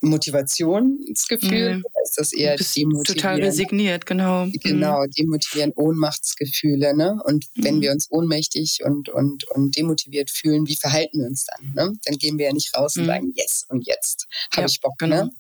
Motivationsgefühl? 0.01 1.77
Mhm. 1.77 1.85
Oder 1.85 2.03
ist 2.05 2.19
das 2.19 2.33
eher 2.33 2.57
demotivierend? 2.57 3.07
Total 3.07 3.43
resigniert, 3.43 4.07
genau. 4.07 4.47
Genau, 4.53 5.03
mhm. 5.03 5.11
demotivierend, 5.11 5.77
Ohnmachtsgefühle. 5.77 6.97
Ne? 6.97 7.21
Und 7.25 7.47
mhm. 7.55 7.65
wenn 7.65 7.81
wir 7.81 7.91
uns 7.91 8.07
ohnmächtig 8.11 8.81
und, 8.85 9.09
und, 9.09 9.45
und 9.51 9.77
demotiviert 9.77 10.31
fühlen, 10.31 10.69
wie 10.69 10.77
verhalten 10.77 11.21
wir 11.21 11.27
uns 11.27 11.47
dann? 11.47 11.73
Ne? 11.75 11.99
Dann 12.05 12.17
gehen 12.17 12.39
wir 12.39 12.47
ja 12.47 12.53
nicht 12.53 12.77
raus 12.77 12.97
und 12.97 13.05
mhm. 13.05 13.09
sagen, 13.09 13.33
yes, 13.35 13.67
und 13.69 13.87
jetzt 13.87 14.29
habe 14.53 14.63
ja, 14.63 14.67
ich 14.69 14.81
Bock. 14.81 15.01
Ne? 15.01 15.09
Genau. 15.09 15.25
Ne? 15.25 15.31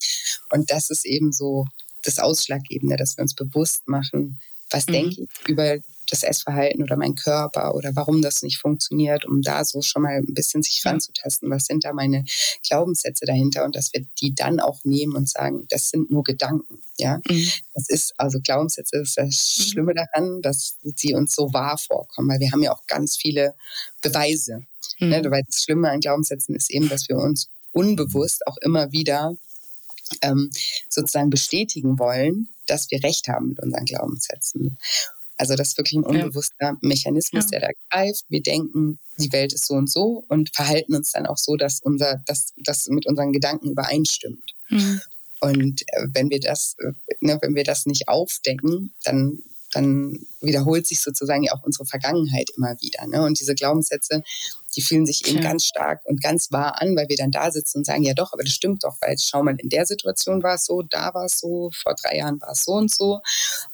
Und 0.50 0.70
das 0.70 0.90
ist 0.90 1.06
eben 1.06 1.32
so 1.32 1.66
das 2.02 2.18
Ausschlaggebende, 2.18 2.96
dass 2.96 3.16
wir 3.16 3.22
uns 3.22 3.34
bewusst 3.34 3.86
machen, 3.86 4.40
was 4.70 4.86
mhm. 4.86 4.92
denke 4.92 5.22
ich 5.22 5.48
über 5.48 5.78
das 6.10 6.22
Essverhalten 6.22 6.82
oder 6.82 6.96
mein 6.96 7.14
Körper 7.14 7.74
oder 7.74 7.94
warum 7.94 8.22
das 8.22 8.42
nicht 8.42 8.58
funktioniert, 8.58 9.26
um 9.26 9.42
da 9.42 9.64
so 9.64 9.82
schon 9.82 10.02
mal 10.02 10.16
ein 10.16 10.34
bisschen 10.34 10.62
sich 10.62 10.82
ranzutasten, 10.84 11.50
was 11.50 11.66
sind 11.66 11.84
da 11.84 11.92
meine 11.92 12.24
Glaubenssätze 12.66 13.26
dahinter 13.26 13.64
und 13.64 13.76
dass 13.76 13.92
wir 13.92 14.06
die 14.20 14.34
dann 14.34 14.60
auch 14.60 14.84
nehmen 14.84 15.16
und 15.16 15.28
sagen, 15.28 15.66
das 15.68 15.90
sind 15.90 16.10
nur 16.10 16.22
Gedanken, 16.22 16.80
ja. 16.96 17.20
Mhm. 17.28 17.50
Das 17.74 17.88
ist, 17.88 18.14
also 18.16 18.40
Glaubenssätze 18.40 18.96
ist 18.98 19.18
das 19.18 19.26
mhm. 19.26 19.62
Schlimme 19.62 19.94
daran, 19.94 20.40
dass 20.42 20.76
sie 20.96 21.14
uns 21.14 21.34
so 21.34 21.52
wahr 21.52 21.78
vorkommen, 21.78 22.28
weil 22.28 22.40
wir 22.40 22.52
haben 22.52 22.62
ja 22.62 22.72
auch 22.72 22.86
ganz 22.86 23.16
viele 23.16 23.54
Beweise. 24.00 24.66
Ne? 24.98 25.22
Mhm. 25.22 25.30
Weil 25.30 25.42
das 25.46 25.62
Schlimme 25.62 25.90
an 25.90 26.00
Glaubenssätzen 26.00 26.54
ist 26.56 26.70
eben, 26.70 26.88
dass 26.88 27.08
wir 27.08 27.16
uns 27.16 27.50
unbewusst 27.72 28.46
auch 28.46 28.56
immer 28.62 28.92
wieder 28.92 29.36
ähm, 30.22 30.50
sozusagen 30.88 31.30
bestätigen 31.30 31.98
wollen, 31.98 32.48
dass 32.70 32.90
wir 32.90 33.02
recht 33.02 33.28
haben 33.28 33.48
mit 33.50 33.62
unseren 33.62 33.84
Glaubenssätzen. 33.84 34.78
Also 35.36 35.54
das 35.54 35.68
ist 35.68 35.78
wirklich 35.78 35.98
ein 35.98 36.04
unbewusster 36.04 36.54
ja. 36.60 36.76
Mechanismus, 36.80 37.44
ja. 37.44 37.58
der 37.58 37.60
da 37.60 37.68
greift. 37.90 38.24
Wir 38.28 38.42
denken, 38.42 38.98
die 39.18 39.32
Welt 39.32 39.52
ist 39.52 39.66
so 39.66 39.74
und 39.74 39.90
so 39.90 40.24
und 40.28 40.54
verhalten 40.54 40.94
uns 40.94 41.12
dann 41.12 41.26
auch 41.26 41.38
so, 41.38 41.56
dass 41.56 41.80
unser, 41.80 42.22
dass 42.26 42.52
das 42.56 42.88
mit 42.88 43.06
unseren 43.06 43.32
Gedanken 43.32 43.70
übereinstimmt. 43.70 44.54
Mhm. 44.68 45.00
Und 45.40 45.82
äh, 45.82 46.08
wenn 46.12 46.30
wir 46.30 46.40
das, 46.40 46.74
äh, 46.78 46.92
ne, 47.20 47.38
wenn 47.40 47.54
wir 47.54 47.62
das 47.62 47.86
nicht 47.86 48.08
aufdecken, 48.08 48.94
dann 49.04 49.38
dann 49.72 50.18
wiederholt 50.40 50.86
sich 50.86 51.00
sozusagen 51.00 51.42
ja 51.42 51.52
auch 51.52 51.62
unsere 51.62 51.84
Vergangenheit 51.84 52.50
immer 52.56 52.74
wieder. 52.80 53.06
Ne? 53.06 53.22
Und 53.22 53.38
diese 53.38 53.54
Glaubenssätze, 53.54 54.22
die 54.76 54.82
fühlen 54.82 55.06
sich 55.06 55.26
eben 55.26 55.38
ja. 55.38 55.44
ganz 55.44 55.64
stark 55.64 56.04
und 56.04 56.22
ganz 56.22 56.52
wahr 56.52 56.80
an, 56.80 56.96
weil 56.96 57.08
wir 57.08 57.16
dann 57.16 57.30
da 57.30 57.50
sitzen 57.50 57.78
und 57.78 57.84
sagen, 57.84 58.02
ja 58.02 58.14
doch, 58.14 58.32
aber 58.32 58.42
das 58.42 58.52
stimmt 58.52 58.84
doch, 58.84 58.96
weil 59.00 59.16
schau 59.18 59.42
mal, 59.42 59.56
in 59.58 59.68
der 59.68 59.86
Situation 59.86 60.42
war 60.42 60.54
es 60.54 60.64
so, 60.64 60.82
da 60.82 61.14
war 61.14 61.24
es 61.24 61.38
so, 61.38 61.70
vor 61.74 61.94
drei 61.94 62.18
Jahren 62.18 62.40
war 62.40 62.52
es 62.52 62.64
so 62.64 62.72
und 62.72 62.94
so. 62.94 63.20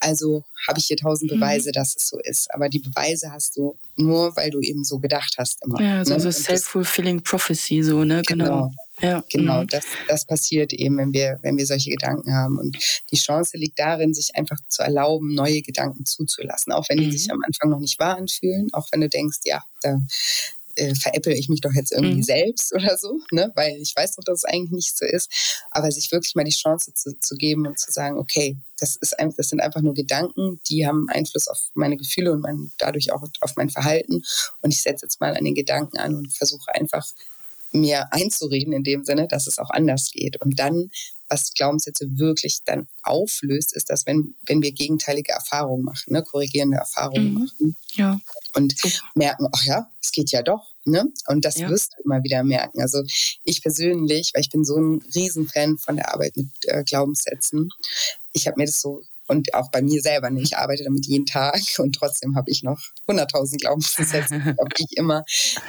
Also 0.01 0.45
habe 0.69 0.79
ich 0.79 0.87
hier 0.87 0.97
tausend 0.97 1.31
mhm. 1.31 1.37
Beweise, 1.37 1.71
mhm. 1.71 1.73
dass 1.73 1.97
es 1.97 2.09
so 2.09 2.19
ist. 2.19 2.53
Aber 2.55 2.69
die 2.69 2.79
Beweise 2.79 3.33
hast 3.33 3.57
du 3.57 3.77
nur, 3.97 4.37
weil 4.37 4.51
du 4.51 4.61
eben 4.61 4.85
so 4.85 4.99
gedacht 4.99 5.35
hast 5.39 5.65
immer. 5.65 5.81
Ja, 5.81 6.05
so, 6.05 6.15
ne? 6.15 6.21
so 6.21 6.31
self-fulfilling 6.31 7.23
prophecy, 7.23 7.83
so, 7.83 8.05
ne? 8.05 8.23
Genau. 8.27 8.45
genau. 8.45 8.71
Ja. 9.01 9.25
Genau, 9.29 9.63
mhm. 9.63 9.67
das, 9.69 9.85
das 10.07 10.25
passiert 10.25 10.73
eben, 10.73 10.97
wenn 10.99 11.13
wir, 11.13 11.39
wenn 11.43 11.57
wir 11.57 11.67
solche 11.67 11.91
Gedanken 11.91 12.33
haben. 12.33 12.59
Und 12.59 12.79
die 13.11 13.17
Chance 13.17 13.57
liegt 13.57 13.79
darin, 13.79 14.15
sich 14.15 14.37
einfach 14.37 14.57
zu 14.69 14.83
erlauben, 14.83 15.35
neue 15.35 15.63
Gedanken 15.63 16.07
zuzulassen. 16.07 16.73
Auch 16.73 16.85
wenn 16.89 16.99
die 16.99 17.11
sich 17.11 17.27
mhm. 17.27 17.35
am 17.35 17.41
Anfang 17.45 17.71
noch 17.71 17.81
nicht 17.81 17.99
wahr 17.99 18.17
anfühlen, 18.17 18.73
auch 18.73 18.87
wenn 18.93 19.01
du 19.01 19.09
denkst, 19.09 19.39
ja, 19.45 19.63
da 19.83 19.99
äh, 20.77 20.95
veräpple 20.95 21.35
ich 21.35 21.49
mich 21.49 21.61
doch 21.61 21.73
jetzt 21.73 21.93
irgendwie 21.93 22.17
mhm. 22.17 22.23
selbst 22.23 22.75
oder 22.75 22.97
so, 22.97 23.19
ne? 23.31 23.53
weil 23.55 23.77
ich 23.77 23.95
weiß 23.95 24.17
doch, 24.17 24.25
dass 24.25 24.39
es 24.39 24.45
eigentlich 24.45 24.71
nicht 24.71 24.97
so 24.97 25.05
ist. 25.05 25.31
Aber 25.71 25.91
sich 25.91 26.11
wirklich 26.13 26.35
mal 26.35 26.45
die 26.45 26.51
Chance 26.51 26.93
zu, 26.95 27.19
zu 27.19 27.37
geben 27.37 27.67
und 27.67 27.79
zu 27.79 27.93
sagen, 27.93 28.19
okay, 28.19 28.57
das, 28.79 28.97
ist 28.97 29.19
ein, 29.19 29.33
das 29.37 29.49
sind 29.49 29.61
einfach 29.61 29.83
nur 29.83 29.95
Gedanken, 29.95 30.61
die 30.69 30.87
haben 30.87 31.09
Einfluss 31.09 31.49
auf 31.49 31.59
meine 31.75 31.97
Gefühle 31.97 32.33
und 32.33 32.41
mein, 32.41 32.73
dadurch 32.79 33.13
auch 33.13 33.23
auf 33.41 33.57
mein 33.57 33.71
Verhalten. 33.71 34.23
Und 34.63 34.71
ich 34.73 34.83
setze 34.83 35.07
jetzt 35.07 35.21
mal 35.21 35.37
an 35.37 35.45
den 35.45 35.55
Gedanken 35.55 35.99
an 35.99 36.15
und 36.15 36.33
versuche 36.33 36.75
einfach 36.75 37.07
mir 37.73 38.13
einzureden 38.13 38.73
in 38.73 38.85
dem 38.85 39.05
Sinne, 39.05 39.27
dass 39.29 39.47
es 39.47 39.59
auch 39.59 39.71
anders 39.71 40.11
geht. 40.13 40.41
Und 40.41 40.59
dann, 40.59 40.91
was 41.29 41.53
Glaubenssätze 41.55 42.07
wirklich 42.19 42.61
dann 42.65 42.87
auflöst, 43.03 43.75
ist, 43.75 43.91
dass 43.91 44.07
wenn, 44.07 44.35
wenn 44.47 44.63
wir 44.63 44.73
gegenteilige 44.73 45.33
Erfahrungen 45.33 45.85
machen, 45.85 46.13
ne, 46.13 46.23
korrigierende 46.23 46.77
Erfahrungen 46.77 47.33
mhm. 47.33 47.41
machen 47.41 47.77
ja. 47.95 48.21
und 48.55 48.75
merken, 49.15 49.49
ach 49.53 49.65
ja, 49.65 49.91
es 50.03 50.13
geht 50.13 50.31
ja 50.31 50.43
doch. 50.43 50.75
Ne? 50.85 51.05
Und 51.29 51.45
das 51.45 51.57
ja. 51.57 51.69
wirst 51.71 51.95
du 51.97 52.03
immer 52.05 52.23
wieder 52.23 52.45
merken. 52.45 52.83
Also 52.83 53.03
ich 53.43 53.63
persönlich, 53.63 54.33
weil 54.35 54.43
ich 54.43 54.51
bin 54.51 54.65
so 54.65 54.77
ein 54.77 55.01
Riesenfan 55.15 55.79
von 55.79 55.97
der 55.97 56.13
Arbeit 56.13 56.37
mit 56.37 56.49
äh, 56.65 56.85
Glaubenssätzen, 56.85 57.71
ich 58.33 58.47
habe 58.47 58.59
mir 58.59 58.67
das 58.67 58.81
so 58.81 59.03
und 59.27 59.55
auch 59.55 59.71
bei 59.71 59.83
mir 59.83 60.01
selber. 60.01 60.31
Ne? 60.31 60.43
Ich 60.43 60.57
arbeite 60.57 60.85
damit 60.85 61.07
jeden 61.07 61.27
Tag 61.27 61.61
und 61.79 61.95
trotzdem 61.95 62.37
habe 62.37 62.51
ich 62.51 62.63
noch 62.63 62.81
100.000 63.07 63.59
Glaubenssätze, 63.59 64.35
auf 64.59 64.69
die 64.77 64.87
ich 64.89 64.97
immer 64.97 65.25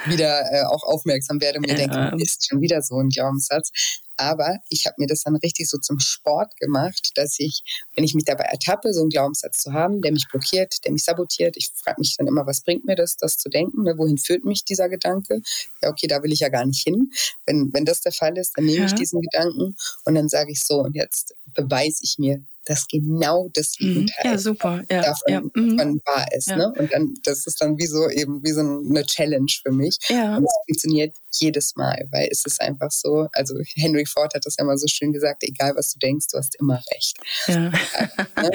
wieder 0.06 0.52
äh, 0.52 0.64
auch 0.64 0.82
aufmerksam 0.82 1.40
werde 1.40 1.58
und 1.58 1.66
mir 1.66 1.78
ja. 1.78 1.86
denke, 1.86 2.22
ist 2.22 2.48
schon 2.48 2.60
wieder 2.60 2.82
so 2.82 2.98
ein 2.98 3.08
Glaubenssatz. 3.08 3.70
Aber 4.18 4.56
ich 4.70 4.86
habe 4.86 4.94
mir 4.98 5.06
das 5.06 5.22
dann 5.22 5.36
richtig 5.36 5.68
so 5.68 5.76
zum 5.78 6.00
Sport 6.00 6.56
gemacht, 6.56 7.10
dass 7.16 7.38
ich, 7.38 7.62
wenn 7.94 8.04
ich 8.04 8.14
mich 8.14 8.24
dabei 8.24 8.44
ertappe, 8.44 8.94
so 8.94 9.02
einen 9.02 9.10
Glaubenssatz 9.10 9.58
zu 9.58 9.74
haben, 9.74 10.00
der 10.00 10.12
mich 10.12 10.26
blockiert, 10.30 10.84
der 10.84 10.92
mich 10.92 11.04
sabotiert, 11.04 11.56
ich 11.58 11.70
frage 11.74 12.00
mich 12.00 12.16
dann 12.16 12.26
immer, 12.26 12.46
was 12.46 12.62
bringt 12.62 12.86
mir 12.86 12.96
das, 12.96 13.18
das 13.18 13.36
zu 13.36 13.50
denken? 13.50 13.82
Ne? 13.82 13.98
Wohin 13.98 14.16
führt 14.16 14.44
mich 14.44 14.64
dieser 14.64 14.88
Gedanke? 14.88 15.42
Ja, 15.82 15.90
okay, 15.90 16.06
da 16.06 16.22
will 16.22 16.32
ich 16.32 16.40
ja 16.40 16.48
gar 16.48 16.64
nicht 16.64 16.82
hin. 16.82 17.10
Wenn, 17.44 17.72
wenn 17.74 17.84
das 17.84 18.00
der 18.00 18.12
Fall 18.12 18.38
ist, 18.38 18.56
dann 18.56 18.64
nehme 18.64 18.80
ja. 18.80 18.86
ich 18.86 18.94
diesen 18.94 19.20
Gedanken 19.20 19.76
und 20.06 20.14
dann 20.14 20.30
sage 20.30 20.50
ich 20.50 20.62
so, 20.62 20.80
und 20.80 20.94
jetzt 20.94 21.34
beweise 21.52 21.98
ich 22.02 22.16
mir, 22.18 22.42
dass 22.66 22.86
genau 22.86 23.48
das 23.54 23.74
mhm. 23.78 23.86
Gegenteil 23.86 24.32
ja, 24.32 24.38
super. 24.38 24.82
Ja, 24.90 25.02
davon 25.02 25.32
ja. 25.32 25.40
Mhm. 25.40 26.00
wahr 26.04 26.26
ist. 26.36 26.48
Ja. 26.48 26.56
Ne? 26.56 26.72
Und 26.78 26.92
dann, 26.92 27.14
das 27.24 27.46
ist 27.46 27.60
dann 27.60 27.78
wie 27.78 27.86
so 27.86 28.08
eben 28.10 28.42
wie 28.44 28.52
so 28.52 28.60
eine 28.60 29.04
Challenge 29.04 29.50
für 29.62 29.72
mich. 29.72 29.98
Ja. 30.08 30.36
Und 30.36 30.44
es 30.44 30.52
funktioniert 30.66 31.16
jedes 31.32 31.76
Mal, 31.76 32.06
weil 32.10 32.28
es 32.30 32.44
ist 32.44 32.60
einfach 32.60 32.90
so, 32.90 33.28
also 33.32 33.54
Henry 33.76 34.06
Ford 34.06 34.34
hat 34.34 34.44
das 34.44 34.56
ja 34.58 34.64
immer 34.64 34.76
so 34.76 34.86
schön 34.86 35.12
gesagt, 35.12 35.42
egal 35.42 35.74
was 35.76 35.92
du 35.92 35.98
denkst, 35.98 36.26
du 36.30 36.38
hast 36.38 36.56
immer 36.58 36.82
recht. 36.94 37.16
Ja, 37.46 37.58
ne? 37.70 38.50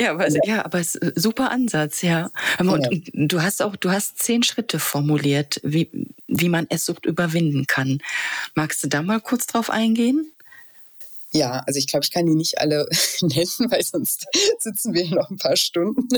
ja, 0.00 0.10
aber, 0.10 0.28
ja. 0.46 0.64
aber 0.64 0.80
es 0.80 0.94
ist 0.94 1.20
super 1.20 1.50
Ansatz, 1.50 2.02
ja. 2.02 2.30
Und 2.58 3.10
du 3.12 3.42
hast 3.42 3.62
auch, 3.62 3.76
du 3.76 3.90
hast 3.90 4.18
zehn 4.18 4.42
Schritte 4.42 4.78
formuliert, 4.78 5.60
wie, 5.62 5.90
wie 6.26 6.48
man 6.48 6.68
Esssucht 6.70 7.06
überwinden 7.06 7.66
kann. 7.66 7.98
Magst 8.54 8.82
du 8.82 8.88
da 8.88 9.02
mal 9.02 9.20
kurz 9.20 9.46
drauf 9.46 9.70
eingehen? 9.70 10.32
Ja, 11.32 11.62
also 11.66 11.78
ich 11.78 11.86
glaube, 11.86 12.04
ich 12.04 12.10
kann 12.10 12.26
die 12.26 12.34
nicht 12.34 12.58
alle 12.58 12.88
nennen, 13.20 13.70
weil 13.70 13.84
sonst 13.84 14.26
sitzen 14.58 14.94
wir 14.94 15.02
hier 15.02 15.16
noch 15.16 15.30
ein 15.30 15.38
paar 15.38 15.56
Stunden. 15.56 16.08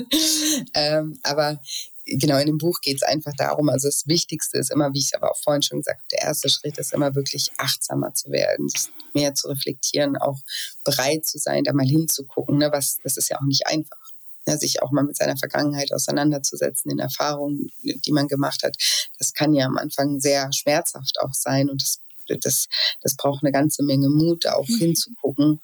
Ähm, 0.75 1.18
aber 1.22 1.61
genau 2.05 2.38
in 2.38 2.46
dem 2.46 2.59
Buch 2.59 2.81
geht 2.81 2.96
es 2.96 3.03
einfach 3.03 3.33
darum, 3.37 3.68
also 3.68 3.88
das 3.88 4.07
Wichtigste 4.07 4.59
ist 4.59 4.70
immer, 4.70 4.92
wie 4.92 4.98
ich 4.98 5.07
es 5.07 5.14
aber 5.14 5.31
auch 5.31 5.37
vorhin 5.37 5.62
schon 5.62 5.79
gesagt 5.79 6.01
habe, 6.01 6.09
der 6.12 6.22
erste 6.22 6.48
Schritt 6.48 6.79
ist 6.79 6.92
immer 6.92 7.14
wirklich 7.14 7.53
achtsamer 7.59 8.14
zu 8.14 8.31
werden, 8.31 8.68
mehr 9.12 9.35
zu 9.35 9.48
reflektieren, 9.48 10.16
auch 10.16 10.40
bereit 10.85 11.27
zu 11.27 11.38
sein, 11.38 11.64
da 11.64 11.72
mal 11.72 11.87
hinzugucken. 11.87 12.59
Ne? 12.59 12.70
Was, 12.72 12.96
das 13.03 13.16
ist 13.16 13.29
ja 13.29 13.38
auch 13.38 13.46
nicht 13.46 13.66
einfach. 13.66 13.98
Ja, 14.44 14.57
sich 14.57 14.83
auch 14.83 14.90
mal 14.90 15.05
mit 15.05 15.16
seiner 15.16 15.37
Vergangenheit 15.37 15.92
auseinanderzusetzen, 15.92 16.90
in 16.90 16.98
Erfahrungen, 16.98 17.68
die 17.83 18.11
man 18.11 18.27
gemacht 18.27 18.64
hat. 18.64 18.77
Das 19.16 19.35
kann 19.35 19.55
ja 19.55 19.66
am 19.66 19.79
Anfang 19.79 20.18
sehr 20.18 20.53
schmerzhaft 20.53 21.20
auch 21.20 21.33
sein 21.33 21.70
und 21.70 21.81
das 21.81 22.01
das, 22.26 22.68
das 23.00 23.16
braucht 23.16 23.42
eine 23.42 23.52
ganze 23.52 23.82
Menge 23.82 24.08
Mut, 24.08 24.46
auch 24.46 24.68
mhm. 24.68 24.78
hinzugucken. 24.78 25.61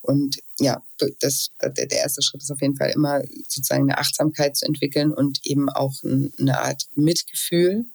Und 0.00 0.38
ja, 0.58 0.82
das, 1.20 1.50
der 1.60 1.90
erste 1.90 2.22
Schritt 2.22 2.42
ist 2.42 2.50
auf 2.50 2.60
jeden 2.60 2.76
Fall 2.76 2.90
immer 2.90 3.22
sozusagen 3.48 3.82
eine 3.82 3.98
Achtsamkeit 3.98 4.56
zu 4.56 4.66
entwickeln 4.66 5.12
und 5.12 5.40
eben 5.44 5.68
auch 5.68 5.94
eine 6.02 6.60
Art 6.60 6.86
Mitgefühl 6.94 7.86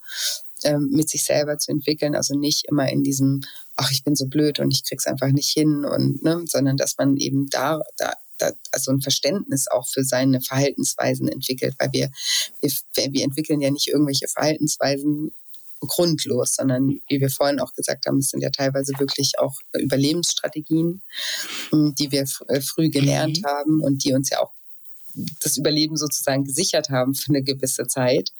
ähm, 0.63 0.89
mit 0.91 1.09
sich 1.09 1.23
selber 1.23 1.57
zu 1.57 1.71
entwickeln. 1.71 2.15
Also 2.15 2.37
nicht 2.37 2.65
immer 2.69 2.89
in 2.89 3.03
diesem, 3.03 3.41
ach, 3.75 3.91
ich 3.91 4.03
bin 4.03 4.15
so 4.15 4.27
blöd 4.27 4.59
und 4.59 4.71
ich 4.71 4.83
krieg's 4.83 5.07
einfach 5.07 5.31
nicht 5.31 5.49
hin 5.49 5.85
und, 5.85 6.23
ne, 6.23 6.43
sondern 6.47 6.77
dass 6.77 6.97
man 6.97 7.17
eben 7.17 7.47
da, 7.49 7.81
da 7.97 8.13
da, 8.37 8.51
also 8.71 8.91
ein 8.91 9.01
Verständnis 9.01 9.67
auch 9.67 9.87
für 9.87 10.03
seine 10.03 10.41
Verhaltensweisen 10.41 11.27
entwickelt, 11.27 11.75
weil 11.79 11.89
wir, 11.91 12.11
wir, 12.61 13.13
wir 13.13 13.23
entwickeln 13.23 13.61
ja 13.61 13.71
nicht 13.71 13.87
irgendwelche 13.87 14.27
Verhaltensweisen 14.27 15.33
grundlos, 15.81 16.53
sondern 16.55 17.01
wie 17.07 17.19
wir 17.19 17.29
vorhin 17.29 17.59
auch 17.59 17.73
gesagt 17.73 18.05
haben, 18.05 18.17
es 18.19 18.29
sind 18.29 18.41
ja 18.41 18.49
teilweise 18.49 18.93
wirklich 18.97 19.33
auch 19.39 19.55
Überlebensstrategien, 19.73 21.03
hm, 21.69 21.95
die 21.95 22.11
wir 22.11 22.25
äh, 22.47 22.61
früh 22.61 22.89
gelernt 22.89 23.41
mhm. 23.41 23.47
haben 23.47 23.81
und 23.81 24.03
die 24.03 24.13
uns 24.13 24.29
ja 24.29 24.39
auch 24.39 24.53
das 25.41 25.57
Überleben 25.57 25.97
sozusagen 25.97 26.43
gesichert 26.43 26.89
haben 26.89 27.15
für 27.15 27.29
eine 27.29 27.43
gewisse 27.43 27.87
Zeit. 27.87 28.31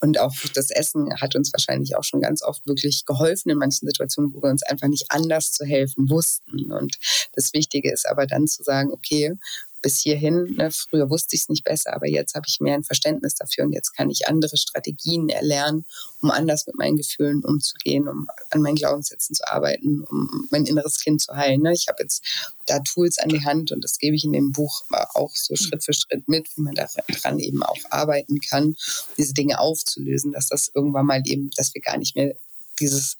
Und 0.00 0.20
auch 0.20 0.34
das 0.54 0.70
Essen 0.70 1.12
hat 1.20 1.34
uns 1.34 1.52
wahrscheinlich 1.52 1.96
auch 1.96 2.04
schon 2.04 2.20
ganz 2.20 2.42
oft 2.42 2.64
wirklich 2.66 3.04
geholfen 3.04 3.50
in 3.50 3.58
manchen 3.58 3.88
Situationen, 3.88 4.32
wo 4.32 4.42
wir 4.42 4.50
uns 4.50 4.62
einfach 4.62 4.86
nicht 4.86 5.06
anders 5.08 5.50
zu 5.50 5.64
helfen 5.64 6.08
wussten. 6.08 6.70
Und 6.72 6.98
das 7.32 7.52
Wichtige 7.52 7.92
ist 7.92 8.08
aber 8.08 8.26
dann 8.26 8.46
zu 8.46 8.62
sagen, 8.62 8.92
okay, 8.92 9.34
bis 9.82 9.98
hierhin, 9.98 10.54
ne, 10.56 10.70
früher 10.70 11.08
wusste 11.10 11.36
ich 11.36 11.42
es 11.42 11.48
nicht 11.48 11.64
besser, 11.64 11.94
aber 11.94 12.08
jetzt 12.08 12.34
habe 12.34 12.46
ich 12.48 12.60
mehr 12.60 12.74
ein 12.74 12.84
Verständnis 12.84 13.34
dafür 13.34 13.64
und 13.64 13.72
jetzt 13.72 13.92
kann 13.92 14.10
ich 14.10 14.26
andere 14.26 14.56
Strategien 14.56 15.28
erlernen, 15.28 15.84
um 16.20 16.30
anders 16.30 16.66
mit 16.66 16.76
meinen 16.76 16.96
Gefühlen 16.96 17.44
umzugehen, 17.44 18.08
um 18.08 18.28
an 18.50 18.62
meinen 18.62 18.74
Glaubenssätzen 18.74 19.36
zu 19.36 19.46
arbeiten, 19.46 20.02
um 20.02 20.48
mein 20.50 20.66
inneres 20.66 20.98
Kind 20.98 21.20
zu 21.20 21.34
heilen. 21.34 21.62
Ne. 21.62 21.72
Ich 21.72 21.88
habe 21.88 22.02
jetzt 22.02 22.24
da 22.66 22.80
Tools 22.80 23.18
an 23.18 23.28
die 23.28 23.44
Hand 23.44 23.72
und 23.72 23.82
das 23.84 23.98
gebe 23.98 24.16
ich 24.16 24.24
in 24.24 24.32
dem 24.32 24.52
Buch 24.52 24.82
auch 25.14 25.34
so 25.34 25.54
Schritt 25.56 25.84
für 25.84 25.92
Schritt 25.92 26.28
mit, 26.28 26.48
wie 26.56 26.62
man 26.62 26.74
daran 26.74 27.38
eben 27.38 27.62
auch 27.62 27.78
arbeiten 27.90 28.40
kann, 28.40 28.76
diese 29.16 29.34
Dinge 29.34 29.58
aufzulösen, 29.60 30.32
dass 30.32 30.48
das 30.48 30.70
irgendwann 30.74 31.06
mal 31.06 31.22
eben, 31.24 31.50
dass 31.56 31.74
wir 31.74 31.80
gar 31.80 31.98
nicht 31.98 32.16
mehr 32.16 32.34
dieses 32.80 33.16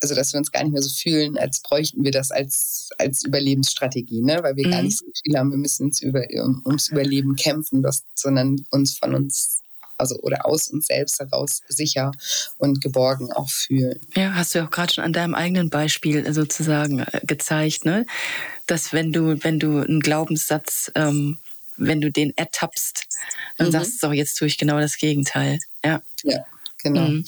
also 0.00 0.14
dass 0.14 0.32
wir 0.32 0.38
uns 0.38 0.50
gar 0.50 0.62
nicht 0.62 0.72
mehr 0.72 0.82
so 0.82 0.90
fühlen, 0.90 1.36
als 1.36 1.60
bräuchten 1.60 2.04
wir 2.04 2.10
das 2.10 2.30
als, 2.30 2.90
als 2.98 3.22
Überlebensstrategie, 3.22 4.22
ne? 4.22 4.38
weil 4.42 4.56
wir 4.56 4.66
mhm. 4.66 4.70
gar 4.70 4.82
nicht 4.82 4.98
so 4.98 5.06
viel 5.24 5.36
haben, 5.36 5.50
wir 5.50 5.58
müssen 5.58 5.86
uns 5.86 6.00
über, 6.00 6.24
um, 6.42 6.62
ums 6.64 6.88
Überleben 6.88 7.36
kämpfen, 7.36 7.82
das, 7.82 8.04
sondern 8.14 8.56
uns 8.70 8.98
von 8.98 9.14
uns 9.14 9.60
also 10.00 10.18
oder 10.20 10.46
aus 10.46 10.68
uns 10.68 10.86
selbst 10.86 11.20
heraus 11.20 11.60
sicher 11.68 12.10
und 12.56 12.80
geborgen 12.80 13.30
auch 13.32 13.50
fühlen. 13.50 14.00
Ja, 14.16 14.34
hast 14.34 14.54
du 14.54 14.64
auch 14.64 14.70
gerade 14.70 14.92
schon 14.92 15.04
an 15.04 15.12
deinem 15.12 15.34
eigenen 15.34 15.68
Beispiel 15.68 16.32
sozusagen 16.32 17.00
äh, 17.00 17.20
gezeigt, 17.24 17.84
ne? 17.84 18.06
Dass 18.66 18.94
wenn 18.94 19.12
du, 19.12 19.36
wenn 19.44 19.58
du 19.58 19.78
einen 19.78 20.00
Glaubenssatz, 20.00 20.90
ähm, 20.94 21.38
wenn 21.76 22.00
du 22.00 22.10
den 22.10 22.36
ertappst, 22.36 23.04
dann 23.58 23.68
mhm. 23.68 23.72
sagst 23.72 24.02
du, 24.02 24.08
so, 24.08 24.12
jetzt 24.12 24.36
tue 24.36 24.48
ich 24.48 24.58
genau 24.58 24.78
das 24.80 24.96
Gegenteil. 24.96 25.58
Ja. 25.84 26.02
Ja, 26.22 26.44
genau. 26.82 27.08
Mhm. 27.08 27.24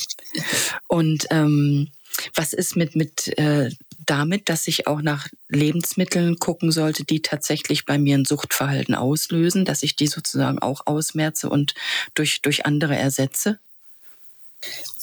Und 0.89 1.27
ähm, 1.31 1.91
was 2.34 2.52
ist 2.52 2.76
mit, 2.76 2.96
mit 2.96 3.36
äh, 3.38 3.70
damit, 4.06 4.48
dass 4.48 4.66
ich 4.68 4.86
auch 4.86 5.00
nach 5.02 5.28
Lebensmitteln 5.48 6.38
gucken 6.38 6.72
sollte, 6.72 7.04
die 7.04 7.22
tatsächlich 7.22 7.84
bei 7.84 7.98
mir 7.98 8.18
ein 8.18 8.24
Suchtverhalten 8.24 8.94
auslösen, 8.94 9.64
dass 9.64 9.82
ich 9.82 9.96
die 9.96 10.06
sozusagen 10.06 10.58
auch 10.58 10.86
ausmerze 10.86 11.48
und 11.48 11.74
durch, 12.14 12.42
durch 12.42 12.66
andere 12.66 12.96
ersetze? 12.96 13.58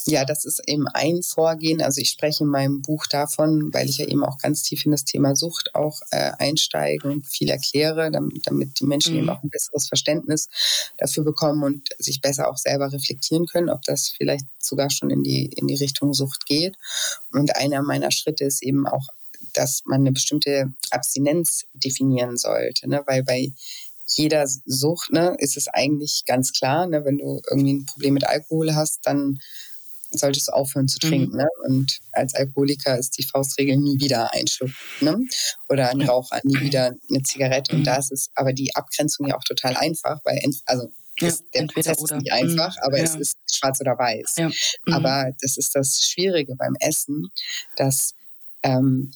Ja, 0.10 0.26
das 0.26 0.46
ist 0.46 0.62
eben 0.68 0.88
ein 0.88 1.22
Vorgehen. 1.24 1.82
Also 1.82 2.02
ich 2.02 2.10
spreche 2.10 2.44
in 2.44 2.50
meinem 2.50 2.82
Buch 2.82 3.06
davon, 3.08 3.74
weil 3.74 3.90
ich 3.90 3.98
ja 3.98 4.06
eben 4.06 4.24
auch 4.24 4.38
ganz 4.38 4.64
tief 4.64 4.86
in 4.86 4.92
das 4.92 5.04
Thema 5.04 5.36
Sucht 5.36 5.76
auch 5.76 6.02
äh, 6.12 6.32
einsteige 6.38 7.08
und 7.08 7.28
viel 7.28 7.50
erkläre, 7.50 8.12
damit, 8.12 8.48
damit 8.48 8.80
die 8.80 8.86
Menschen 8.86 9.14
mhm. 9.14 9.20
eben 9.20 9.30
auch 9.30 9.44
ein 9.44 9.50
besseres 9.50 9.88
Verständnis 9.88 10.48
dafür 10.98 11.24
bekommen 11.24 11.64
und 11.64 11.90
sich 12.00 12.22
besser 12.22 12.50
auch 12.50 12.58
selber 12.58 12.92
reflektieren 12.92 13.46
können, 13.46 13.70
ob 13.70 13.84
das 13.84 14.10
vielleicht 14.10 14.46
sogar 14.58 14.90
schon 14.90 15.10
in 15.10 15.24
die, 15.24 15.46
in 15.46 15.68
die 15.68 15.76
Richtung 15.76 16.14
Sucht 16.14 16.46
geht. 16.46 16.76
Und 17.32 17.56
einer 17.56 17.82
meiner 17.84 18.12
Schritte 18.12 18.46
ist 18.46 18.64
eben 18.64 18.88
auch, 18.88 19.08
dass 19.54 19.84
man 19.86 20.02
eine 20.02 20.12
bestimmte 20.12 20.74
Abstinenz 20.92 21.66
definieren 21.74 22.38
sollte, 22.38 22.90
ne? 22.90 23.04
weil 23.06 23.24
bei 23.24 23.54
jeder 24.16 24.48
Sucht 24.66 25.12
ne, 25.12 25.36
ist 25.38 25.56
es 25.56 25.68
eigentlich 25.68 26.24
ganz 26.26 26.52
klar, 26.52 26.88
ne, 26.88 27.06
wenn 27.06 27.20
du 27.20 27.42
irgendwie 27.50 27.74
ein 27.74 27.86
Problem 27.86 28.16
mit 28.16 28.28
Alkohol 28.28 28.74
hast, 28.74 29.06
dann 29.06 29.40
solltest 30.12 30.48
du 30.48 30.54
aufhören 30.54 30.88
zu 30.88 31.00
trinken. 31.00 31.34
Mhm. 31.34 31.38
Ne? 31.38 31.48
Und 31.68 32.00
als 32.12 32.34
Alkoholiker 32.34 32.98
ist 32.98 33.18
die 33.18 33.24
Faustregel 33.24 33.78
nie 33.78 34.00
wieder 34.00 34.34
ein 34.34 34.48
Schluck. 34.48 34.72
Ne? 35.02 35.18
Oder 35.68 35.90
ein 35.90 36.02
Raucher, 36.02 36.40
nie 36.44 36.60
wieder 36.60 36.94
eine 37.10 37.24
Zigarette. 37.24 37.74
Und 37.74 37.80
mhm. 37.80 37.86
da 37.86 37.98
ist 37.98 38.12
es 38.12 38.30
aber 38.36 38.54
die 38.54 38.76
Abgrenzung 38.76 39.28
ja 39.28 39.38
auch 39.38 39.44
total 39.44 39.76
einfach, 39.78 40.20
weil 40.24 40.42
also 40.66 40.92
ja, 41.20 41.34
der 41.54 41.68
Prozess 41.68 42.00
oder. 42.00 42.16
ist 42.16 42.22
nicht 42.24 42.32
einfach, 42.32 42.76
mhm. 42.76 42.84
aber 42.84 42.98
ja. 42.98 43.04
es 43.04 43.16
ist 43.16 43.34
schwarz 43.52 43.80
oder 43.82 43.98
weiß. 43.98 44.36
Ja. 44.38 44.48
Mhm. 44.48 44.94
Aber 44.94 45.32
das 45.42 45.58
ist 45.58 45.76
das 45.76 46.02
Schwierige 46.02 46.56
beim 46.56 46.76
Essen, 46.80 47.28
dass 47.76 48.14
ähm, 48.64 49.12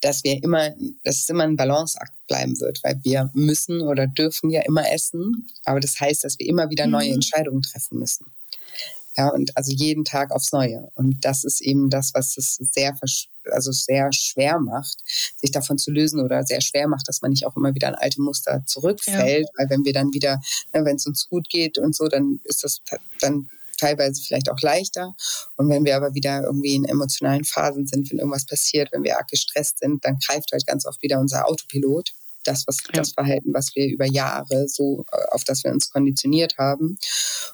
dass 0.00 0.24
wir 0.24 0.42
immer, 0.42 0.70
dass 1.02 1.16
es 1.16 1.28
immer 1.28 1.44
ein 1.44 1.56
Balanceakt 1.56 2.12
bleiben 2.26 2.60
wird, 2.60 2.82
weil 2.84 3.00
wir 3.02 3.30
müssen 3.34 3.80
oder 3.80 4.06
dürfen 4.06 4.50
ja 4.50 4.62
immer 4.62 4.90
essen, 4.92 5.48
aber 5.64 5.80
das 5.80 5.98
heißt, 5.98 6.24
dass 6.24 6.38
wir 6.38 6.46
immer 6.46 6.70
wieder 6.70 6.86
neue 6.86 7.08
mhm. 7.08 7.14
Entscheidungen 7.14 7.62
treffen 7.62 7.98
müssen. 7.98 8.26
Ja, 9.16 9.28
und 9.28 9.56
also 9.56 9.72
jeden 9.72 10.04
Tag 10.04 10.32
aufs 10.32 10.52
Neue. 10.52 10.90
Und 10.94 11.24
das 11.24 11.44
ist 11.44 11.60
eben 11.60 11.88
das, 11.88 12.12
was 12.14 12.36
es 12.36 12.56
sehr, 12.56 12.96
also 13.50 13.70
sehr 13.70 14.12
schwer 14.12 14.58
macht, 14.58 14.98
sich 15.36 15.52
davon 15.52 15.78
zu 15.78 15.92
lösen 15.92 16.20
oder 16.20 16.42
sehr 16.42 16.60
schwer 16.60 16.88
macht, 16.88 17.08
dass 17.08 17.22
man 17.22 17.30
nicht 17.30 17.46
auch 17.46 17.56
immer 17.56 17.74
wieder 17.74 17.88
an 17.88 17.94
alte 17.94 18.20
Muster 18.20 18.64
zurückfällt. 18.66 19.46
Ja. 19.46 19.52
Weil 19.56 19.70
wenn 19.70 19.84
wir 19.84 19.92
dann 19.92 20.12
wieder, 20.12 20.40
ne, 20.72 20.84
wenn 20.84 20.96
es 20.96 21.06
uns 21.06 21.28
gut 21.28 21.48
geht 21.48 21.78
und 21.78 21.94
so, 21.94 22.08
dann 22.08 22.40
ist 22.44 22.64
das, 22.64 22.82
dann 23.20 23.48
teilweise 23.76 24.22
vielleicht 24.22 24.50
auch 24.50 24.60
leichter. 24.60 25.14
Und 25.56 25.68
wenn 25.68 25.84
wir 25.84 25.96
aber 25.96 26.14
wieder 26.14 26.42
irgendwie 26.42 26.74
in 26.74 26.84
emotionalen 26.84 27.44
Phasen 27.44 27.86
sind, 27.86 28.10
wenn 28.10 28.18
irgendwas 28.18 28.46
passiert, 28.46 28.90
wenn 28.92 29.04
wir 29.04 29.16
arg 29.16 29.28
gestresst 29.28 29.78
sind, 29.78 30.04
dann 30.04 30.18
greift 30.18 30.52
halt 30.52 30.66
ganz 30.66 30.86
oft 30.86 31.02
wieder 31.02 31.20
unser 31.20 31.46
Autopilot. 31.46 32.12
Das, 32.44 32.66
was, 32.66 32.78
ja. 32.86 33.00
das 33.00 33.12
Verhalten, 33.12 33.52
was 33.52 33.74
wir 33.74 33.86
über 33.86 34.06
Jahre 34.06 34.68
so, 34.68 35.04
äh, 35.12 35.34
auf 35.34 35.44
das 35.44 35.64
wir 35.64 35.72
uns 35.72 35.90
konditioniert 35.90 36.58
haben. 36.58 36.98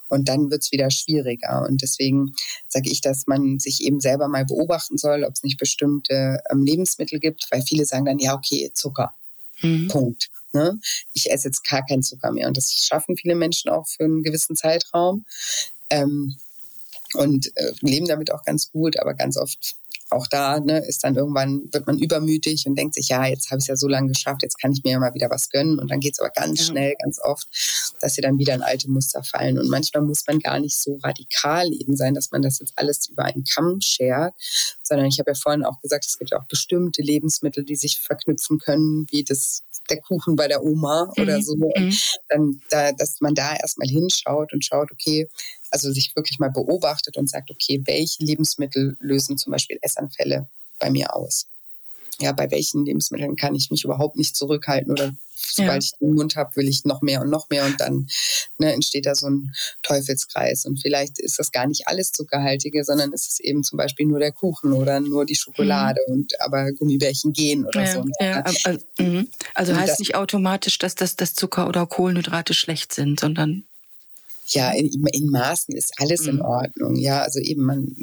Und 0.08 0.28
dann 0.28 0.50
wird 0.50 0.62
es 0.62 0.72
wieder 0.72 0.90
schwieriger. 0.90 1.66
Und 1.68 1.82
deswegen 1.82 2.34
sage 2.68 2.90
ich, 2.90 3.00
dass 3.00 3.26
man 3.26 3.58
sich 3.58 3.82
eben 3.82 4.00
selber 4.00 4.28
mal 4.28 4.44
beobachten 4.44 4.98
soll, 4.98 5.24
ob 5.24 5.34
es 5.34 5.42
nicht 5.42 5.58
bestimmte 5.58 6.42
ähm, 6.50 6.62
Lebensmittel 6.62 7.20
gibt, 7.20 7.46
weil 7.50 7.62
viele 7.62 7.84
sagen 7.84 8.04
dann, 8.04 8.18
ja, 8.18 8.34
okay, 8.34 8.70
Zucker. 8.74 9.14
Mhm. 9.62 9.88
Punkt. 9.88 10.30
Ne? 10.52 10.80
Ich 11.12 11.30
esse 11.30 11.48
jetzt 11.48 11.68
gar 11.68 11.84
keinen 11.84 12.02
Zucker 12.02 12.32
mehr. 12.32 12.48
Und 12.48 12.56
das 12.56 12.72
schaffen 12.72 13.16
viele 13.16 13.34
Menschen 13.34 13.70
auch 13.70 13.86
für 13.86 14.04
einen 14.04 14.22
gewissen 14.22 14.56
Zeitraum. 14.56 15.24
Ähm, 15.90 16.36
und 17.14 17.50
äh, 17.56 17.72
leben 17.80 18.06
damit 18.06 18.32
auch 18.32 18.44
ganz 18.44 18.70
gut, 18.70 18.98
aber 18.98 19.14
ganz 19.14 19.36
oft 19.36 19.76
auch 20.10 20.26
da 20.26 20.60
ne, 20.60 20.78
ist 20.86 21.04
dann 21.04 21.16
irgendwann, 21.16 21.62
wird 21.72 21.86
man 21.86 21.98
übermütig 21.98 22.66
und 22.66 22.76
denkt 22.76 22.94
sich, 22.94 23.08
ja, 23.08 23.26
jetzt 23.26 23.50
habe 23.50 23.58
ich 23.58 23.64
es 23.64 23.68
ja 23.68 23.76
so 23.76 23.88
lange 23.88 24.08
geschafft, 24.08 24.42
jetzt 24.42 24.58
kann 24.60 24.72
ich 24.72 24.82
mir 24.84 24.92
ja 24.92 24.98
mal 24.98 25.14
wieder 25.14 25.30
was 25.30 25.50
gönnen. 25.50 25.78
Und 25.78 25.90
dann 25.90 26.00
geht 26.00 26.14
es 26.14 26.20
aber 26.20 26.30
ganz 26.30 26.60
ja. 26.60 26.66
schnell, 26.66 26.94
ganz 27.02 27.20
oft, 27.22 27.46
dass 28.00 28.14
sie 28.14 28.20
dann 28.20 28.38
wieder 28.38 28.54
in 28.54 28.62
alte 28.62 28.90
Muster 28.90 29.22
fallen. 29.22 29.58
Und 29.58 29.68
manchmal 29.68 30.02
muss 30.02 30.26
man 30.26 30.38
gar 30.38 30.58
nicht 30.60 30.78
so 30.78 30.98
radikal 31.02 31.72
eben 31.72 31.96
sein, 31.96 32.14
dass 32.14 32.30
man 32.30 32.42
das 32.42 32.58
jetzt 32.58 32.72
alles 32.76 33.08
über 33.08 33.24
einen 33.24 33.44
Kamm 33.44 33.80
schert, 33.80 34.34
sondern 34.82 35.06
ich 35.06 35.18
habe 35.18 35.30
ja 35.30 35.34
vorhin 35.34 35.64
auch 35.64 35.80
gesagt, 35.80 36.04
es 36.06 36.18
gibt 36.18 36.30
ja 36.30 36.40
auch 36.40 36.46
bestimmte 36.46 37.02
Lebensmittel, 37.02 37.64
die 37.64 37.76
sich 37.76 38.00
verknüpfen 38.00 38.58
können, 38.58 39.06
wie 39.10 39.24
das 39.24 39.62
der 39.90 40.00
Kuchen 40.00 40.36
bei 40.36 40.48
der 40.48 40.62
Oma 40.62 41.12
oder 41.18 41.38
mhm. 41.38 41.42
so. 41.42 41.54
Mhm. 41.56 41.94
Dann, 42.28 42.60
da, 42.70 42.92
dass 42.92 43.20
man 43.20 43.34
da 43.34 43.54
erstmal 43.56 43.88
hinschaut 43.88 44.52
und 44.52 44.64
schaut, 44.64 44.90
okay, 44.92 45.28
also 45.70 45.92
sich 45.92 46.14
wirklich 46.16 46.38
mal 46.38 46.50
beobachtet 46.50 47.16
und 47.16 47.28
sagt, 47.28 47.50
okay, 47.50 47.82
welche 47.84 48.24
Lebensmittel 48.24 48.96
lösen 49.00 49.38
zum 49.38 49.52
Beispiel 49.52 49.78
Essanfälle 49.82 50.48
bei 50.78 50.90
mir 50.90 51.14
aus? 51.14 51.46
Ja, 52.20 52.32
bei 52.32 52.50
welchen 52.50 52.84
Lebensmitteln 52.84 53.36
kann 53.36 53.54
ich 53.54 53.70
mich 53.70 53.84
überhaupt 53.84 54.16
nicht 54.16 54.36
zurückhalten 54.36 54.92
oder 54.92 55.14
sobald 55.40 55.82
ja. 55.82 55.88
ich 55.92 55.92
den 56.00 56.14
Mund 56.14 56.36
habe, 56.36 56.54
will 56.56 56.68
ich 56.68 56.84
noch 56.84 57.02
mehr 57.02 57.20
und 57.20 57.30
noch 57.30 57.48
mehr 57.50 57.64
und 57.64 57.80
dann 57.80 58.06
ne, 58.58 58.72
entsteht 58.72 59.06
da 59.06 59.14
so 59.14 59.28
ein 59.28 59.52
Teufelskreis. 59.82 60.64
Und 60.64 60.80
vielleicht 60.80 61.18
ist 61.18 61.38
das 61.38 61.50
gar 61.50 61.66
nicht 61.66 61.86
alles 61.86 62.12
Zuckerhaltige, 62.12 62.84
sondern 62.84 63.12
ist 63.12 63.28
es 63.28 63.40
eben 63.40 63.62
zum 63.62 63.76
Beispiel 63.76 64.06
nur 64.06 64.18
der 64.18 64.32
Kuchen 64.32 64.72
oder 64.72 65.00
nur 65.00 65.24
die 65.24 65.36
Schokolade 65.36 66.00
mhm. 66.06 66.14
und 66.14 66.40
aber 66.40 66.72
Gummibärchen 66.72 67.32
gehen 67.32 67.66
oder 67.66 67.82
ja, 67.84 67.92
so. 67.92 68.04
Ja, 68.20 68.42
also, 68.42 68.78
mhm. 68.98 69.28
also 69.54 69.76
heißt 69.76 69.92
das, 69.92 69.98
nicht 69.98 70.14
automatisch, 70.14 70.78
dass 70.78 70.94
das, 70.94 71.16
das 71.16 71.34
Zucker 71.34 71.68
oder 71.68 71.86
Kohlenhydrate 71.86 72.54
schlecht 72.54 72.92
sind, 72.92 73.20
sondern 73.20 73.64
ja, 74.52 74.72
in, 74.72 75.06
in 75.12 75.30
Maßen 75.30 75.74
ist 75.74 75.92
alles 75.98 76.26
in 76.26 76.36
mhm. 76.36 76.42
Ordnung. 76.42 76.96
Ja, 76.96 77.22
also 77.22 77.38
eben 77.38 77.64
man, 77.64 77.94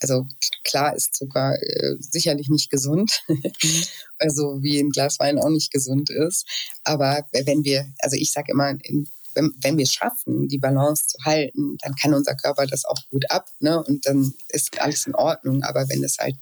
also 0.00 0.26
klar 0.64 0.94
ist 0.94 1.16
Zucker 1.16 1.56
äh, 1.60 1.96
sicherlich 1.98 2.48
nicht 2.48 2.70
gesund. 2.70 3.22
Mhm. 3.28 3.42
also 4.18 4.62
wie 4.62 4.78
ein 4.78 4.90
Glas 4.90 5.18
Wein 5.18 5.38
auch 5.38 5.50
nicht 5.50 5.72
gesund 5.72 6.10
ist. 6.10 6.46
Aber 6.84 7.26
wenn 7.32 7.64
wir, 7.64 7.86
also 7.98 8.16
ich 8.16 8.32
sage 8.32 8.52
immer, 8.52 8.70
in, 8.82 9.08
wenn, 9.36 9.52
wenn 9.60 9.76
wir 9.76 9.84
es 9.84 9.92
schaffen, 9.92 10.48
die 10.48 10.58
Balance 10.58 11.06
zu 11.08 11.18
halten, 11.24 11.76
dann 11.82 11.94
kann 11.94 12.14
unser 12.14 12.34
Körper 12.34 12.66
das 12.66 12.84
auch 12.86 12.98
gut 13.10 13.30
ab, 13.30 13.46
ne? 13.60 13.82
Und 13.84 14.06
dann 14.06 14.32
ist 14.48 14.80
alles 14.80 15.06
in 15.06 15.14
Ordnung. 15.14 15.62
Aber 15.62 15.88
wenn 15.88 16.02
es 16.02 16.16
halt, 16.18 16.36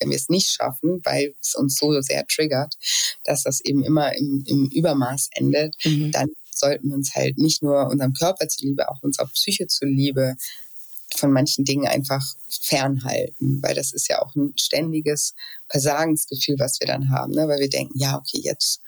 wenn 0.00 0.08
wir 0.08 0.16
es 0.16 0.30
nicht 0.30 0.50
schaffen, 0.50 1.00
weil 1.04 1.34
es 1.40 1.54
uns 1.54 1.76
so 1.76 2.00
sehr 2.00 2.26
triggert, 2.26 2.74
dass 3.24 3.42
das 3.42 3.60
eben 3.60 3.84
immer 3.84 4.16
im, 4.16 4.44
im 4.46 4.70
Übermaß 4.70 5.28
endet, 5.34 5.76
mhm. 5.84 6.10
dann 6.10 6.30
sollten 6.58 6.88
wir 6.88 6.94
uns 6.94 7.14
halt 7.14 7.38
nicht 7.38 7.62
nur 7.62 7.86
unserem 7.88 8.12
Körper 8.12 8.48
zuliebe, 8.48 8.88
auch 8.88 9.02
unserer 9.02 9.26
Psyche 9.28 9.66
zuliebe 9.66 10.36
von 11.16 11.32
manchen 11.32 11.64
Dingen 11.64 11.86
einfach 11.86 12.34
fernhalten, 12.48 13.62
weil 13.62 13.74
das 13.74 13.92
ist 13.92 14.08
ja 14.08 14.20
auch 14.20 14.34
ein 14.34 14.52
ständiges 14.58 15.34
Versagensgefühl, 15.68 16.56
was 16.58 16.80
wir 16.80 16.86
dann 16.86 17.10
haben, 17.10 17.32
ne? 17.32 17.48
weil 17.48 17.60
wir 17.60 17.70
denken, 17.70 17.98
ja, 17.98 18.16
okay, 18.16 18.40
jetzt 18.42 18.80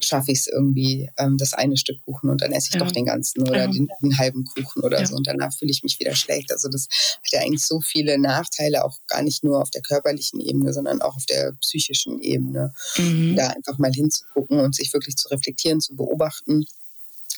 schaffe 0.00 0.32
ich 0.32 0.40
es 0.40 0.46
irgendwie, 0.46 1.10
ähm, 1.18 1.36
das 1.38 1.54
eine 1.54 1.76
Stück 1.76 2.00
Kuchen 2.04 2.30
und 2.30 2.40
dann 2.40 2.52
esse 2.52 2.68
ich 2.68 2.74
ja. 2.74 2.80
doch 2.80 2.92
den 2.92 3.04
ganzen 3.04 3.42
oder 3.42 3.64
ja. 3.64 3.66
den, 3.66 3.88
den, 4.02 4.18
halben 4.18 4.44
Kuchen 4.44 4.82
oder 4.82 5.00
ja. 5.00 5.06
so 5.06 5.16
und 5.16 5.26
danach 5.26 5.52
fühle 5.52 5.70
ich 5.70 5.82
mich 5.82 5.98
wieder 5.98 6.14
schlecht. 6.14 6.52
Also 6.52 6.68
das 6.68 6.88
hat 6.88 7.32
ja 7.32 7.40
eigentlich 7.40 7.64
so 7.64 7.80
viele 7.80 8.18
Nachteile, 8.18 8.84
auch 8.84 8.96
gar 9.06 9.22
nicht 9.22 9.44
nur 9.44 9.60
auf 9.60 9.70
der 9.70 9.82
körperlichen 9.82 10.40
Ebene, 10.40 10.72
sondern 10.72 11.02
auch 11.02 11.16
auf 11.16 11.26
der 11.26 11.52
psychischen 11.60 12.20
Ebene. 12.20 12.72
Mhm. 12.96 13.36
Da 13.36 13.48
einfach 13.48 13.78
mal 13.78 13.92
hinzugucken 13.92 14.60
und 14.60 14.74
sich 14.74 14.92
wirklich 14.92 15.16
zu 15.16 15.28
reflektieren, 15.28 15.80
zu 15.80 15.96
beobachten 15.96 16.66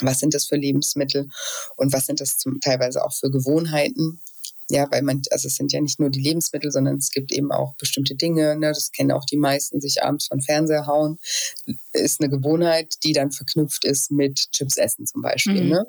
was 0.00 0.18
sind 0.18 0.34
das 0.34 0.46
für 0.46 0.56
Lebensmittel 0.56 1.28
und 1.76 1.92
was 1.92 2.06
sind 2.06 2.20
das 2.20 2.38
zum, 2.38 2.60
teilweise 2.60 3.04
auch 3.04 3.12
für 3.12 3.30
Gewohnheiten, 3.30 4.20
ja, 4.70 4.86
weil 4.90 5.02
man, 5.02 5.22
also 5.30 5.48
es 5.48 5.56
sind 5.56 5.72
ja 5.72 5.80
nicht 5.80 5.98
nur 5.98 6.10
die 6.10 6.20
Lebensmittel, 6.20 6.70
sondern 6.70 6.96
es 6.96 7.10
gibt 7.10 7.32
eben 7.32 7.50
auch 7.50 7.74
bestimmte 7.74 8.14
Dinge, 8.14 8.56
ne, 8.56 8.68
das 8.68 8.92
kennen 8.92 9.10
auch 9.10 9.24
die 9.24 9.36
meisten, 9.36 9.80
sich 9.80 10.02
abends 10.02 10.28
von 10.28 10.40
Fernseher 10.40 10.86
hauen, 10.86 11.18
ist 11.92 12.20
eine 12.20 12.30
Gewohnheit, 12.30 12.94
die 13.02 13.12
dann 13.12 13.32
verknüpft 13.32 13.84
ist 13.84 14.10
mit 14.10 14.50
Chips 14.52 14.76
essen 14.76 15.06
zum 15.06 15.22
Beispiel. 15.22 15.64
Mhm. 15.64 15.70
Ne? 15.70 15.86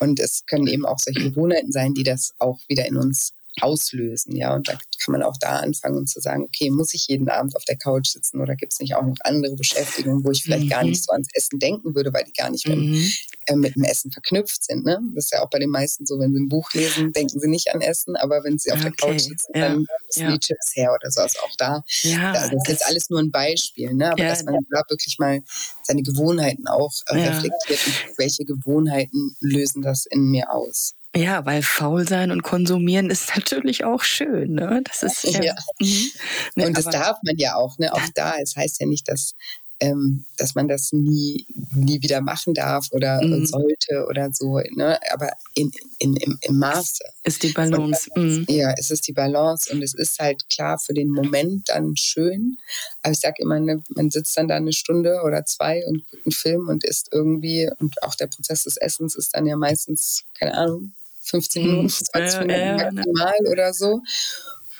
Und 0.00 0.18
es 0.18 0.46
können 0.46 0.66
eben 0.66 0.86
auch 0.86 0.98
solche 0.98 1.30
Gewohnheiten 1.30 1.72
sein, 1.72 1.94
die 1.94 2.04
das 2.04 2.34
auch 2.38 2.58
wieder 2.68 2.86
in 2.86 2.96
uns 2.96 3.34
auslösen. 3.60 4.36
Ja, 4.36 4.54
und 4.54 4.68
da 4.68 4.78
kann 5.02 5.12
man 5.12 5.22
auch 5.22 5.36
da 5.40 5.58
anfangen 5.60 6.06
zu 6.06 6.20
sagen, 6.20 6.44
okay, 6.44 6.70
muss 6.70 6.94
ich 6.94 7.06
jeden 7.08 7.28
Abend 7.28 7.56
auf 7.56 7.64
der 7.64 7.76
Couch 7.76 8.08
sitzen 8.08 8.40
oder 8.40 8.56
gibt 8.56 8.72
es 8.72 8.80
nicht 8.80 8.94
auch 8.94 9.02
noch 9.02 9.16
andere 9.20 9.54
Beschäftigungen, 9.54 10.24
wo 10.24 10.30
ich 10.30 10.42
vielleicht 10.42 10.64
mhm. 10.64 10.70
gar 10.70 10.84
nicht 10.84 11.04
so 11.04 11.12
ans 11.12 11.28
Essen 11.32 11.58
denken 11.58 11.94
würde, 11.94 12.12
weil 12.12 12.24
die 12.24 12.32
gar 12.32 12.50
nicht 12.50 12.66
mhm. 12.66 12.92
mit, 12.92 13.26
äh, 13.46 13.56
mit, 13.56 13.76
dem 13.76 13.84
Essen 13.84 14.10
verknüpft 14.10 14.64
sind. 14.64 14.84
Ne? 14.84 14.98
Das 15.14 15.26
ist 15.26 15.32
ja 15.32 15.42
auch 15.42 15.50
bei 15.50 15.58
den 15.58 15.70
meisten 15.70 16.06
so, 16.06 16.18
wenn 16.18 16.32
sie 16.32 16.40
ein 16.40 16.48
Buch 16.48 16.72
lesen, 16.72 17.12
denken 17.12 17.38
sie 17.38 17.48
nicht 17.48 17.72
an 17.74 17.80
Essen, 17.80 18.16
aber 18.16 18.42
wenn 18.44 18.58
sie 18.58 18.72
auf 18.72 18.80
okay. 18.80 18.90
der 18.90 19.08
Couch 19.08 19.20
sitzen, 19.20 19.52
ja. 19.54 19.68
dann 19.68 19.86
müssen 20.06 20.22
ja. 20.22 20.32
die 20.32 20.38
Chips 20.38 20.74
her 20.74 20.92
oder 20.92 21.10
so. 21.10 21.20
Also 21.20 21.38
auch 21.40 21.56
da, 21.56 21.84
ja, 22.02 22.32
da 22.32 22.48
das 22.48 22.52
ist 22.52 22.68
jetzt 22.68 22.86
alles 22.86 23.10
nur 23.10 23.20
ein 23.20 23.30
Beispiel, 23.30 23.94
ne? 23.94 24.12
aber 24.12 24.22
ja, 24.22 24.30
dass 24.30 24.44
man 24.44 24.56
da 24.70 24.82
wirklich 24.88 25.18
mal 25.18 25.42
seine 25.82 26.02
Gewohnheiten 26.02 26.66
auch 26.66 26.92
äh, 27.06 27.16
reflektiert 27.16 27.80
und 27.86 28.18
welche 28.18 28.44
Gewohnheiten 28.44 29.36
lösen 29.40 29.82
das 29.82 30.06
in 30.06 30.30
mir 30.30 30.52
aus. 30.52 30.95
Ja, 31.16 31.46
weil 31.46 31.62
faul 31.62 32.06
sein 32.06 32.30
und 32.30 32.42
konsumieren 32.42 33.10
ist 33.10 33.28
natürlich 33.36 33.84
auch 33.84 34.02
schön. 34.02 34.54
Ne? 34.54 34.82
Das 34.84 35.02
ist 35.02 35.24
ja. 35.34 35.42
ja. 35.42 35.54
Mhm. 35.80 36.10
Ne, 36.54 36.66
und 36.66 36.76
das 36.76 36.84
darf 36.84 37.18
man 37.22 37.36
ja 37.38 37.56
auch. 37.56 37.78
Ne? 37.78 37.92
Auch 37.92 38.08
da. 38.14 38.34
Es 38.40 38.56
heißt 38.56 38.80
ja 38.80 38.86
nicht, 38.86 39.08
dass 39.08 39.34
ähm, 39.78 40.24
dass 40.38 40.54
man 40.54 40.68
das 40.68 40.92
nie, 40.92 41.46
nie 41.74 42.00
wieder 42.02 42.20
machen 42.22 42.54
darf 42.54 42.88
oder 42.92 43.22
mhm. 43.22 43.44
sollte 43.44 44.06
oder 44.08 44.30
so. 44.32 44.58
Ne? 44.74 44.98
Aber 45.12 45.30
in, 45.54 45.70
in, 45.98 46.16
im, 46.16 46.38
im 46.40 46.58
Maße. 46.58 47.04
Ist 47.24 47.42
die 47.42 47.52
Balance. 47.52 48.08
Mhm. 48.14 48.46
Ja, 48.48 48.72
es 48.78 48.90
ist 48.90 49.06
die 49.06 49.12
Balance 49.12 49.70
und 49.70 49.82
es 49.82 49.92
ist 49.92 50.18
halt 50.18 50.48
klar 50.48 50.78
für 50.78 50.94
den 50.94 51.10
Moment 51.10 51.68
dann 51.68 51.94
schön. 51.96 52.56
Aber 53.02 53.12
ich 53.12 53.20
sage 53.20 53.42
immer, 53.42 53.60
ne, 53.60 53.82
man 53.90 54.10
sitzt 54.10 54.36
dann 54.36 54.48
da 54.48 54.56
eine 54.56 54.72
Stunde 54.72 55.20
oder 55.24 55.44
zwei 55.44 55.84
und 55.86 56.08
guckt 56.08 56.26
einen 56.26 56.32
Film 56.32 56.68
und 56.68 56.84
isst 56.84 57.10
irgendwie 57.12 57.68
und 57.78 58.02
auch 58.02 58.14
der 58.14 58.28
Prozess 58.28 58.64
des 58.64 58.78
Essens 58.78 59.14
ist 59.14 59.34
dann 59.34 59.46
ja 59.46 59.56
meistens, 59.56 60.24
keine 60.38 60.54
Ahnung, 60.54 60.94
15 61.26 61.62
mhm. 61.62 61.68
Minuten, 61.68 61.88
20 61.90 62.34
ja, 62.34 62.40
Minuten 62.40 62.52
ja, 62.52 62.92
maximal 62.92 63.34
ja. 63.44 63.50
oder 63.50 63.74
so. 63.74 64.00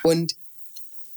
Und 0.03 0.37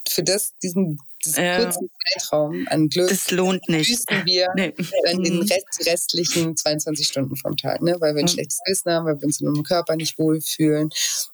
für 0.08 0.24
das, 0.24 0.54
diesen, 0.64 1.00
diesen 1.24 1.44
ja. 1.44 1.64
kurzen 1.64 1.90
Zeitraum 2.14 2.68
an 2.70 2.90
Glück, 2.90 3.10
das 3.10 3.30
lohnt 3.30 3.68
nicht. 3.70 4.04
wir 4.26 4.48
nee. 4.56 4.74
dann 5.06 5.22
den 5.22 5.36
mhm. 5.36 5.42
Rest, 5.42 5.86
restlichen 5.86 6.58
22 6.58 7.08
Stunden 7.08 7.36
vom 7.36 7.56
Tag, 7.56 7.82
ne? 7.82 7.96
weil 8.00 8.16
wir 8.16 8.22
ein 8.22 8.26
mhm. 8.26 8.30
schlechtes 8.30 8.60
Wissen 8.66 8.92
haben, 8.92 9.06
weil 9.06 9.20
wir 9.20 9.26
uns 9.26 9.40
in 9.42 9.48
unserem 9.48 9.66
Körper 9.66 9.96
nicht 9.96 10.18
wohlfühlen, 10.18 10.90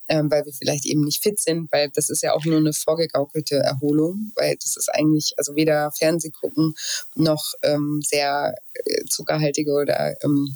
ähm, 0.09 0.29
weil 0.29 0.45
wir 0.45 0.53
vielleicht 0.53 0.85
eben 0.85 1.01
nicht 1.01 1.23
fit 1.23 1.41
sind, 1.41 1.71
weil 1.71 1.89
das 1.91 2.09
ist 2.09 2.23
ja 2.23 2.33
auch 2.33 2.43
nur 2.45 2.57
eine 2.57 2.73
vorgegaukelte 2.73 3.57
Erholung, 3.57 4.31
weil 4.35 4.55
das 4.61 4.75
ist 4.75 4.89
eigentlich, 4.89 5.33
also 5.37 5.55
weder 5.55 5.91
Fernseh 5.91 6.31
gucken 6.31 6.73
noch 7.15 7.53
ähm, 7.61 8.01
sehr 8.03 8.55
äh, 8.73 9.05
zuckerhaltige 9.09 9.71
oder 9.71 10.15
ähm, 10.23 10.55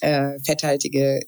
äh, 0.00 0.38
fetthaltige 0.44 1.20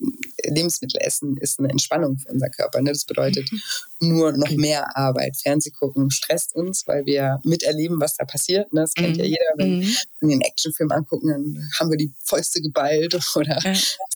Lebensmittel 0.44 1.00
essen, 1.00 1.36
ist 1.36 1.58
eine 1.58 1.68
Entspannung 1.68 2.18
für 2.18 2.32
unser 2.32 2.48
Körper. 2.48 2.80
Ne? 2.80 2.92
Das 2.92 3.04
bedeutet 3.04 3.50
mhm. 3.50 3.60
nur 4.00 4.32
noch 4.32 4.50
mehr 4.50 4.96
Arbeit. 4.96 5.36
Fernseh 5.36 5.70
gucken 5.70 6.10
stresst 6.10 6.54
uns, 6.54 6.86
weil 6.86 7.06
wir 7.06 7.40
miterleben, 7.44 8.00
was 8.00 8.16
da 8.16 8.24
passiert. 8.24 8.72
Ne? 8.72 8.82
Das 8.82 8.94
kennt 8.94 9.16
mhm. 9.16 9.22
ja 9.22 9.24
jeder. 9.24 9.44
Wenn 9.56 9.78
mhm. 9.78 9.96
wir 10.20 10.32
einen 10.32 10.40
Actionfilm 10.40 10.90
angucken, 10.90 11.28
dann 11.28 11.70
haben 11.78 11.90
wir 11.90 11.96
die 11.96 12.12
Fäuste 12.24 12.60
geballt 12.60 13.18
oder 13.34 13.58
ja. 13.62 13.72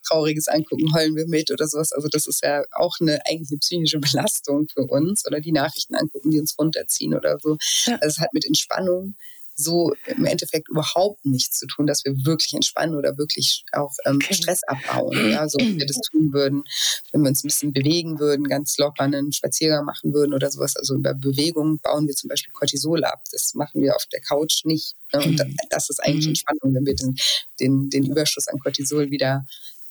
Trauriges 0.06 0.48
angucken, 0.48 0.94
heulen 0.94 1.16
wir 1.16 1.26
mit 1.26 1.50
oder 1.50 1.66
sowas. 1.66 1.92
Also 1.92 2.08
das 2.08 2.26
ist 2.26 2.44
ja 2.44 2.64
auch 2.72 2.96
eine 3.00 3.18
eigentlich 3.26 3.50
eine 3.50 3.58
psychische 3.58 3.98
Belastung 3.98 4.66
für 4.72 4.84
uns 4.84 5.26
oder 5.26 5.40
die 5.40 5.52
Nachrichten 5.52 5.94
angucken, 5.94 6.30
die 6.30 6.40
uns 6.40 6.58
runterziehen 6.58 7.14
oder 7.14 7.38
so. 7.40 7.56
Ja. 7.86 7.94
Also 8.00 8.08
es 8.08 8.18
hat 8.18 8.32
mit 8.32 8.44
Entspannung 8.44 9.14
so 9.56 9.94
im 10.06 10.24
Endeffekt 10.24 10.68
überhaupt 10.68 11.24
nichts 11.24 11.58
zu 11.58 11.66
tun, 11.66 11.86
dass 11.86 12.04
wir 12.04 12.12
wirklich 12.24 12.54
entspannen 12.54 12.96
oder 12.96 13.16
wirklich 13.18 13.64
auch 13.72 13.92
ähm. 14.04 14.20
Stress 14.20 14.62
abbauen. 14.64 15.30
Ja, 15.30 15.48
so 15.48 15.58
wie 15.58 15.78
wir 15.78 15.86
das 15.86 16.00
tun 16.10 16.32
würden, 16.32 16.64
wenn 17.12 17.22
wir 17.22 17.28
uns 17.28 17.44
ein 17.44 17.48
bisschen 17.48 17.72
bewegen 17.72 18.18
würden, 18.18 18.48
ganz 18.48 18.76
locker 18.78 19.02
einen 19.02 19.32
Spaziergang 19.32 19.84
machen 19.84 20.12
würden 20.12 20.34
oder 20.34 20.50
sowas. 20.50 20.76
Also 20.76 20.96
über 20.96 21.14
Bewegung 21.14 21.78
bauen 21.78 22.06
wir 22.06 22.14
zum 22.14 22.28
Beispiel 22.28 22.52
Cortisol 22.52 23.04
ab. 23.04 23.22
Das 23.30 23.54
machen 23.54 23.82
wir 23.82 23.94
auf 23.94 24.06
der 24.06 24.20
Couch 24.20 24.64
nicht. 24.64 24.96
Ne? 25.12 25.22
Und 25.24 25.42
das 25.70 25.90
ist 25.90 26.00
eigentlich 26.02 26.26
mhm. 26.26 26.30
Entspannung, 26.30 26.74
wenn 26.74 26.86
wir 26.86 26.94
den, 26.94 27.14
den, 27.60 27.90
den 27.90 28.06
Überschuss 28.06 28.48
an 28.48 28.58
Cortisol 28.58 29.10
wieder 29.10 29.46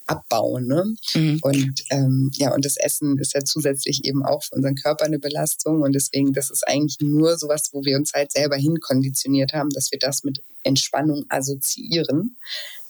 abbauen. 0.07 0.67
Ne? 0.67 0.95
Mhm. 1.13 1.39
Und 1.41 1.83
ähm, 1.89 2.31
ja, 2.35 2.53
und 2.53 2.65
das 2.65 2.77
Essen 2.77 3.17
ist 3.19 3.33
ja 3.33 3.43
zusätzlich 3.43 4.05
eben 4.05 4.23
auch 4.23 4.43
für 4.43 4.55
unseren 4.55 4.75
Körper 4.75 5.05
eine 5.05 5.19
Belastung. 5.19 5.81
Und 5.81 5.93
deswegen, 5.93 6.33
das 6.33 6.49
ist 6.49 6.67
eigentlich 6.67 6.97
nur 7.01 7.37
sowas, 7.37 7.69
wo 7.71 7.83
wir 7.83 7.97
uns 7.97 8.13
halt 8.13 8.31
selber 8.31 8.55
hinkonditioniert 8.55 9.53
haben, 9.53 9.69
dass 9.69 9.91
wir 9.91 9.99
das 9.99 10.23
mit 10.23 10.41
Entspannung 10.63 11.25
assoziieren 11.29 12.37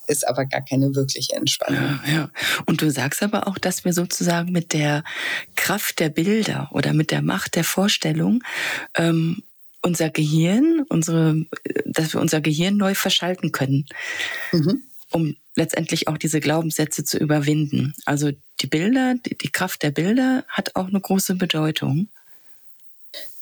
ist 0.06 0.28
aber 0.28 0.44
gar 0.44 0.62
keine 0.62 0.94
wirkliche 0.94 1.34
Entspannung. 1.34 1.98
Ja, 2.06 2.12
ja. 2.12 2.30
Und 2.66 2.82
du 2.82 2.90
sagst 2.90 3.22
aber 3.22 3.48
auch, 3.48 3.56
dass 3.56 3.86
wir 3.86 3.94
sozusagen 3.94 4.52
mit 4.52 4.74
der 4.74 5.02
Kraft 5.56 5.98
der 5.98 6.10
Bilder 6.10 6.68
oder 6.72 6.92
mit 6.92 7.10
der 7.10 7.22
Macht 7.22 7.54
der 7.54 7.64
Vorstellung 7.64 8.42
ähm, 8.96 9.42
unser 9.80 10.10
Gehirn, 10.10 10.84
unsere, 10.90 11.46
dass 11.86 12.12
wir 12.12 12.20
unser 12.20 12.40
Gehirn 12.40 12.76
neu 12.76 12.94
verschalten 12.94 13.50
können. 13.50 13.86
Mhm 14.52 14.82
um 15.14 15.36
letztendlich 15.54 16.08
auch 16.08 16.18
diese 16.18 16.40
Glaubenssätze 16.40 17.04
zu 17.04 17.18
überwinden. 17.18 17.94
Also 18.04 18.32
die 18.60 18.66
Bilder, 18.66 19.14
die, 19.14 19.38
die 19.38 19.50
Kraft 19.50 19.82
der 19.84 19.92
Bilder 19.92 20.44
hat 20.48 20.74
auch 20.74 20.88
eine 20.88 21.00
große 21.00 21.36
Bedeutung. 21.36 22.08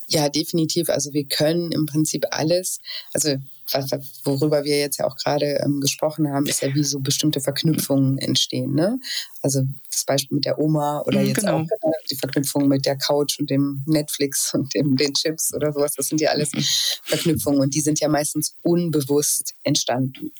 Ja, 0.07 0.29
definitiv. 0.29 0.91
Also 0.91 1.15
wir 1.15 1.25
können 1.25 1.73
im 1.73 1.87
Prinzip 1.87 2.27
alles, 2.31 2.81
also 3.15 3.39
worüber 4.25 4.65
wir 4.65 4.79
jetzt 4.79 4.99
ja 4.99 5.07
auch 5.07 5.17
gerade 5.17 5.59
ähm, 5.65 5.81
gesprochen 5.81 6.29
haben, 6.29 6.45
ist 6.45 6.61
ja, 6.61 6.75
wie 6.75 6.85
so 6.85 7.01
bestimmte 7.01 7.41
Verknüpfungen 7.41 8.19
entstehen. 8.19 8.75
Ne? 8.75 8.99
Also 9.41 9.63
das 9.91 10.05
Beispiel 10.05 10.35
mit 10.35 10.45
der 10.45 10.59
Oma 10.59 11.01
oder 11.07 11.21
mhm, 11.21 11.29
jetzt 11.29 11.41
genau. 11.41 11.61
auch 11.61 11.63
äh, 11.63 11.91
die 12.11 12.17
Verknüpfung 12.17 12.69
mit 12.69 12.85
der 12.85 12.99
Couch 12.99 13.41
und 13.41 13.49
dem 13.49 13.83
Netflix 13.87 14.53
und 14.55 14.75
dem, 14.75 14.97
den 14.97 15.15
Chips 15.15 15.55
oder 15.55 15.73
sowas. 15.73 15.95
Das 15.97 16.09
sind 16.09 16.21
ja 16.21 16.31
alles 16.31 16.53
mhm. 16.53 16.63
Verknüpfungen 17.05 17.61
und 17.61 17.75
die 17.75 17.81
sind 17.81 17.99
ja 17.99 18.09
meistens 18.09 18.57
unbewusst 18.61 19.55
entstanden. 19.63 20.33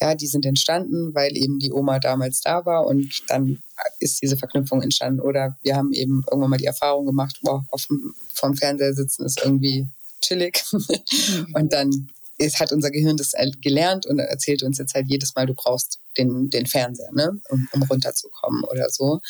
Ja, 0.00 0.14
die 0.14 0.26
sind 0.26 0.46
entstanden, 0.46 1.14
weil 1.14 1.36
eben 1.36 1.58
die 1.58 1.72
Oma 1.72 1.98
damals 1.98 2.40
da 2.40 2.64
war 2.64 2.86
und 2.86 3.22
dann 3.28 3.62
ist 4.00 4.22
diese 4.22 4.36
Verknüpfung 4.36 4.82
entstanden. 4.82 5.20
Oder 5.20 5.56
wir 5.62 5.76
haben 5.76 5.92
eben 5.92 6.24
irgendwann 6.30 6.50
mal 6.50 6.56
die 6.56 6.66
Erfahrung 6.66 7.06
gemacht, 7.06 7.38
boah, 7.42 7.64
auf 7.70 7.86
dem, 7.86 8.14
vom 8.32 8.56
Fernseher 8.56 8.94
sitzen 8.94 9.24
ist 9.24 9.40
irgendwie 9.44 9.86
chillig. 10.20 10.64
Und 11.54 11.72
dann 11.72 12.08
es 12.38 12.58
hat 12.58 12.72
unser 12.72 12.90
Gehirn 12.90 13.16
das 13.16 13.32
gelernt 13.60 14.06
und 14.06 14.18
erzählt 14.18 14.62
uns 14.62 14.78
jetzt 14.78 14.94
halt 14.94 15.06
jedes 15.08 15.34
Mal, 15.34 15.46
du 15.46 15.54
brauchst 15.54 16.00
den, 16.18 16.50
den 16.50 16.66
Fernseher, 16.66 17.10
ne? 17.12 17.40
um, 17.48 17.68
um 17.72 17.82
runterzukommen 17.84 18.64
oder 18.64 18.88
so. 18.90 19.20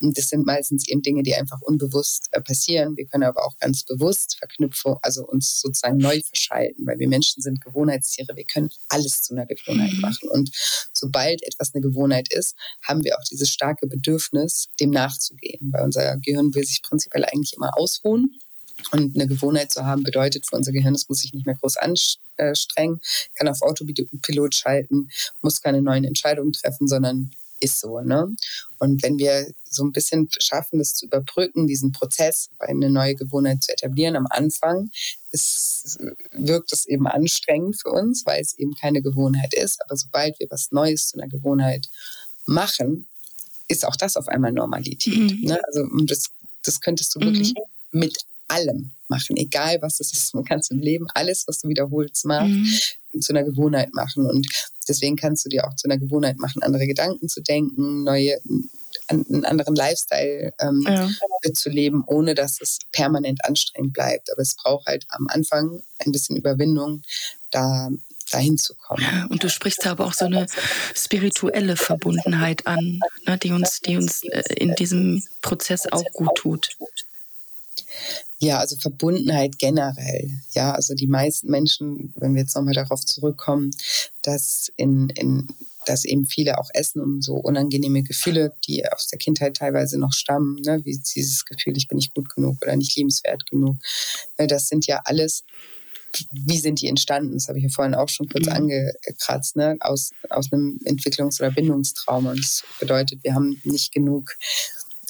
Und 0.00 0.18
das 0.18 0.28
sind 0.28 0.46
meistens 0.46 0.88
eben 0.88 1.02
Dinge, 1.02 1.22
die 1.22 1.34
einfach 1.34 1.60
unbewusst 1.62 2.28
äh, 2.32 2.40
passieren. 2.40 2.96
Wir 2.96 3.06
können 3.06 3.24
aber 3.24 3.44
auch 3.44 3.56
ganz 3.58 3.84
bewusst 3.84 4.36
Verknüpfung, 4.38 4.98
also 5.02 5.24
uns 5.24 5.60
sozusagen 5.60 5.98
neu 5.98 6.20
verschalten, 6.22 6.86
weil 6.86 6.98
wir 6.98 7.08
Menschen 7.08 7.42
sind 7.42 7.60
Gewohnheitstiere. 7.60 8.34
Wir 8.34 8.44
können 8.44 8.70
alles 8.88 9.22
zu 9.22 9.34
einer 9.34 9.46
Gewohnheit 9.46 9.92
mhm. 9.92 10.00
machen. 10.00 10.28
Und 10.30 10.50
sobald 10.92 11.42
etwas 11.42 11.74
eine 11.74 11.82
Gewohnheit 11.82 12.32
ist, 12.32 12.56
haben 12.82 13.04
wir 13.04 13.16
auch 13.16 13.24
dieses 13.30 13.48
starke 13.48 13.86
Bedürfnis, 13.86 14.68
dem 14.80 14.90
nachzugehen, 14.90 15.70
weil 15.72 15.84
unser 15.84 16.16
Gehirn 16.18 16.54
will 16.54 16.64
sich 16.64 16.82
prinzipiell 16.82 17.24
eigentlich 17.24 17.54
immer 17.54 17.76
ausruhen 17.76 18.38
und 18.92 19.14
eine 19.14 19.26
Gewohnheit 19.26 19.70
zu 19.70 19.84
haben, 19.84 20.02
bedeutet 20.02 20.46
für 20.48 20.56
unser 20.56 20.72
Gehirn, 20.72 20.94
es 20.94 21.08
muss 21.08 21.20
sich 21.20 21.32
nicht 21.32 21.46
mehr 21.46 21.56
groß 21.56 21.76
anstrengen, 21.76 23.00
kann 23.34 23.48
auf 23.48 23.62
Autopilot 23.62 24.54
schalten, 24.54 25.08
muss 25.42 25.62
keine 25.62 25.82
neuen 25.82 26.04
Entscheidungen 26.04 26.52
treffen, 26.52 26.88
sondern 26.88 27.30
ist 27.60 27.80
so. 27.80 28.00
Ne? 28.00 28.34
Und 28.78 29.02
wenn 29.02 29.18
wir 29.18 29.46
so 29.64 29.84
ein 29.84 29.92
bisschen 29.92 30.28
schaffen, 30.38 30.78
das 30.78 30.94
zu 30.94 31.06
überbrücken, 31.06 31.66
diesen 31.66 31.92
Prozess, 31.92 32.50
eine 32.58 32.90
neue 32.90 33.14
Gewohnheit 33.14 33.62
zu 33.62 33.72
etablieren 33.72 34.16
am 34.16 34.26
Anfang, 34.28 34.90
ist, 35.30 35.98
wirkt 36.32 36.72
es 36.72 36.84
eben 36.86 37.06
anstrengend 37.06 37.80
für 37.80 37.90
uns, 37.90 38.26
weil 38.26 38.42
es 38.42 38.58
eben 38.58 38.74
keine 38.74 39.02
Gewohnheit 39.02 39.54
ist. 39.54 39.80
Aber 39.84 39.96
sobald 39.96 40.38
wir 40.40 40.48
was 40.50 40.72
Neues 40.72 41.08
zu 41.08 41.18
einer 41.18 41.28
Gewohnheit 41.28 41.88
machen, 42.44 43.06
ist 43.68 43.86
auch 43.86 43.96
das 43.96 44.16
auf 44.16 44.28
einmal 44.28 44.52
Normalität. 44.52 45.16
Mhm. 45.16 45.40
Ne? 45.42 45.58
Also 45.64 45.88
das 46.04 46.30
das 46.64 46.80
könntest 46.80 47.14
du 47.14 47.20
wirklich 47.20 47.54
mhm. 47.54 48.00
mit 48.00 48.18
allem 48.54 48.92
machen, 49.08 49.36
egal 49.36 49.78
was 49.82 50.00
es 50.00 50.12
ist. 50.12 50.34
Man 50.34 50.44
kann 50.44 50.60
es 50.60 50.70
im 50.70 50.80
Leben 50.80 51.06
alles, 51.14 51.44
was 51.46 51.58
du 51.58 51.68
wiederholst, 51.68 52.24
machen, 52.24 52.66
mhm. 53.12 53.20
zu 53.20 53.32
einer 53.32 53.44
Gewohnheit 53.44 53.92
machen. 53.92 54.26
Und 54.26 54.46
deswegen 54.88 55.16
kannst 55.16 55.44
du 55.44 55.48
dir 55.48 55.66
auch 55.66 55.74
zu 55.76 55.88
einer 55.88 55.98
Gewohnheit 55.98 56.38
machen, 56.38 56.62
andere 56.62 56.86
Gedanken 56.86 57.28
zu 57.28 57.42
denken, 57.42 58.04
neue 58.04 58.38
einen 59.08 59.44
anderen 59.44 59.74
Lifestyle 59.74 60.54
ähm, 60.60 60.82
ja. 60.86 61.10
zu 61.52 61.68
leben, 61.68 62.04
ohne 62.06 62.34
dass 62.34 62.60
es 62.62 62.78
permanent 62.92 63.44
anstrengend 63.44 63.92
bleibt. 63.92 64.32
Aber 64.32 64.40
es 64.40 64.54
braucht 64.54 64.86
halt 64.86 65.04
am 65.08 65.26
Anfang 65.28 65.82
ein 65.98 66.12
bisschen 66.12 66.36
Überwindung, 66.36 67.02
da 67.50 67.90
dahin 68.30 68.56
zu 68.56 68.74
kommen. 68.74 69.02
Ja, 69.02 69.26
und 69.28 69.42
du 69.42 69.50
sprichst 69.50 69.84
da 69.84 69.92
aber 69.92 70.06
auch 70.06 70.14
so 70.14 70.24
eine 70.24 70.46
spirituelle 70.94 71.76
Verbundenheit 71.76 72.66
an, 72.66 73.00
ne, 73.26 73.36
die 73.38 73.52
uns, 73.52 73.80
die 73.80 73.96
uns 73.96 74.22
äh, 74.24 74.42
in 74.56 74.74
diesem 74.74 75.22
Prozess 75.42 75.86
auch 75.90 76.04
gut 76.12 76.34
tut. 76.36 76.76
Ja, 78.38 78.58
also 78.58 78.76
Verbundenheit 78.76 79.58
generell. 79.58 80.30
Ja, 80.52 80.72
also 80.72 80.94
die 80.94 81.06
meisten 81.06 81.50
Menschen, 81.50 82.12
wenn 82.16 82.34
wir 82.34 82.42
jetzt 82.42 82.54
nochmal 82.54 82.74
darauf 82.74 83.04
zurückkommen, 83.04 83.70
dass 84.22 84.70
in, 84.76 85.08
in 85.10 85.48
dass 85.86 86.04
eben 86.04 86.26
viele 86.26 86.58
auch 86.58 86.68
essen, 86.72 87.00
um 87.00 87.20
so 87.20 87.34
unangenehme 87.34 88.02
Gefühle, 88.02 88.54
die 88.66 88.86
aus 88.90 89.08
der 89.08 89.18
Kindheit 89.18 89.56
teilweise 89.56 89.98
noch 89.98 90.12
stammen, 90.12 90.56
ne, 90.64 90.80
wie 90.84 90.98
dieses 90.98 91.44
Gefühl, 91.44 91.76
ich 91.76 91.88
bin 91.88 91.96
nicht 91.96 92.14
gut 92.14 92.34
genug 92.34 92.56
oder 92.62 92.76
nicht 92.76 92.96
liebenswert 92.96 93.46
genug. 93.46 93.76
Ne, 94.38 94.46
das 94.46 94.68
sind 94.68 94.86
ja 94.86 95.02
alles, 95.04 95.44
wie 96.32 96.58
sind 96.58 96.80
die 96.80 96.88
entstanden? 96.88 97.34
Das 97.34 97.48
habe 97.48 97.58
ich 97.58 97.64
ja 97.64 97.70
vorhin 97.70 97.94
auch 97.94 98.08
schon 98.08 98.28
kurz 98.28 98.46
mhm. 98.46 98.52
angekratzt, 98.52 99.56
ne, 99.56 99.76
aus, 99.80 100.10
aus 100.30 100.52
einem 100.52 100.78
Entwicklungs- 100.84 101.40
oder 101.40 101.50
Bindungstrauma. 101.50 102.32
Und 102.32 102.40
das 102.40 102.62
bedeutet, 102.80 103.22
wir 103.24 103.34
haben 103.34 103.60
nicht 103.64 103.92
genug 103.92 104.36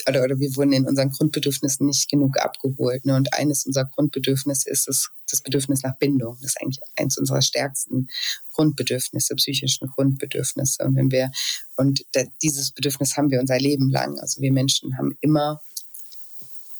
oder, 0.09 0.23
oder 0.23 0.39
wir 0.39 0.55
wurden 0.57 0.73
in 0.73 0.87
unseren 0.87 1.11
Grundbedürfnissen 1.11 1.87
nicht 1.87 2.11
genug 2.11 2.39
abgeholt. 2.39 3.05
Ne? 3.05 3.17
Und 3.17 3.33
eines 3.35 3.67
unserer 3.67 3.87
Grundbedürfnisse 3.87 4.69
ist 4.71 4.89
es, 4.89 5.11
das 5.31 5.41
Bedürfnis 5.41 5.83
nach 5.83 5.97
Bindung. 5.99 6.37
Das 6.41 6.51
ist 6.51 6.63
eigentlich 6.63 6.81
eines 6.97 7.19
unserer 7.19 7.43
stärksten 7.43 8.09
Grundbedürfnisse, 8.53 9.35
psychischen 9.37 9.89
Grundbedürfnisse. 9.89 10.85
Und 10.85 10.97
wenn 10.97 11.11
wir, 11.11 11.31
und 11.77 12.05
da, 12.13 12.23
dieses 12.43 12.73
Bedürfnis 12.73 13.17
haben 13.17 13.31
wir 13.31 13.41
unser 13.41 13.59
Leben 13.59 13.91
lang. 13.91 14.19
Also 14.19 14.41
wir 14.41 14.53
Menschen 14.53 14.99
haben 14.99 15.17
immer 15.21 15.63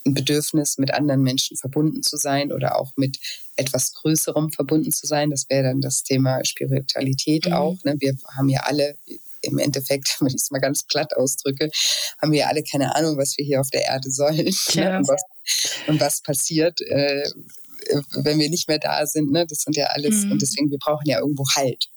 ein 0.07 0.15
Bedürfnis, 0.15 0.79
mit 0.79 0.93
anderen 0.93 1.23
Menschen 1.23 1.57
verbunden 1.57 2.03
zu 2.03 2.17
sein 2.17 2.53
oder 2.53 2.79
auch 2.79 2.93
mit 2.97 3.19
etwas 3.57 3.95
Größerem 3.95 4.51
verbunden 4.51 4.93
zu 4.93 5.07
sein. 5.07 5.31
Das 5.31 5.49
wäre 5.49 5.65
dann 5.65 5.81
das 5.81 6.03
Thema 6.03 6.45
Spiritualität 6.45 7.47
mhm. 7.47 7.53
auch. 7.55 7.85
Ne? 7.85 7.97
Wir 7.99 8.17
haben 8.37 8.49
ja 8.49 8.61
alle, 8.65 8.97
im 9.45 9.59
Endeffekt, 9.59 10.17
wenn 10.21 10.29
ich 10.29 10.43
es 10.43 10.51
mal 10.51 10.61
ganz 10.61 10.83
platt 10.85 11.17
ausdrücke, 11.17 11.71
haben 12.21 12.33
wir 12.33 12.49
alle 12.49 12.63
keine 12.63 12.95
Ahnung, 12.95 13.17
was 13.17 13.37
wir 13.37 13.45
hier 13.45 13.61
auf 13.61 13.71
der 13.71 13.85
Erde 13.85 14.11
sollen 14.11 14.37
ne? 14.75 14.99
und, 14.99 15.09
was, 15.09 15.23
und, 15.87 16.01
was, 16.01 16.23
passiert, 16.23 16.81
äh, 16.83 17.29
wenn 18.15 18.39
wir 18.39 18.49
nicht 18.49 18.69
mehr 18.69 18.79
da 18.79 19.07
sind. 19.07 19.31
Ne? 19.31 19.47
Das 19.47 19.61
sind 19.61 19.77
ja 19.77 19.87
alles, 19.87 20.25
mhm. 20.25 20.33
und 20.33 20.43
deswegen, 20.43 20.71
wir 20.71 20.79
brauchen 20.79 21.09
ja 21.09 21.19
irgendwo 21.21 21.45
Halt. 21.55 21.89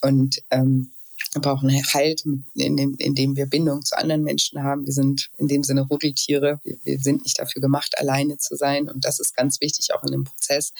Und 0.00 0.38
ähm, 0.50 0.92
wir 1.32 1.42
brauchen 1.42 1.68
Halt, 1.92 2.24
indem, 2.54 2.94
indem 2.98 3.36
wir 3.36 3.46
Bindung 3.46 3.84
zu 3.84 3.96
anderen 3.96 4.22
Menschen 4.22 4.62
haben. 4.62 4.86
Wir 4.86 4.92
sind 4.92 5.30
in 5.36 5.48
dem 5.48 5.62
Sinne 5.62 5.82
Rudeltiere. 5.82 6.60
Wir, 6.64 6.98
sind 6.98 7.22
nicht 7.24 7.38
dafür 7.38 7.60
gemacht, 7.60 7.98
alleine 7.98 8.38
zu 8.38 8.56
sein. 8.56 8.88
Und 8.88 9.04
das 9.04 9.20
ist 9.20 9.36
ganz 9.36 9.60
wichtig 9.60 9.94
auch 9.94 10.02
in 10.04 10.12
dem 10.12 10.24
Prozess. 10.24 10.72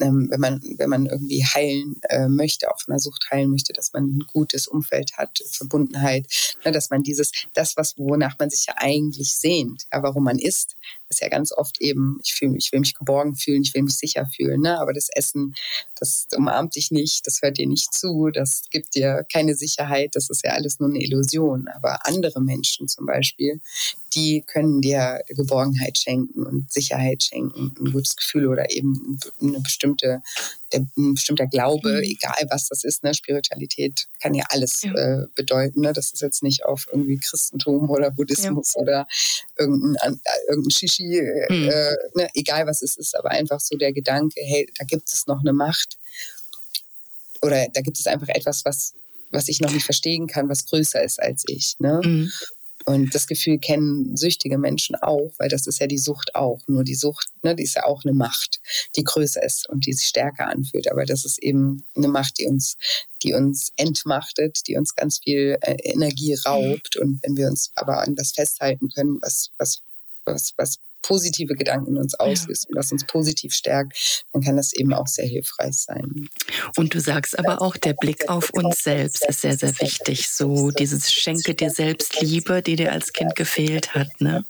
Ähm, 0.00 0.28
wenn, 0.30 0.40
man, 0.40 0.60
wenn 0.76 0.90
man 0.90 1.06
irgendwie 1.06 1.44
heilen 1.44 2.00
äh, 2.08 2.28
möchte, 2.28 2.70
auch 2.70 2.80
von 2.80 2.92
der 2.92 2.98
Sucht 2.98 3.28
heilen 3.30 3.50
möchte, 3.50 3.72
dass 3.72 3.92
man 3.92 4.04
ein 4.04 4.24
gutes 4.32 4.66
Umfeld 4.66 5.16
hat, 5.16 5.42
Verbundenheit, 5.50 6.26
ne, 6.64 6.72
dass 6.72 6.90
man 6.90 7.02
dieses, 7.02 7.30
das, 7.52 7.76
was, 7.76 7.96
wonach 7.96 8.36
man 8.38 8.50
sich 8.50 8.66
ja 8.66 8.74
eigentlich 8.76 9.34
sehnt, 9.36 9.86
ja, 9.92 10.02
warum 10.02 10.24
man 10.24 10.38
isst, 10.38 10.76
ist 11.08 11.20
ja 11.20 11.28
ganz 11.28 11.52
oft 11.52 11.80
eben, 11.80 12.18
ich, 12.22 12.34
fühl, 12.34 12.56
ich 12.56 12.72
will 12.72 12.80
mich 12.80 12.94
geborgen 12.94 13.36
fühlen, 13.36 13.62
ich 13.62 13.74
will 13.74 13.82
mich 13.82 13.96
sicher 13.96 14.26
fühlen. 14.26 14.60
Ne? 14.62 14.78
Aber 14.80 14.92
das 14.92 15.08
Essen, 15.14 15.54
das 15.94 16.26
umarmt 16.36 16.76
dich 16.76 16.90
nicht, 16.90 17.26
das 17.26 17.40
hört 17.42 17.58
dir 17.58 17.68
nicht 17.68 17.92
zu, 17.92 18.30
das 18.32 18.62
gibt 18.70 18.94
dir 18.94 19.24
keine 19.32 19.54
Sicherheit, 19.54 20.10
das 20.14 20.30
ist 20.30 20.44
ja 20.44 20.52
alles 20.52 20.80
nur 20.80 20.88
eine 20.88 21.02
Illusion. 21.02 21.68
Aber 21.68 22.06
andere 22.06 22.40
Menschen 22.40 22.88
zum 22.88 23.06
Beispiel, 23.06 23.60
die 24.14 24.42
können 24.46 24.80
dir 24.80 25.22
Geborgenheit 25.28 25.98
schenken 25.98 26.44
und 26.44 26.72
Sicherheit 26.72 27.22
schenken, 27.22 27.74
ein 27.78 27.92
gutes 27.92 28.16
Gefühl 28.16 28.46
oder 28.46 28.70
eben 28.70 29.18
eine 29.40 29.60
bestimmte, 29.60 30.22
ein 30.72 31.14
bestimmter 31.14 31.46
Glaube, 31.46 31.94
mhm. 31.94 32.02
egal 32.02 32.46
was 32.50 32.68
das 32.68 32.84
ist. 32.84 33.02
Ne? 33.02 33.14
Spiritualität 33.14 34.06
kann 34.22 34.34
ja 34.34 34.44
alles 34.50 34.82
ja. 34.82 34.94
Äh, 34.94 35.26
bedeuten. 35.34 35.80
Ne? 35.80 35.92
Das 35.92 36.12
ist 36.12 36.22
jetzt 36.22 36.42
nicht 36.42 36.64
auf 36.64 36.86
irgendwie 36.90 37.18
Christentum 37.18 37.90
oder 37.90 38.10
Buddhismus 38.10 38.74
ja. 38.74 38.82
oder 38.82 39.06
irgendein, 39.58 40.14
äh, 40.14 40.50
irgendein 40.50 40.70
Shishi, 40.70 41.18
äh, 41.18 41.52
mhm. 41.52 41.68
äh, 41.68 41.96
ne? 42.14 42.28
egal 42.34 42.66
was 42.66 42.82
es 42.82 42.96
ist, 42.96 43.16
aber 43.16 43.30
einfach 43.30 43.60
so 43.60 43.76
der 43.76 43.92
Gedanke, 43.92 44.40
hey, 44.40 44.66
da 44.78 44.84
gibt 44.84 45.12
es 45.12 45.26
noch 45.26 45.40
eine 45.40 45.52
Macht 45.52 45.98
oder 47.42 47.66
da 47.72 47.80
gibt 47.80 47.98
es 47.98 48.06
einfach 48.06 48.28
etwas, 48.28 48.64
was 48.64 48.94
was 49.34 49.48
ich 49.48 49.60
noch 49.60 49.72
nicht 49.72 49.84
verstehen 49.84 50.26
kann, 50.26 50.48
was 50.48 50.64
größer 50.64 51.02
ist 51.02 51.20
als 51.20 51.44
ich. 51.48 51.74
Ne? 51.80 52.00
Mhm. 52.04 52.32
Und 52.86 53.14
das 53.14 53.26
Gefühl 53.26 53.58
kennen 53.58 54.16
süchtige 54.16 54.58
Menschen 54.58 54.94
auch, 54.96 55.32
weil 55.38 55.48
das 55.48 55.66
ist 55.66 55.80
ja 55.80 55.86
die 55.86 55.98
Sucht 55.98 56.34
auch. 56.34 56.60
Nur 56.68 56.84
die 56.84 56.94
Sucht, 56.94 57.28
ne, 57.42 57.54
die 57.56 57.62
ist 57.62 57.76
ja 57.76 57.84
auch 57.84 58.04
eine 58.04 58.12
Macht, 58.12 58.60
die 58.96 59.04
größer 59.04 59.42
ist 59.42 59.68
und 59.68 59.86
die 59.86 59.92
sich 59.94 60.06
stärker 60.06 60.48
anfühlt. 60.48 60.90
Aber 60.90 61.06
das 61.06 61.24
ist 61.24 61.42
eben 61.42 61.84
eine 61.96 62.08
Macht, 62.08 62.38
die 62.38 62.46
uns, 62.46 62.76
die 63.22 63.32
uns 63.32 63.72
entmachtet, 63.76 64.60
die 64.68 64.76
uns 64.76 64.94
ganz 64.94 65.18
viel 65.18 65.56
äh, 65.62 65.76
Energie 65.82 66.34
raubt. 66.34 66.96
Und 66.96 67.22
wenn 67.22 67.36
wir 67.36 67.48
uns 67.48 67.72
aber 67.74 68.02
an 68.02 68.16
das 68.16 68.32
festhalten 68.32 68.88
können, 68.88 69.18
was, 69.22 69.50
was, 69.56 69.80
was, 70.26 70.52
was 70.58 70.78
positive 71.04 71.54
Gedanken 71.54 71.92
in 71.92 71.98
uns 71.98 72.14
auslöst 72.14 72.68
und 72.68 72.76
was 72.76 72.90
uns 72.90 73.04
positiv 73.06 73.52
stärkt, 73.52 74.24
dann 74.32 74.42
kann 74.42 74.56
das 74.56 74.72
eben 74.72 74.92
auch 74.94 75.06
sehr 75.06 75.26
hilfreich 75.26 75.76
sein. 75.76 76.28
Und 76.76 76.94
du 76.94 77.00
sagst 77.00 77.38
aber 77.38 77.60
auch, 77.60 77.76
der 77.76 77.92
Blick 77.92 78.28
auf 78.28 78.50
uns 78.50 78.82
selbst 78.82 79.24
ist 79.28 79.42
sehr, 79.42 79.56
sehr 79.56 79.78
wichtig. 79.80 80.30
So 80.30 80.70
dieses 80.70 81.12
Schenke 81.12 81.54
dir 81.54 81.70
selbst 81.70 82.20
Liebe, 82.20 82.62
die 82.62 82.76
dir 82.76 82.92
als 82.92 83.12
Kind 83.12 83.36
gefehlt 83.36 83.94
hat, 83.94 84.08
ne? 84.20 84.44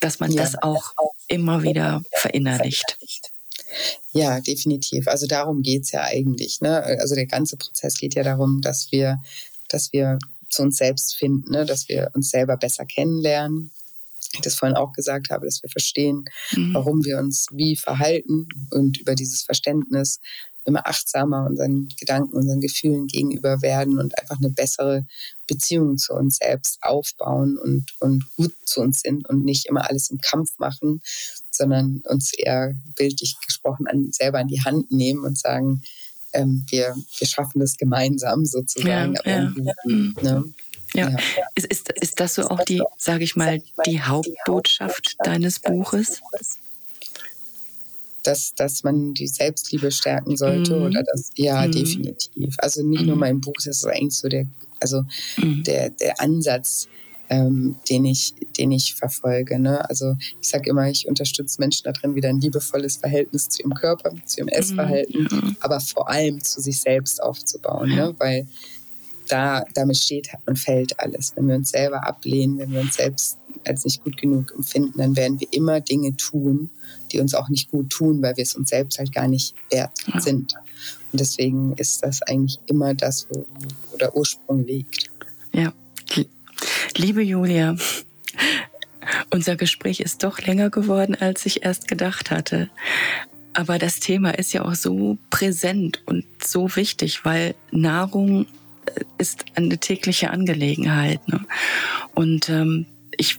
Dass 0.00 0.20
man 0.20 0.30
ja. 0.32 0.42
das 0.42 0.60
auch 0.62 0.92
immer 1.28 1.62
wieder 1.62 2.02
verinnerlicht. 2.12 2.98
Ja, 4.12 4.40
definitiv. 4.40 5.08
Also 5.08 5.26
darum 5.26 5.62
geht 5.62 5.84
es 5.84 5.92
ja 5.92 6.02
eigentlich. 6.02 6.60
Ne? 6.60 6.82
Also 6.82 7.14
der 7.14 7.26
ganze 7.26 7.56
Prozess 7.56 7.94
geht 7.94 8.14
ja 8.14 8.22
darum, 8.22 8.60
dass 8.60 8.92
wir, 8.92 9.18
dass 9.68 9.92
wir 9.92 10.18
zu 10.50 10.62
uns 10.62 10.76
selbst 10.76 11.14
finden, 11.14 11.52
ne? 11.52 11.64
dass 11.64 11.88
wir 11.88 12.10
uns 12.12 12.28
selber 12.28 12.58
besser 12.58 12.84
kennenlernen, 12.84 13.70
ich 14.32 14.40
das 14.40 14.54
vorhin 14.54 14.76
auch 14.76 14.92
gesagt 14.92 15.30
habe, 15.30 15.46
dass 15.46 15.62
wir 15.62 15.70
verstehen, 15.70 16.24
mhm. 16.52 16.74
warum 16.74 17.04
wir 17.04 17.18
uns 17.18 17.46
wie 17.52 17.76
verhalten 17.76 18.46
und 18.70 18.98
über 18.98 19.14
dieses 19.14 19.42
Verständnis 19.42 20.20
immer 20.64 20.86
achtsamer 20.86 21.46
unseren 21.46 21.88
Gedanken, 21.98 22.36
unseren 22.36 22.60
Gefühlen 22.60 23.06
gegenüber 23.06 23.62
werden 23.62 23.98
und 23.98 24.16
einfach 24.18 24.38
eine 24.38 24.50
bessere 24.50 25.04
Beziehung 25.46 25.98
zu 25.98 26.14
uns 26.14 26.36
selbst 26.36 26.78
aufbauen 26.82 27.58
und, 27.58 27.92
und 28.00 28.24
gut 28.36 28.54
zu 28.64 28.80
uns 28.80 29.00
sind 29.00 29.28
und 29.28 29.44
nicht 29.44 29.66
immer 29.66 29.88
alles 29.88 30.10
im 30.10 30.18
Kampf 30.18 30.58
machen, 30.58 31.00
sondern 31.50 32.02
uns 32.08 32.32
eher 32.32 32.74
bildlich 32.94 33.36
gesprochen 33.44 33.86
an, 33.88 34.12
selber 34.12 34.40
in 34.40 34.48
die 34.48 34.62
Hand 34.62 34.90
nehmen 34.92 35.24
und 35.24 35.38
sagen, 35.38 35.82
ähm, 36.32 36.64
wir, 36.70 36.94
wir 37.18 37.26
schaffen 37.26 37.60
das 37.60 37.76
gemeinsam 37.76 38.44
sozusagen. 38.44 39.14
Ja, 39.24 39.52
ja. 39.52 39.52
Ne? 40.22 40.44
Ja. 40.94 41.10
ja. 41.10 41.16
Ist, 41.54 41.66
ist, 41.66 41.92
ist 41.92 42.20
das 42.20 42.34
so 42.34 42.48
auch 42.48 42.64
die, 42.64 42.82
sage 42.98 43.24
ich 43.24 43.36
mal, 43.36 43.62
die 43.86 44.00
Hauptbotschaft 44.00 45.16
deines 45.24 45.60
Buches? 45.60 46.20
Dass, 48.22 48.54
dass 48.54 48.84
man 48.84 49.14
die 49.14 49.26
Selbstliebe 49.26 49.90
stärken 49.90 50.36
sollte 50.36 50.76
mhm. 50.76 50.86
oder 50.86 51.02
das, 51.02 51.30
ja, 51.34 51.66
mhm. 51.66 51.72
definitiv. 51.72 52.54
Also 52.58 52.82
nicht 52.86 53.04
nur 53.04 53.16
mhm. 53.16 53.20
mein 53.20 53.40
Buch, 53.40 53.54
das 53.56 53.78
ist 53.78 53.86
eigentlich 53.86 54.16
so 54.16 54.28
der, 54.28 54.46
also 54.78 55.04
mhm. 55.38 55.64
der, 55.64 55.90
der 55.90 56.20
Ansatz, 56.20 56.88
ähm, 57.30 57.76
den, 57.88 58.04
ich, 58.04 58.34
den 58.58 58.72
ich 58.72 58.94
verfolge. 58.94 59.58
Ne? 59.58 59.88
Also 59.88 60.16
ich 60.40 60.48
sage 60.48 60.68
immer, 60.68 60.88
ich 60.88 61.08
unterstütze 61.08 61.60
Menschen 61.60 61.84
darin, 61.84 62.14
wieder 62.14 62.28
ein 62.28 62.40
liebevolles 62.40 62.98
Verhältnis 62.98 63.48
zu 63.48 63.62
ihrem 63.62 63.74
Körper, 63.74 64.12
zu 64.26 64.38
ihrem 64.38 64.48
Essverhalten, 64.48 65.28
mhm. 65.30 65.56
aber 65.60 65.80
vor 65.80 66.10
allem 66.10 66.44
zu 66.44 66.60
sich 66.60 66.80
selbst 66.80 67.22
aufzubauen. 67.22 67.88
Ne? 67.88 68.14
Weil 68.18 68.46
da, 69.32 69.64
damit 69.74 69.96
steht 69.96 70.28
und 70.46 70.58
fällt 70.58 70.98
alles. 71.00 71.32
Wenn 71.34 71.48
wir 71.48 71.54
uns 71.54 71.70
selber 71.70 72.06
ablehnen, 72.06 72.58
wenn 72.58 72.70
wir 72.72 72.80
uns 72.80 72.96
selbst 72.96 73.38
als 73.66 73.84
nicht 73.84 74.04
gut 74.04 74.16
genug 74.16 74.52
empfinden, 74.54 74.98
dann 74.98 75.16
werden 75.16 75.40
wir 75.40 75.48
immer 75.52 75.80
Dinge 75.80 76.16
tun, 76.16 76.70
die 77.10 77.20
uns 77.20 77.34
auch 77.34 77.48
nicht 77.48 77.70
gut 77.70 77.90
tun, 77.90 78.22
weil 78.22 78.36
wir 78.36 78.42
es 78.42 78.54
uns 78.54 78.70
selbst 78.70 78.98
halt 78.98 79.12
gar 79.12 79.28
nicht 79.28 79.54
wert 79.70 79.92
sind. 80.18 80.54
Und 81.12 81.20
deswegen 81.20 81.72
ist 81.74 82.02
das 82.02 82.22
eigentlich 82.22 82.58
immer 82.66 82.94
das, 82.94 83.26
wo, 83.30 83.46
wo 83.90 83.96
der 83.96 84.14
Ursprung 84.14 84.66
liegt. 84.66 85.10
Ja. 85.52 85.72
Liebe 86.96 87.22
Julia, 87.22 87.76
unser 89.30 89.56
Gespräch 89.56 90.00
ist 90.00 90.24
doch 90.24 90.40
länger 90.40 90.68
geworden, 90.68 91.14
als 91.14 91.46
ich 91.46 91.64
erst 91.64 91.88
gedacht 91.88 92.30
hatte. 92.30 92.68
Aber 93.54 93.78
das 93.78 94.00
Thema 94.00 94.30
ist 94.30 94.52
ja 94.52 94.64
auch 94.64 94.74
so 94.74 95.18
präsent 95.30 96.02
und 96.06 96.24
so 96.42 96.74
wichtig, 96.76 97.24
weil 97.24 97.54
Nahrung 97.70 98.46
ist 99.18 99.44
eine 99.54 99.78
tägliche 99.78 100.30
Angelegenheit. 100.30 101.26
Ne? 101.28 101.40
Und 102.14 102.48
ähm, 102.48 102.86
ich 103.16 103.38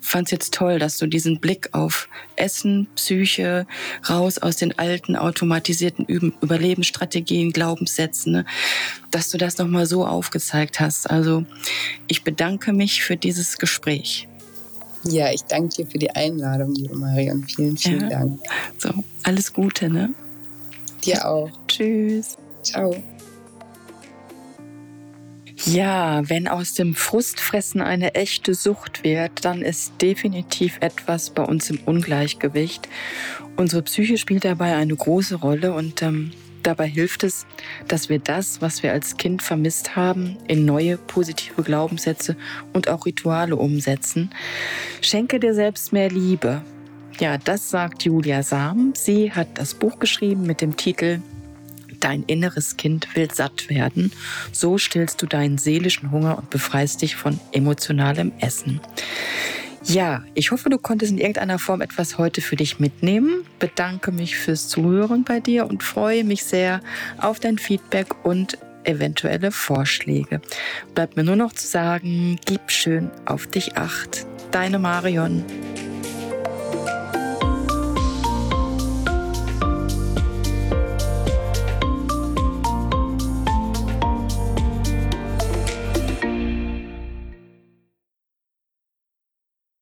fand 0.00 0.28
es 0.28 0.30
jetzt 0.30 0.54
toll, 0.54 0.78
dass 0.78 0.98
du 0.98 1.06
diesen 1.06 1.40
Blick 1.40 1.70
auf 1.72 2.08
Essen, 2.36 2.86
Psyche, 2.94 3.66
raus 4.08 4.38
aus 4.38 4.56
den 4.56 4.78
alten 4.78 5.16
automatisierten 5.16 6.06
Überlebensstrategien, 6.06 7.52
Glaubenssätzen, 7.52 8.32
ne? 8.32 8.44
dass 9.10 9.30
du 9.30 9.38
das 9.38 9.58
nochmal 9.58 9.86
so 9.86 10.06
aufgezeigt 10.06 10.78
hast. 10.78 11.10
Also 11.10 11.44
ich 12.06 12.22
bedanke 12.22 12.72
mich 12.72 13.02
für 13.02 13.16
dieses 13.16 13.58
Gespräch. 13.58 14.28
Ja, 15.02 15.32
ich 15.32 15.42
danke 15.42 15.76
dir 15.76 15.86
für 15.86 15.98
die 15.98 16.10
Einladung, 16.10 16.74
liebe 16.74 16.96
Marion. 16.96 17.44
Vielen, 17.44 17.76
vielen 17.76 18.02
ja. 18.02 18.20
Dank. 18.20 18.40
So, 18.78 18.90
alles 19.22 19.52
Gute, 19.52 19.88
ne? 19.88 20.14
Dir 21.04 21.28
auch. 21.28 21.50
Tschüss. 21.68 22.36
Ciao. 22.62 22.96
Ja, 25.64 26.28
wenn 26.28 26.48
aus 26.48 26.74
dem 26.74 26.94
Frustfressen 26.94 27.80
eine 27.80 28.14
echte 28.14 28.54
Sucht 28.54 29.04
wird, 29.04 29.44
dann 29.44 29.62
ist 29.62 29.94
definitiv 30.02 30.78
etwas 30.80 31.30
bei 31.30 31.42
uns 31.42 31.70
im 31.70 31.78
Ungleichgewicht. 31.86 32.88
Unsere 33.56 33.82
Psyche 33.82 34.18
spielt 34.18 34.44
dabei 34.44 34.76
eine 34.76 34.94
große 34.94 35.36
Rolle 35.36 35.72
und 35.72 36.02
ähm, 36.02 36.32
dabei 36.62 36.86
hilft 36.86 37.24
es, 37.24 37.46
dass 37.88 38.10
wir 38.10 38.18
das, 38.18 38.60
was 38.60 38.82
wir 38.82 38.92
als 38.92 39.16
Kind 39.16 39.42
vermisst 39.42 39.96
haben, 39.96 40.36
in 40.46 40.66
neue 40.66 40.98
positive 40.98 41.62
Glaubenssätze 41.62 42.36
und 42.74 42.88
auch 42.88 43.06
Rituale 43.06 43.56
umsetzen. 43.56 44.30
Schenke 45.00 45.40
dir 45.40 45.54
selbst 45.54 45.92
mehr 45.92 46.10
Liebe. 46.10 46.62
Ja, 47.18 47.38
das 47.38 47.70
sagt 47.70 48.04
Julia 48.04 48.42
Sam. 48.42 48.92
Sie 48.94 49.32
hat 49.32 49.48
das 49.54 49.72
Buch 49.72 49.98
geschrieben 49.98 50.42
mit 50.42 50.60
dem 50.60 50.76
Titel 50.76 51.22
Dein 52.00 52.22
inneres 52.24 52.76
Kind 52.76 53.14
will 53.14 53.30
satt 53.32 53.68
werden. 53.68 54.12
So 54.52 54.78
stillst 54.78 55.22
du 55.22 55.26
deinen 55.26 55.58
seelischen 55.58 56.10
Hunger 56.10 56.38
und 56.38 56.50
befreist 56.50 57.02
dich 57.02 57.16
von 57.16 57.38
emotionalem 57.52 58.32
Essen. 58.40 58.80
Ja, 59.84 60.24
ich 60.34 60.50
hoffe, 60.50 60.68
du 60.68 60.78
konntest 60.78 61.12
in 61.12 61.18
irgendeiner 61.18 61.60
Form 61.60 61.80
etwas 61.80 62.18
heute 62.18 62.40
für 62.40 62.56
dich 62.56 62.80
mitnehmen. 62.80 63.46
Bedanke 63.60 64.10
mich 64.10 64.36
fürs 64.36 64.68
Zuhören 64.68 65.22
bei 65.22 65.38
dir 65.38 65.66
und 65.68 65.84
freue 65.84 66.24
mich 66.24 66.42
sehr 66.42 66.80
auf 67.18 67.38
dein 67.38 67.56
Feedback 67.56 68.24
und 68.24 68.58
eventuelle 68.82 69.52
Vorschläge. 69.52 70.40
Bleibt 70.94 71.16
mir 71.16 71.24
nur 71.24 71.36
noch 71.36 71.52
zu 71.52 71.66
sagen, 71.66 72.38
gib 72.44 72.70
schön 72.70 73.10
auf 73.26 73.46
dich 73.46 73.76
acht. 73.76 74.26
Deine 74.50 74.78
Marion. 74.80 75.44